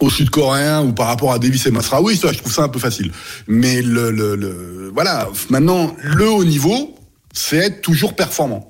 [0.00, 2.78] aux Sud-Coréens ou par rapport à Davis et Masraoui, ça, je trouve ça un peu
[2.80, 3.12] facile.
[3.46, 6.96] Mais le, le, le- voilà, maintenant, le haut niveau,
[7.32, 8.69] c'est être toujours performant.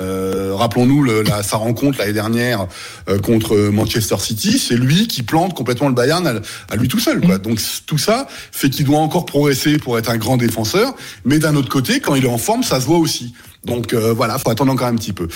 [0.00, 2.66] Euh, Rappelons-nous la- sa rencontre l'année dernière
[3.08, 6.34] euh, contre Manchester City, c'est lui qui plante complètement le Bayern à,
[6.72, 7.20] à lui tout seul.
[7.20, 7.38] Quoi.
[7.38, 10.94] Donc tout ça fait qu'il doit encore progresser pour être un grand défenseur,
[11.24, 13.34] mais d'un autre côté, quand il est en forme, ça se voit aussi.
[13.64, 15.28] Donc euh, voilà, faut attendre encore un petit peu.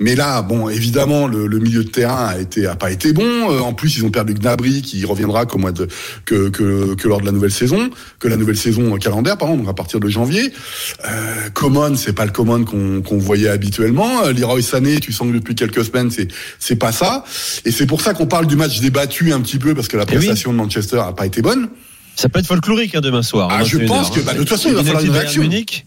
[0.00, 3.22] Mais là, bon, évidemment, le, le milieu de terrain a été a pas été bon.
[3.50, 5.88] Euh, en plus, ils ont perdu Gnabry qui reviendra qu'au mois de
[6.26, 7.88] que, que que lors de la nouvelle saison,
[8.18, 10.52] que la nouvelle saison calendaire, pardon, donc à partir de janvier.
[11.06, 14.24] Euh, Coman, c'est pas le Coman qu'on qu'on voyait habituellement.
[14.24, 16.28] Euh, Leroy Sané, tu sens que depuis quelques semaines, c'est
[16.58, 17.24] c'est pas ça.
[17.64, 20.04] Et c'est pour ça qu'on parle du match débattu un petit peu parce que la
[20.06, 20.16] Eh oui.
[20.16, 21.70] prestation de Manchester a pas été bonne.
[22.14, 23.48] Ça peut être folklorique hein, demain soir.
[23.50, 24.22] Ah, je 21 pense que, hein.
[24.26, 25.40] bah, de toute façon, il va falloir une réaction.
[25.40, 25.86] Munich.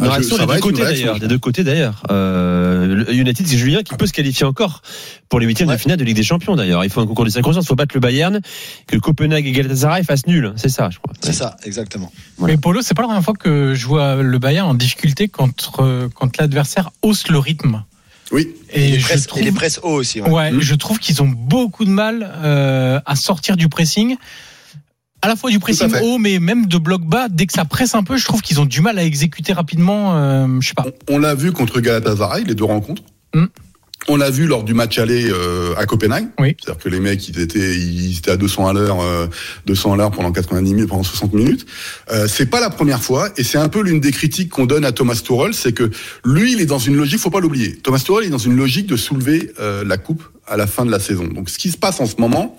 [0.00, 1.06] Une Ah, je- réaction des deux côtés réaction.
[1.06, 1.18] d'ailleurs.
[1.20, 2.02] Des deux côtés d'ailleurs.
[2.10, 4.82] Euh, le United, c'est Julien qui peut se qualifier encore
[5.28, 6.84] pour les huitièmes de finale de Ligue des Champions d'ailleurs.
[6.84, 7.64] Il faut un concours de circonstances.
[7.64, 8.40] Il faut battre le Bayern,
[8.86, 10.52] que Copenhague et Galatasaray fassent nul.
[10.56, 11.12] C'est ça, je crois.
[11.20, 12.12] C'est ça, exactement.
[12.38, 15.72] Mais Polo, c'est pas la première fois que je vois le Bayern en difficulté quand,
[15.80, 17.82] euh, quand l'adversaire hausse le rythme.
[18.30, 18.54] Oui.
[18.72, 20.20] Et, Et les presses, trouve- et les presses hauts aussi.
[20.20, 20.28] ouais.
[20.30, 24.16] Ouais, je trouve qu'ils ont beaucoup de mal euh, à sortir du pressing.
[25.20, 27.28] À la fois du pressing haut, mais même de bloc bas.
[27.28, 30.16] Dès que ça presse un peu, je trouve qu'ils ont du mal à exécuter rapidement.
[30.16, 30.86] euh, je sais pas.
[31.08, 33.02] On, on l'a vu contre Galatasaray, les deux rencontres.
[33.34, 33.46] Hmm.
[34.10, 36.28] On l'a vu lors du match aller euh, à Copenhague.
[36.38, 36.56] Oui.
[36.58, 39.26] C'est-à-dire que les mecs, ils étaient, ils étaient à 200 à l'heure, euh,
[39.66, 41.66] 200 à l'heure pendant 90 minutes, pendant 60 minutes.
[42.10, 44.84] Euh, c'est pas la première fois, et c'est un peu l'une des critiques qu'on donne
[44.84, 45.90] à Thomas Tuchel, c'est que
[46.24, 47.74] lui, il est dans une logique, faut pas l'oublier.
[47.76, 50.90] Thomas Tuchel est dans une logique de soulever euh, la coupe à la fin de
[50.90, 51.26] la saison.
[51.26, 52.56] Donc, ce qui se passe en ce moment,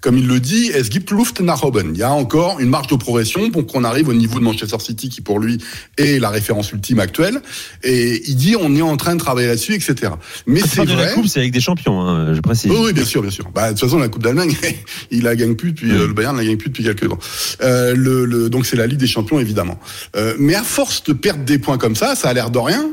[0.00, 1.90] comme il le dit, es gibt Luft nach oben.
[1.94, 4.78] Il y a encore une marge de progression pour qu'on arrive au niveau de Manchester
[4.78, 5.58] City, qui pour lui
[5.98, 7.42] est la référence ultime actuelle.
[7.82, 10.12] Et il dit, on est en train de travailler là-dessus, etc.
[10.46, 11.12] Mais c'est de la vrai.
[11.14, 12.70] coupe, c'est avec des champions, hein, je précise.
[12.70, 13.50] Oui, oui, bien sûr, bien sûr.
[13.54, 14.56] Bah, de toute façon, la Coupe d'Allemagne,
[15.10, 17.18] il la gagne plus depuis, euh, le Bayern la gagne plus depuis quelques temps.
[17.62, 19.78] Euh, le, le, donc c'est la Ligue des Champions, évidemment.
[20.16, 22.90] Euh, mais à force de perdre des points comme ça, ça a l'air de rien.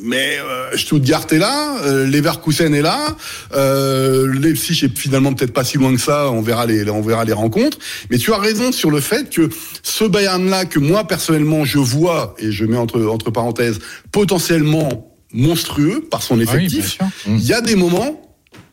[0.00, 3.16] Mais euh, Stuttgart est là, euh, Leverkusen est là,
[3.54, 6.30] euh, Leipzig est finalement peut-être pas si loin que ça.
[6.30, 7.78] On verra les, on verra les rencontres.
[8.10, 9.48] Mais tu as raison sur le fait que
[9.82, 13.80] ce Bayern-là que moi personnellement je vois et je mets entre entre parenthèses
[14.12, 16.98] potentiellement monstrueux par son Ah oui, effectif.
[17.26, 18.27] Il y a des moments,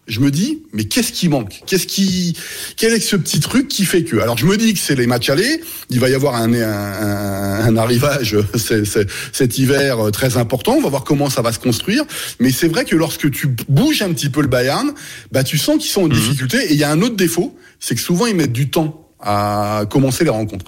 [0.07, 1.61] je me dis, mais qu'est-ce qui manque?
[1.65, 2.38] Qu'est-ce qui,
[2.77, 4.18] quel est ce petit truc qui fait que?
[4.18, 5.61] Alors je me dis que c'est les matchs allés.
[5.90, 8.38] Il va y avoir un, un, arrivage
[9.34, 10.73] cet hiver euh, très important.
[10.73, 12.03] On va voir comment ça va se construire.
[12.40, 14.94] Mais c'est vrai que lorsque tu bouges un petit peu le Bayern,
[15.32, 16.57] bah tu sens qu'ils sont en difficulté.
[16.65, 19.86] Et il y a un autre défaut, c'est que souvent ils mettent du temps à
[19.90, 20.65] commencer les rencontres.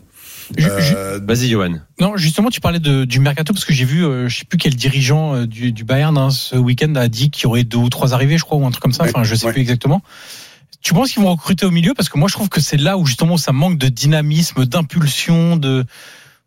[0.60, 1.80] Euh, Vas-y, Johan.
[2.00, 4.58] Non, justement, tu parlais de, du mercato parce que j'ai vu, euh, je sais plus
[4.58, 7.78] quel dirigeant euh, du, du Bayern hein, ce week-end a dit qu'il y aurait deux
[7.78, 9.04] ou trois arrivées, je crois, ou un truc comme ça.
[9.04, 9.54] Enfin, je sais ouais.
[9.54, 10.02] plus exactement.
[10.82, 11.94] Tu penses qu'ils vont recruter au milieu?
[11.94, 15.58] Parce que moi, je trouve que c'est là où justement ça manque de dynamisme, d'impulsion,
[15.58, 15.86] de bah,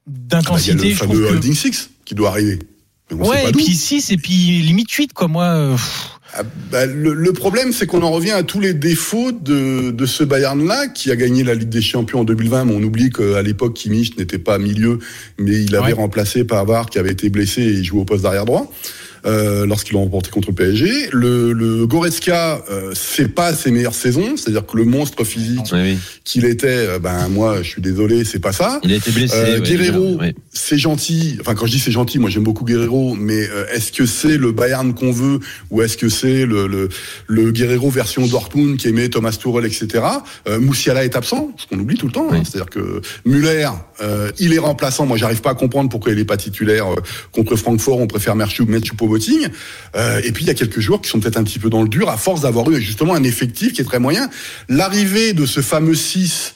[0.07, 0.89] il y a d'intensité.
[0.91, 1.33] le fameux que...
[1.33, 2.59] Holding Six qui doit arriver.
[3.11, 5.29] Mais on sait Ouais, pas et puis 6 et puis limite 8 quoi.
[5.29, 8.73] Moi, euh, pff, Ah, bah, le, le problème, c'est qu'on en revient à tous les
[8.73, 12.67] défauts de, de ce Bayern-là, qui a gagné la Ligue des Champions en 2020.
[12.67, 14.99] Mais on oublie qu'à l'époque, Kimmich n'était pas milieu,
[15.39, 15.93] mais il avait Ouais.
[15.95, 18.71] remplacé Pavard, qui avait été blessé et il jouait au poste d'arrière droit.
[19.27, 21.11] Euh, lorsqu'ils l'ont remporté contre le PSG.
[21.13, 25.79] Le, le Goretzka, euh, c'est pas ses meilleures saisons, c'est-à-dire que le monstre physique Oui,
[25.83, 25.99] oui.
[26.25, 28.81] qu'il était, euh, ben moi, je suis désolé, c'est pas ça.
[28.83, 29.35] Il a été blessé.
[29.37, 30.35] Euh, ouais, Guerrero, ouais.
[30.53, 31.37] c'est gentil.
[31.41, 34.39] Enfin, quand je dis c'est gentil, moi j'aime beaucoup Guerrero, mais euh, est-ce que c'est
[34.39, 35.41] le Bayern qu'on veut
[35.71, 36.89] ou est-ce que c'est le, le,
[37.27, 40.03] le Guerrero version Dortmund qui aimait Thomas Tuchel, etc.
[40.59, 42.29] Moussiala est absent, ce qu'on oublie tout le temps.
[42.33, 42.43] hein.
[42.45, 43.69] C'est-à-dire que Muller,
[44.03, 45.05] euh, il est remplaçant.
[45.07, 46.97] Moi, j'arrive pas à comprendre pourquoi il est pas titulaire euh,
[47.33, 47.99] contre Francfort.
[47.99, 48.87] On préfère Merchou mettre
[49.97, 51.83] Euh, et puis il y a quelques joueurs qui sont peut-être un petit peu dans
[51.83, 54.29] le dur à force d'avoir eu justement un effectif qui est très moyen.
[54.69, 56.55] L'arrivée de ce fameux 6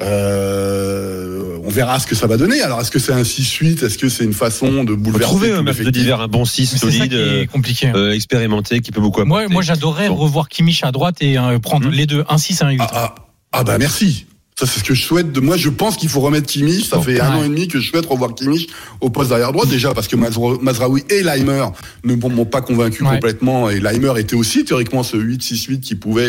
[0.00, 2.60] euh, on verra ce que ça va donner.
[2.62, 5.62] Alors, est-ce que c'est un 6-8 Est-ce que c'est une façon de bouleverser trouver un
[5.62, 7.92] match de d'hiver, un bon 6 mais c'est ça solide, qui est compliqué.
[7.94, 9.52] euh, expérimenté, qui peut beaucoup moi, apporter.
[9.52, 10.14] moi, j'adorerais Bon.
[10.14, 11.92] revoir Kimmich à droite et euh, prendre Mhm.
[11.92, 12.78] les deux, un 6 et un 8.
[12.80, 13.14] ah, ah,
[13.52, 14.26] ah bah merci.
[14.60, 15.32] Ça, c'est ce que je souhaite.
[15.32, 16.86] De moi, je pense qu'il faut remettre Kimmich.
[16.88, 18.68] Ça fait un an et demi que je souhaite revoir Kimmich
[19.00, 19.64] au poste d'arrière droit.
[19.64, 21.64] Déjà parce que Mazra- Mazraoui et Leimer
[22.04, 23.12] ne m'ont pas convaincu Ouais.
[23.14, 23.70] complètement.
[23.70, 26.28] Et Leimer était aussi théoriquement ce 8-6-8 qui pouvait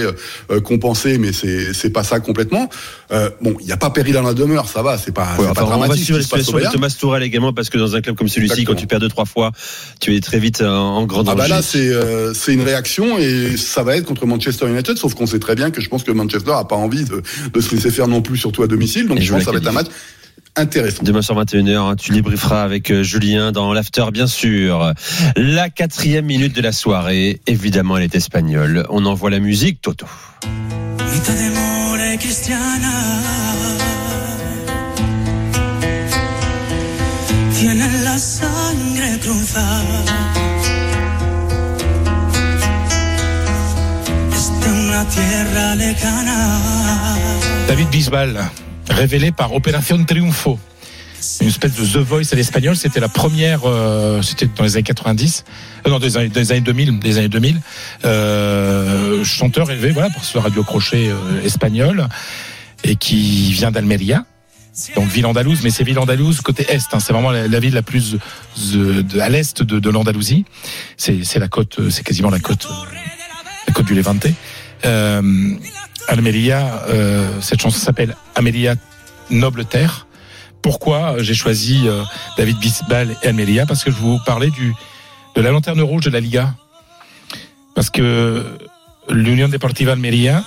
[0.49, 2.69] euh, compenser, mais c'est c'est pas ça complètement.
[3.11, 4.97] Euh, bon, il n'y a pas péril dans la demeure, ça va.
[4.97, 6.05] C'est pas, Ouais, enfin, pas on va dramatique.
[6.05, 6.63] suivre la situation de.
[6.71, 9.25] Thomas Tourelle également parce que dans un club comme celui-ci, quand tu perds deux trois
[9.25, 9.51] fois,
[9.99, 10.67] tu es très vite en,
[10.97, 14.25] en grand Ah bah là c'est euh, c'est une réaction et ça va être contre
[14.25, 17.03] Manchester United sauf qu'on sait très bien que je pense que Manchester a pas envie
[17.03, 17.21] de,
[17.53, 19.51] de se laisser faire non plus surtout à domicile donc Et je pense que la
[19.51, 19.87] ça va être un match
[20.55, 21.03] intéressant.
[21.03, 24.93] Demain soir 21h, hein, tu débrieferas avec euh, Julien dans l'after, bien sûr.
[25.37, 28.85] La quatrième minute de la soirée, évidemment, elle est espagnole.
[28.89, 30.07] On envoie la musique, Toto.
[31.13, 32.91] Mitad de mole cristiana
[37.53, 40.03] Tienen la sangre cruzada
[44.33, 47.00] Es de una tierra lejana
[47.71, 48.49] David Bisbal,
[48.89, 50.59] révélé par Opération Triunfo.
[51.39, 54.83] Une espèce de The Voice à l'espagnol, c'était la première, euh, c'était dans les années
[54.83, 55.45] 90,
[55.87, 57.61] euh, non, des années, des années 2000, des années 2000,
[58.03, 62.09] euh, chanteur élevé, voilà, pour ce radio crochet euh, espagnol,
[62.83, 64.25] et qui vient d'Almeria,
[64.95, 67.83] donc ville andalouse, mais c'est ville andalouse côté est, hein, c'est vraiment la, ville la
[67.83, 68.17] plus
[68.75, 70.43] euh, à l'est de, de l'Andalousie,
[70.97, 72.67] c'est la côte, euh, c'est quasiment la côte,
[73.65, 74.27] la côte du Levante.
[74.83, 75.21] Euh,
[76.07, 78.75] Almeria, euh, cette chanson s'appelle Amelia
[79.29, 80.07] Noble Terre.
[80.61, 82.03] Pourquoi j'ai choisi euh,
[82.37, 84.73] David Bisbal et Almeria Parce que je vous parler du,
[85.35, 86.53] de la lanterne rouge de la Liga.
[87.75, 88.57] Parce que
[89.09, 90.43] l'Union Deportiva Almeria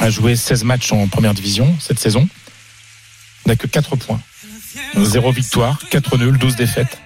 [0.00, 2.28] a joué 16 matchs en première division cette saison.
[3.46, 4.20] N'a que 4 points.
[4.96, 6.98] 0 victoire, 4 nuls, 12 défaites,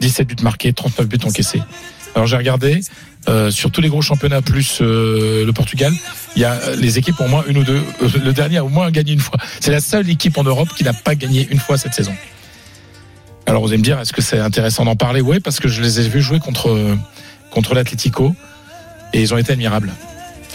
[0.00, 1.62] 17 buts marqués, 39 buts encaissés.
[2.16, 2.80] Alors j'ai regardé
[3.28, 5.92] euh, sur tous les gros championnats plus euh, le Portugal,
[6.34, 7.82] il y a euh, les équipes au moins une ou deux.
[8.02, 9.38] euh, le dernier a au moins gagné une fois.
[9.60, 12.14] C'est la seule équipe en Europe qui n'a pas gagné une fois cette saison.
[13.44, 15.20] Alors vous allez me dire, est-ce que c'est intéressant d'en parler?
[15.20, 16.74] Oui, parce que je les ai vus jouer contre
[17.50, 18.34] contre l'Atlético
[19.12, 19.92] et ils ont été admirables.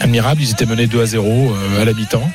[0.00, 2.28] Admirables, ils étaient menés 2 à 0 euh, à la mi-temps.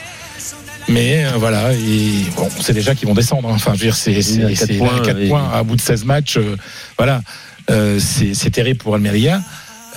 [0.87, 3.49] Mais euh, voilà, et bon, on sait déjà qu'ils vont descendre.
[3.49, 3.53] hein.
[3.55, 5.75] Enfin, je veux dire, c'est c'est- à quatre c'est points, 4 et- points à bout
[5.75, 6.37] de 16 matchs.
[6.37, 6.55] euh,
[6.97, 7.21] voilà,
[7.69, 9.41] Euh, c'est terrible pour Almeria.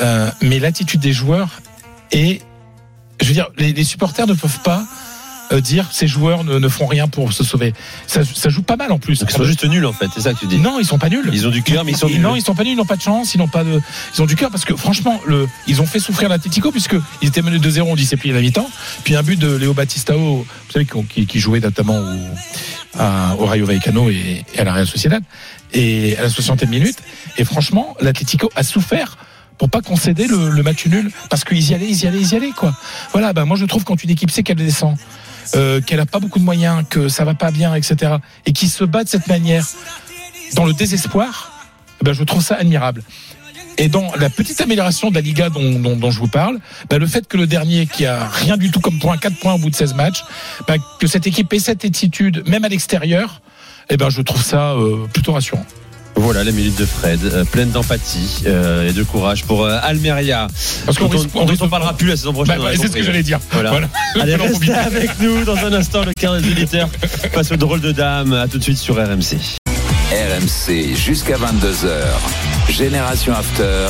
[0.01, 1.61] Euh, mais l'attitude des joueurs
[2.11, 2.41] est,
[3.21, 4.85] je veux dire, les, les supporters ne peuvent pas
[5.53, 7.75] euh, dire ces joueurs ne, ne font rien pour se sauver.
[8.07, 9.21] Ça, ça joue pas mal en plus.
[9.21, 10.59] Ils sont juste nuls, en fait, c'est ça que tu dis.
[10.59, 11.29] Non, ils sont pas nuls.
[11.33, 12.21] Ils ont du cœur, mais ils sont nuls.
[12.21, 13.81] Non, ils sont pas nuls, ils n'ont pas de chance, ils n'ont pas de,
[14.17, 17.29] ils ont du cœur parce que franchement, le, ils ont fait souffrir l'Atlético puisque ils
[17.29, 18.71] étaient menés 2-0, on dit c'est plié à la mi-temps,
[19.05, 23.45] puis un but de Léo Batistao, vous savez qui, qui jouait notamment au, à- au
[23.47, 25.23] Rayo Vallecano et, et à la Real Sociedad,
[25.73, 26.99] et à la 60e minute,
[27.39, 29.17] et franchement, l'Atlético a souffert
[29.59, 32.33] pour pas concéder le, le match nul parce qu'ils y allaient, ils y allaient, ils
[32.33, 32.75] y allaient quoi.
[33.13, 34.97] Voilà, ben moi je trouve quand une équipe sait qu'elle descend.
[35.57, 38.17] euh, qu'elle a pas beaucoup de moyens, que ça va pas bien, etc.,
[38.47, 39.67] et qui se bat de cette manière,
[40.55, 41.53] dans le désespoir,
[42.03, 43.03] ben, je trouve ça admirable.
[43.79, 46.99] Et dans la petite amélioration de la Liga dont, dont, dont je vous parle, ben,
[46.99, 49.59] le fait que le dernier, qui a rien du tout comme point, 4 points au
[49.59, 50.23] bout de 16 matchs,
[50.69, 53.41] ben, que cette équipe ait cette attitude, même à l'extérieur,
[53.91, 55.67] eh ben, je trouve ça euh, plutôt rassurant.
[56.17, 60.49] Voilà la minute de Fred, euh, pleine d'empathie euh, et de courage pour euh, Almeria.
[60.85, 62.59] Parce qu'on on, on parlera plus la saison prochaine.
[62.59, 63.39] Bah, a c'est ce que j'allais dire.
[63.53, 63.71] Voilà.
[63.71, 63.89] Voilà.
[64.21, 66.89] Allez, restez avec nous dans un instant, le 15 militaire
[67.33, 68.33] face au drôle de dame.
[68.33, 69.39] À tout de suite sur RMC.
[70.13, 72.71] RMC jusqu'à 22h.
[72.71, 73.89] Génération After.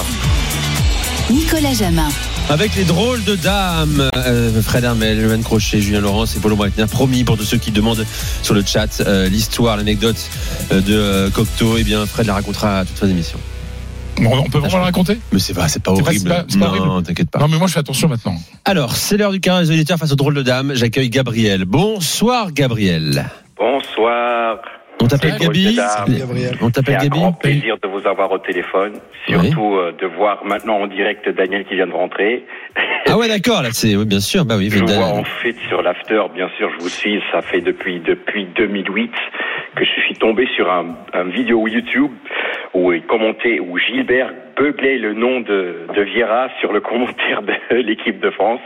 [1.31, 2.09] Nicolas Jamin.
[2.51, 6.87] Avec les drôles de dames, euh, Fred Hermel, Johan Crochet, Julien Laurence et Paulo Breitner,
[6.91, 8.05] promis pour tous ceux qui demandent
[8.43, 10.17] sur le chat euh, l'histoire, l'anecdote
[10.73, 13.39] euh, de euh, Cocteau, et bien Fred la racontera à toute fin d'émission.
[14.21, 15.19] Bon, on peut vraiment le raconter?
[15.33, 16.11] Mais c'est pas, c'est pas horrible.
[16.13, 17.07] c'est pas- c'est pas non, horrible.
[17.07, 17.39] t'inquiète pas.
[17.39, 18.37] Non, mais moi je fais attention maintenant.
[18.65, 20.73] Alors, c'est l'heure du 15 auditeurs face au drôle de dame.
[20.75, 21.65] J'accueille Gabriel.
[21.65, 23.27] Bonsoir Gabriel.
[23.57, 24.57] Bonsoir.
[25.03, 25.79] On t'appelle Gabi.
[26.61, 27.09] On C'est t'appelle un Gabi.
[27.09, 28.93] grand plaisir de vous avoir au téléphone,
[29.27, 32.45] surtout euh, de voir maintenant en direct Daniel qui vient de rentrer.
[33.07, 35.55] Ah ouais, d'accord, là, c'est, oui, bien sûr, bah oui, Je vous vois en fait
[35.69, 39.11] sur l'after, bien sûr, je vous suis, ça fait depuis depuis 2008
[39.77, 42.11] que je suis tombé sur un, un vidéo YouTube
[42.75, 47.77] où il commentait, où Gilbert beuglait le nom de, de Vieira sur le commentaire de
[47.77, 48.61] l'équipe de France.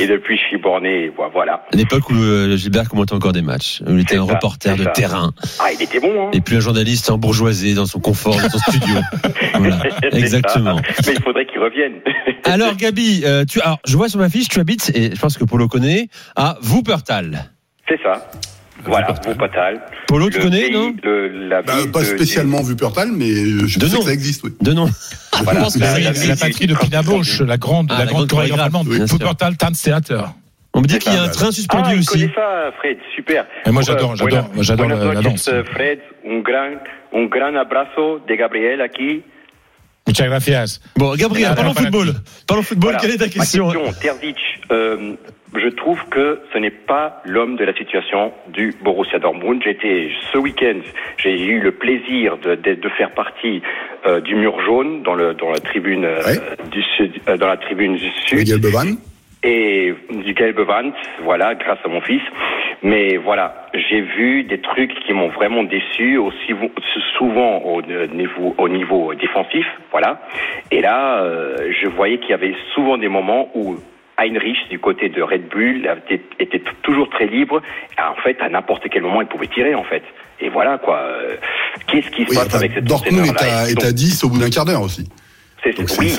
[0.00, 1.66] Et depuis, je suis borné, voilà.
[1.72, 4.76] à l'époque où euh, Gilbert commentait encore des matchs, où il était un ça, reporter
[4.76, 4.90] de ça.
[4.90, 8.48] terrain, Ah, il était bon, hein et puis un journaliste embourgeoisé dans son confort, dans
[8.48, 8.96] son studio.
[9.54, 9.78] Voilà,
[10.12, 10.76] exactement.
[10.78, 10.82] ça.
[11.06, 12.00] Mais il faudrait qu'il revienne.
[12.44, 15.36] Alors Gabi, euh, tu, alors, je vois sur ma fiche, tu habites, et je pense
[15.36, 17.50] que Polo connaît, à Wuppertal.
[17.86, 18.30] C'est ça.
[18.84, 19.80] Voilà, Wuppertal.
[20.06, 20.94] Polo, tu Le connais, non
[21.48, 24.00] la Bah, ville pas de- spécialement Wuppertal, mais euh, je De sais nom.
[24.00, 24.52] que ça existe, oui.
[24.60, 24.88] De nom.
[25.42, 25.66] Voilà.
[25.78, 28.86] La, la- la patrie de Pina Bausch, la grande, Ah, la la grande chorégraphe allemande.
[28.88, 29.00] oui.
[29.00, 30.24] Wuppertal Tanztheater.
[30.72, 32.06] On me dit qu'il y a un train suspendu ah, aussi.
[32.06, 33.44] connaît ça, Fred, super.
[33.66, 35.50] Et moi, j'adore, j'adore, j'adore la- danse.
[35.72, 35.98] Fred,
[36.28, 36.70] un gran,
[37.12, 39.22] un gran abrazo de Gabriel aquí.
[40.06, 40.80] Muchas gracias.
[40.96, 42.14] Bon, Gabriel, parlons football.
[42.46, 43.70] Parlons football, quelle est ta question
[44.00, 44.36] Terzic,
[44.72, 45.14] euh,
[45.56, 49.62] je trouve que ce n'est pas l'homme de la situation du Borussia Dortmund.
[49.64, 50.80] J'étais ce week-end,
[51.18, 53.62] j'ai eu le plaisir de, de, de faire partie
[54.06, 56.20] euh, du mur jaune dans le dans la tribune euh,
[56.70, 58.96] du sud, euh, dans la tribune du sud Miguel Bevan.
[59.42, 62.22] et du Gelbewand, voilà, grâce à mon fils.
[62.82, 66.54] Mais voilà, j'ai vu des trucs qui m'ont vraiment déçu, aussi
[67.18, 70.22] souvent au euh, niveau, au niveau défensif, voilà.
[70.70, 73.76] Et là, euh, je voyais qu'il y avait souvent des moments où
[74.20, 75.88] Heinrich, du côté de Red Bull,
[76.38, 77.62] était, toujours très libre.
[77.98, 80.02] En fait, à n'importe quel moment, il pouvait tirer, en fait.
[80.40, 80.98] Et voilà, quoi.
[80.98, 81.36] Euh,
[81.86, 84.28] Qu'est-ce qui se Oui, passe enfin, avec cette Dortmund est à, est à 10 au
[84.30, 85.08] bout d'un quart d'heure aussi.
[85.62, 86.16] C'est oui,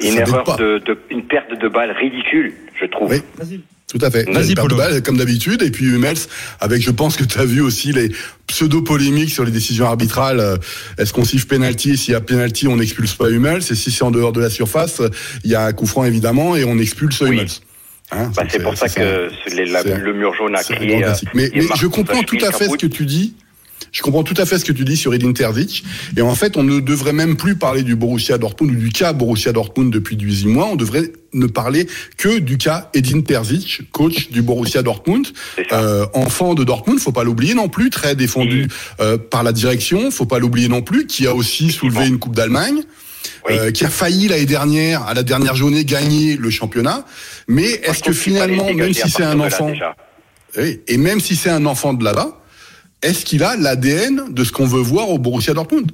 [0.00, 3.10] une erreur de, de, une perte de balle ridicule, je trouve.
[3.10, 3.60] Oui.
[3.88, 4.30] Tout à fait.
[4.30, 4.76] Vas-y, Polo.
[4.76, 5.62] balle, comme d'habitude.
[5.62, 6.18] Et puis Hummels,
[6.60, 8.10] avec, je pense que tu as vu aussi les
[8.46, 10.40] pseudo-polémiques sur les décisions arbitrales.
[10.40, 10.56] Euh,
[10.98, 11.96] Est-ce qu'on siffle penalty?
[11.96, 13.62] S'il y a penalty, on n'expulse pas Hummels.
[13.70, 15.00] Et si c'est en dehors de la surface,
[15.44, 17.46] il y a un coup franc évidemment et on expulse Hummels.
[18.10, 19.28] Hein, Bah, c'est pour ça que
[19.70, 21.04] la- le mur jaune a crié.
[21.04, 21.12] euh.
[21.34, 23.34] Mais, je comprends tout à fait ce que tu dis.
[23.92, 25.84] Je comprends tout à fait ce que tu dis sur Edin Terzic.
[26.16, 29.12] Et en fait, on ne devrait même plus parler du Borussia Dortmund ou du cas
[29.12, 30.66] Borussia Dortmund depuis 18 mois.
[30.66, 31.86] On devrait ne parler
[32.16, 35.26] que du cas Edin Terzic, coach du Borussia Dortmund.
[35.72, 38.68] Euh, enfant de Dortmund, faut pas l'oublier non plus, très défendu
[39.00, 40.10] euh, par la direction.
[40.10, 42.82] Faut pas l'oublier non plus, qui a aussi soulevé une Coupe d'Allemagne.
[43.50, 47.04] euh, qui a failli l'année dernière, à la dernière journée, gagner le championnat.
[47.46, 49.72] Mais est-ce que finalement, même si c'est un enfant,
[50.56, 52.40] oui, et même si c'est un enfant de là-bas,
[53.02, 55.90] est-ce qu'il a l'ADN de ce qu'on veut voir au Borussia Dortmund?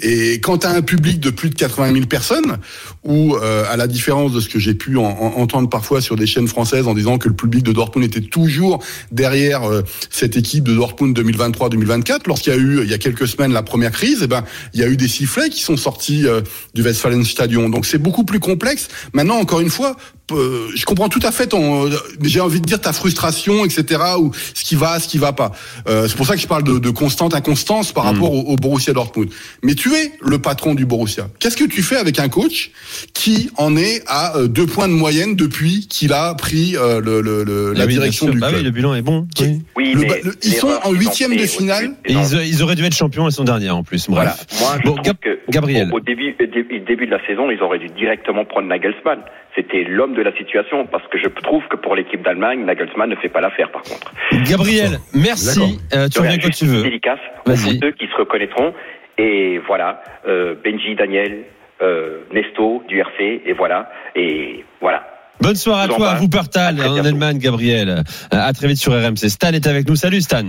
[0.00, 2.58] Et quand tu as un public de plus de 80 000 personnes,
[3.02, 6.14] ou euh, à la différence de ce que j'ai pu en- en- entendre parfois sur
[6.14, 8.80] des chaînes françaises en disant que le public de Dortmund était toujours
[9.10, 13.26] derrière euh, cette équipe de Dortmund 2023-2024, lorsqu'il y a eu il y a quelques
[13.26, 16.28] semaines la première crise, eh ben il y a eu des sifflets qui sont sortis
[16.28, 16.42] euh,
[16.74, 17.68] du Westfalenstadion.
[17.68, 18.86] Donc c'est beaucoup plus complexe.
[19.14, 19.96] Maintenant, encore une fois,
[20.32, 21.90] euh, je comprends tout à fait ton, euh,
[22.22, 24.00] j'ai envie de dire ta frustration, etc.
[24.18, 25.52] ou ce qui va, ce qui va pas.
[25.88, 28.56] Euh, c'est pour ça que je parle de, de constante inconstance par rapport au, au
[28.56, 29.30] Borussia Dortmund.
[29.62, 31.28] Mais tu es le patron du Borussia.
[31.38, 32.70] Qu'est-ce que tu fais avec un coach
[33.14, 37.44] qui en est à deux points de moyenne depuis qu'il a pris euh, le, le-
[37.44, 38.58] le- la Ah oui, bien direction du Bah club?
[38.60, 39.26] oui, le bilan est bon.
[39.40, 39.62] Oui.
[39.76, 41.92] Oui, Le mais ba- le- ils sont en huitième de finale.
[42.04, 44.08] Et ils, ils auraient dû être champions la saison dernière en plus.
[44.08, 44.46] Bref.
[44.58, 44.70] Voilà.
[44.72, 45.90] Moi, je Bon, trouve Gab- que au- Gabriel.
[45.92, 49.18] Au, au début, au début, début de la saison, ils auraient dû directement prendre Nagelsmann.
[49.54, 53.16] C'était l'homme de la situation parce que je trouve que pour l'équipe d'Allemagne, Nagelsmann ne
[53.16, 54.12] fait pas l'affaire par contre.
[54.48, 55.78] Gabriel, merci.
[55.94, 56.82] Euh, tu reviens quand tu veux.
[56.82, 57.74] Dédicace aux Vas-y.
[57.74, 58.74] footeux qui se reconnaîtront.
[59.18, 61.44] Et voilà, euh, Benji, Daniel,
[61.82, 65.04] euh, Nesto du RC, et voilà, et voilà.
[65.40, 67.04] Bonne soirée à vous toi, à À très en.
[67.04, 67.88] Allemagne, Gabriel.
[67.88, 69.28] Euh, À très vite sur RMC.
[69.28, 69.96] Stan est avec nous.
[69.96, 70.44] Salut Stan.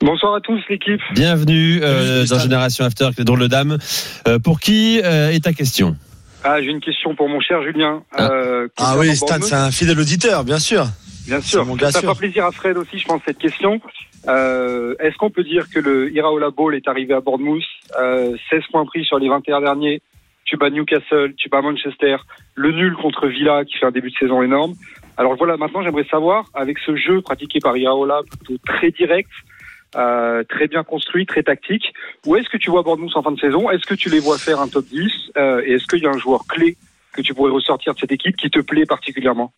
[0.00, 1.00] Bonsoir à tous l'équipe.
[1.12, 3.78] Bienvenue euh, dans Génération After, avec les drôles de dames.
[4.28, 5.96] Euh, pour qui euh, est ta question?
[6.44, 8.02] Ah, j'ai une question pour mon cher Julien.
[8.18, 10.84] Euh, Ah oui, Stan, c'est un fidèle auditeur, bien sûr.
[11.26, 11.60] Bien sûr.
[11.62, 12.08] C'est mon gars Ça sûr.
[12.10, 13.80] fera plaisir à Fred aussi, je pense, cette question.
[14.28, 17.62] Euh, Est-ce qu'on peut dire que le Iraola Bowl est arrivé à Bournemouth?
[18.00, 20.00] Euh, 16 points pris sur les 21 derniers.
[20.44, 22.16] Tu bats Newcastle, tu bats Manchester,
[22.54, 24.74] le nul contre Villa qui fait un début de saison énorme.
[25.18, 29.28] Alors voilà, maintenant j'aimerais savoir, avec ce jeu pratiqué par Iraola, plutôt très direct,
[29.96, 31.92] euh, très bien construit, très tactique,
[32.26, 33.70] où est-ce que tu vois Bournemouth en fin de saison?
[33.70, 36.10] Est-ce que tu les vois faire un top 10 euh, Et est-ce qu'il y a
[36.10, 36.76] un joueur clé
[37.12, 39.52] que tu pourrais ressortir de cette équipe qui te plaît particulièrement?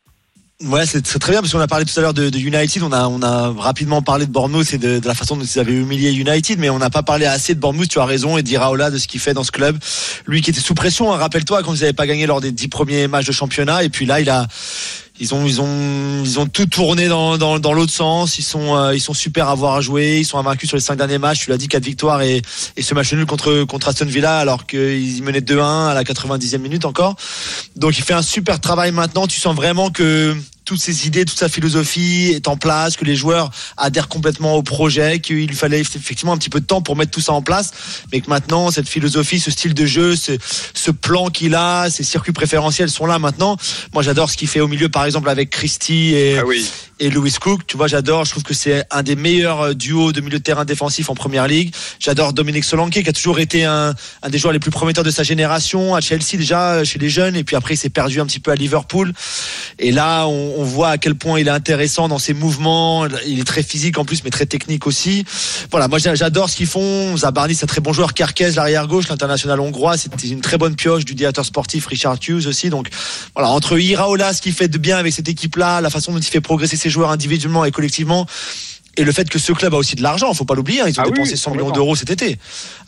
[0.62, 3.48] Ouais, c'est très bien parce qu'on a parlé tout à l'heure de, United, on a
[3.48, 6.68] rapidement parlé de Bournemouth et de, de la façon dont ils avaient humilié United, mais
[6.68, 7.88] on n'a pas parlé assez de Bournemouth.
[7.88, 9.78] Tu as raison et d'Iraola de ce qu'il fait dans ce club.
[10.26, 12.68] Lui qui était sous pression, hein, rappelle-toi quand ils n'avaient pas gagné lors des dix
[12.68, 14.48] premiers matchs de championnat, et puis là il a
[15.20, 18.38] ils ont ils ont ils ont tout tourné dans dans, l'autre sens.
[18.38, 20.18] Ils sont euh, ils sont super à voir jouer.
[20.18, 21.40] Ils sont invaincus sur les cinq derniers matchs.
[21.44, 22.42] Tu l'as dit, quatre victoires et
[22.76, 26.58] et ce match nul contre contre Aston Villa alors qu'ils menaient 2-1 à la 90e
[26.58, 27.16] minute encore.
[27.76, 29.26] Donc il fait un super travail maintenant.
[29.26, 30.34] Tu sens vraiment que
[30.70, 34.62] toutes ses idées, toute sa philosophie est en place, que les joueurs adhèrent complètement au
[34.62, 37.42] projet, qu'il lui fallait effectivement un petit peu de temps pour mettre tout ça en
[37.42, 37.72] place,
[38.12, 40.38] mais que maintenant cette philosophie, ce style de jeu, ce,
[40.72, 43.56] ce plan qu'il a, ces circuits préférentiels sont là maintenant.
[43.92, 46.38] Moi j'adore ce qu'il fait au milieu par exemple avec Christie et,
[47.00, 47.66] et Louis Cook.
[47.66, 48.24] Tu vois, j'adore.
[48.24, 51.14] Je trouve que c'est un des meilleurs euh, duos de milieu de terrain défensif en
[51.14, 51.74] première ligue.
[51.98, 55.10] J'adore Dominique Solanke, qui a toujours été un, un des joueurs les plus prometteurs de
[55.10, 58.20] sa génération à Chelsea déjà euh, chez les jeunes, et puis après il s'est perdu
[58.20, 59.12] un petit peu à Liverpool.
[59.78, 63.06] Et là, on, on voit à quel point il est intéressant dans ses mouvements.
[63.26, 65.24] Il est très physique en plus, mais très technique aussi.
[65.70, 67.16] Voilà, moi j'a- j'adore ce qu'ils font.
[67.16, 68.12] Zabarni, c'est un très bon joueur.
[68.12, 72.46] Carquez, l'arrière gauche, l'international hongrois, c'était une très bonne pioche du directeur sportif Richard Hughes
[72.46, 72.68] aussi.
[72.68, 72.88] Donc
[73.34, 76.24] voilà, entre Iraola, ce qu'il fait de bien avec cette équipe-là, la façon dont il
[76.24, 78.26] fait progresser ses joueurs individuellement et collectivement.
[78.96, 80.80] Et le fait que ce club a aussi de l'argent, faut pas l'oublier.
[80.82, 80.86] hein.
[80.88, 82.38] Ils ont Ah oui, dépensé 100 millions d'euros cet été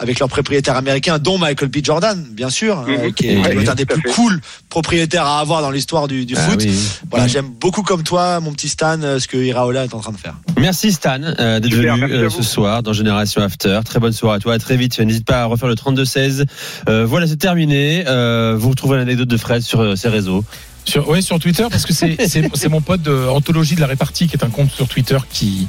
[0.01, 1.77] avec leurs propriétaires américains, dont Michael B.
[1.83, 2.89] Jordan, bien sûr, Mhm.
[2.99, 6.35] euh, qui est oui, un des plus cool propriétaires à avoir dans l'histoire du, du
[6.37, 6.61] Ah foot.
[6.63, 6.75] oui.
[7.11, 10.13] Voilà, j'aime beaucoup comme toi, mon petit Stan, euh, ce que Iraola est en train
[10.13, 10.35] de faire.
[10.59, 13.81] Merci Stan euh, d'être venu euh, ce soir dans Génération After.
[13.85, 14.55] Très bonne soirée à toi.
[14.55, 14.99] À très vite.
[14.99, 16.45] N'hésite pas à refaire le 32-16.
[16.89, 18.05] Euh, voilà, c'est terminé.
[18.09, 20.45] Euh, vous retrouvez l'anecdote de Fred sur euh, ses réseaux.
[20.85, 24.37] Sur, ouais, sur Twitter, parce que c'est mon pote de Anthologie de la répartie, qui
[24.37, 25.69] est un compte sur Twitter qui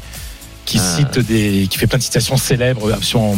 [0.65, 0.95] qui Ah.
[0.97, 3.35] cite des, qui fait plein de citations célèbres, absolument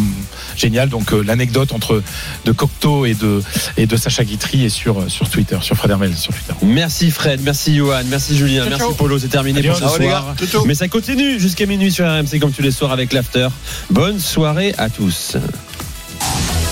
[0.55, 0.89] géniales.
[0.89, 2.01] Donc euh, l'anecdote entre
[2.45, 3.41] de Cocteau et de
[3.77, 6.53] et de Sacha Guitry est sur sur Twitter, sur Fred Hermel sur Twitter.
[6.63, 8.93] Merci Fred, merci Johan, merci Julien, Ciao, merci ciao.
[8.93, 9.17] Polo.
[9.19, 9.73] C'est terminé Adios.
[9.79, 10.35] pour ce soir.
[10.39, 10.59] gars.
[10.65, 13.47] Mais ça continue jusqu'à minuit sur RMC comme tous les soirs avec l'After.
[13.89, 15.35] Bonne soirée à tous.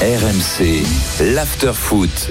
[0.02, 0.84] RMC,
[1.34, 2.30] l'after foot.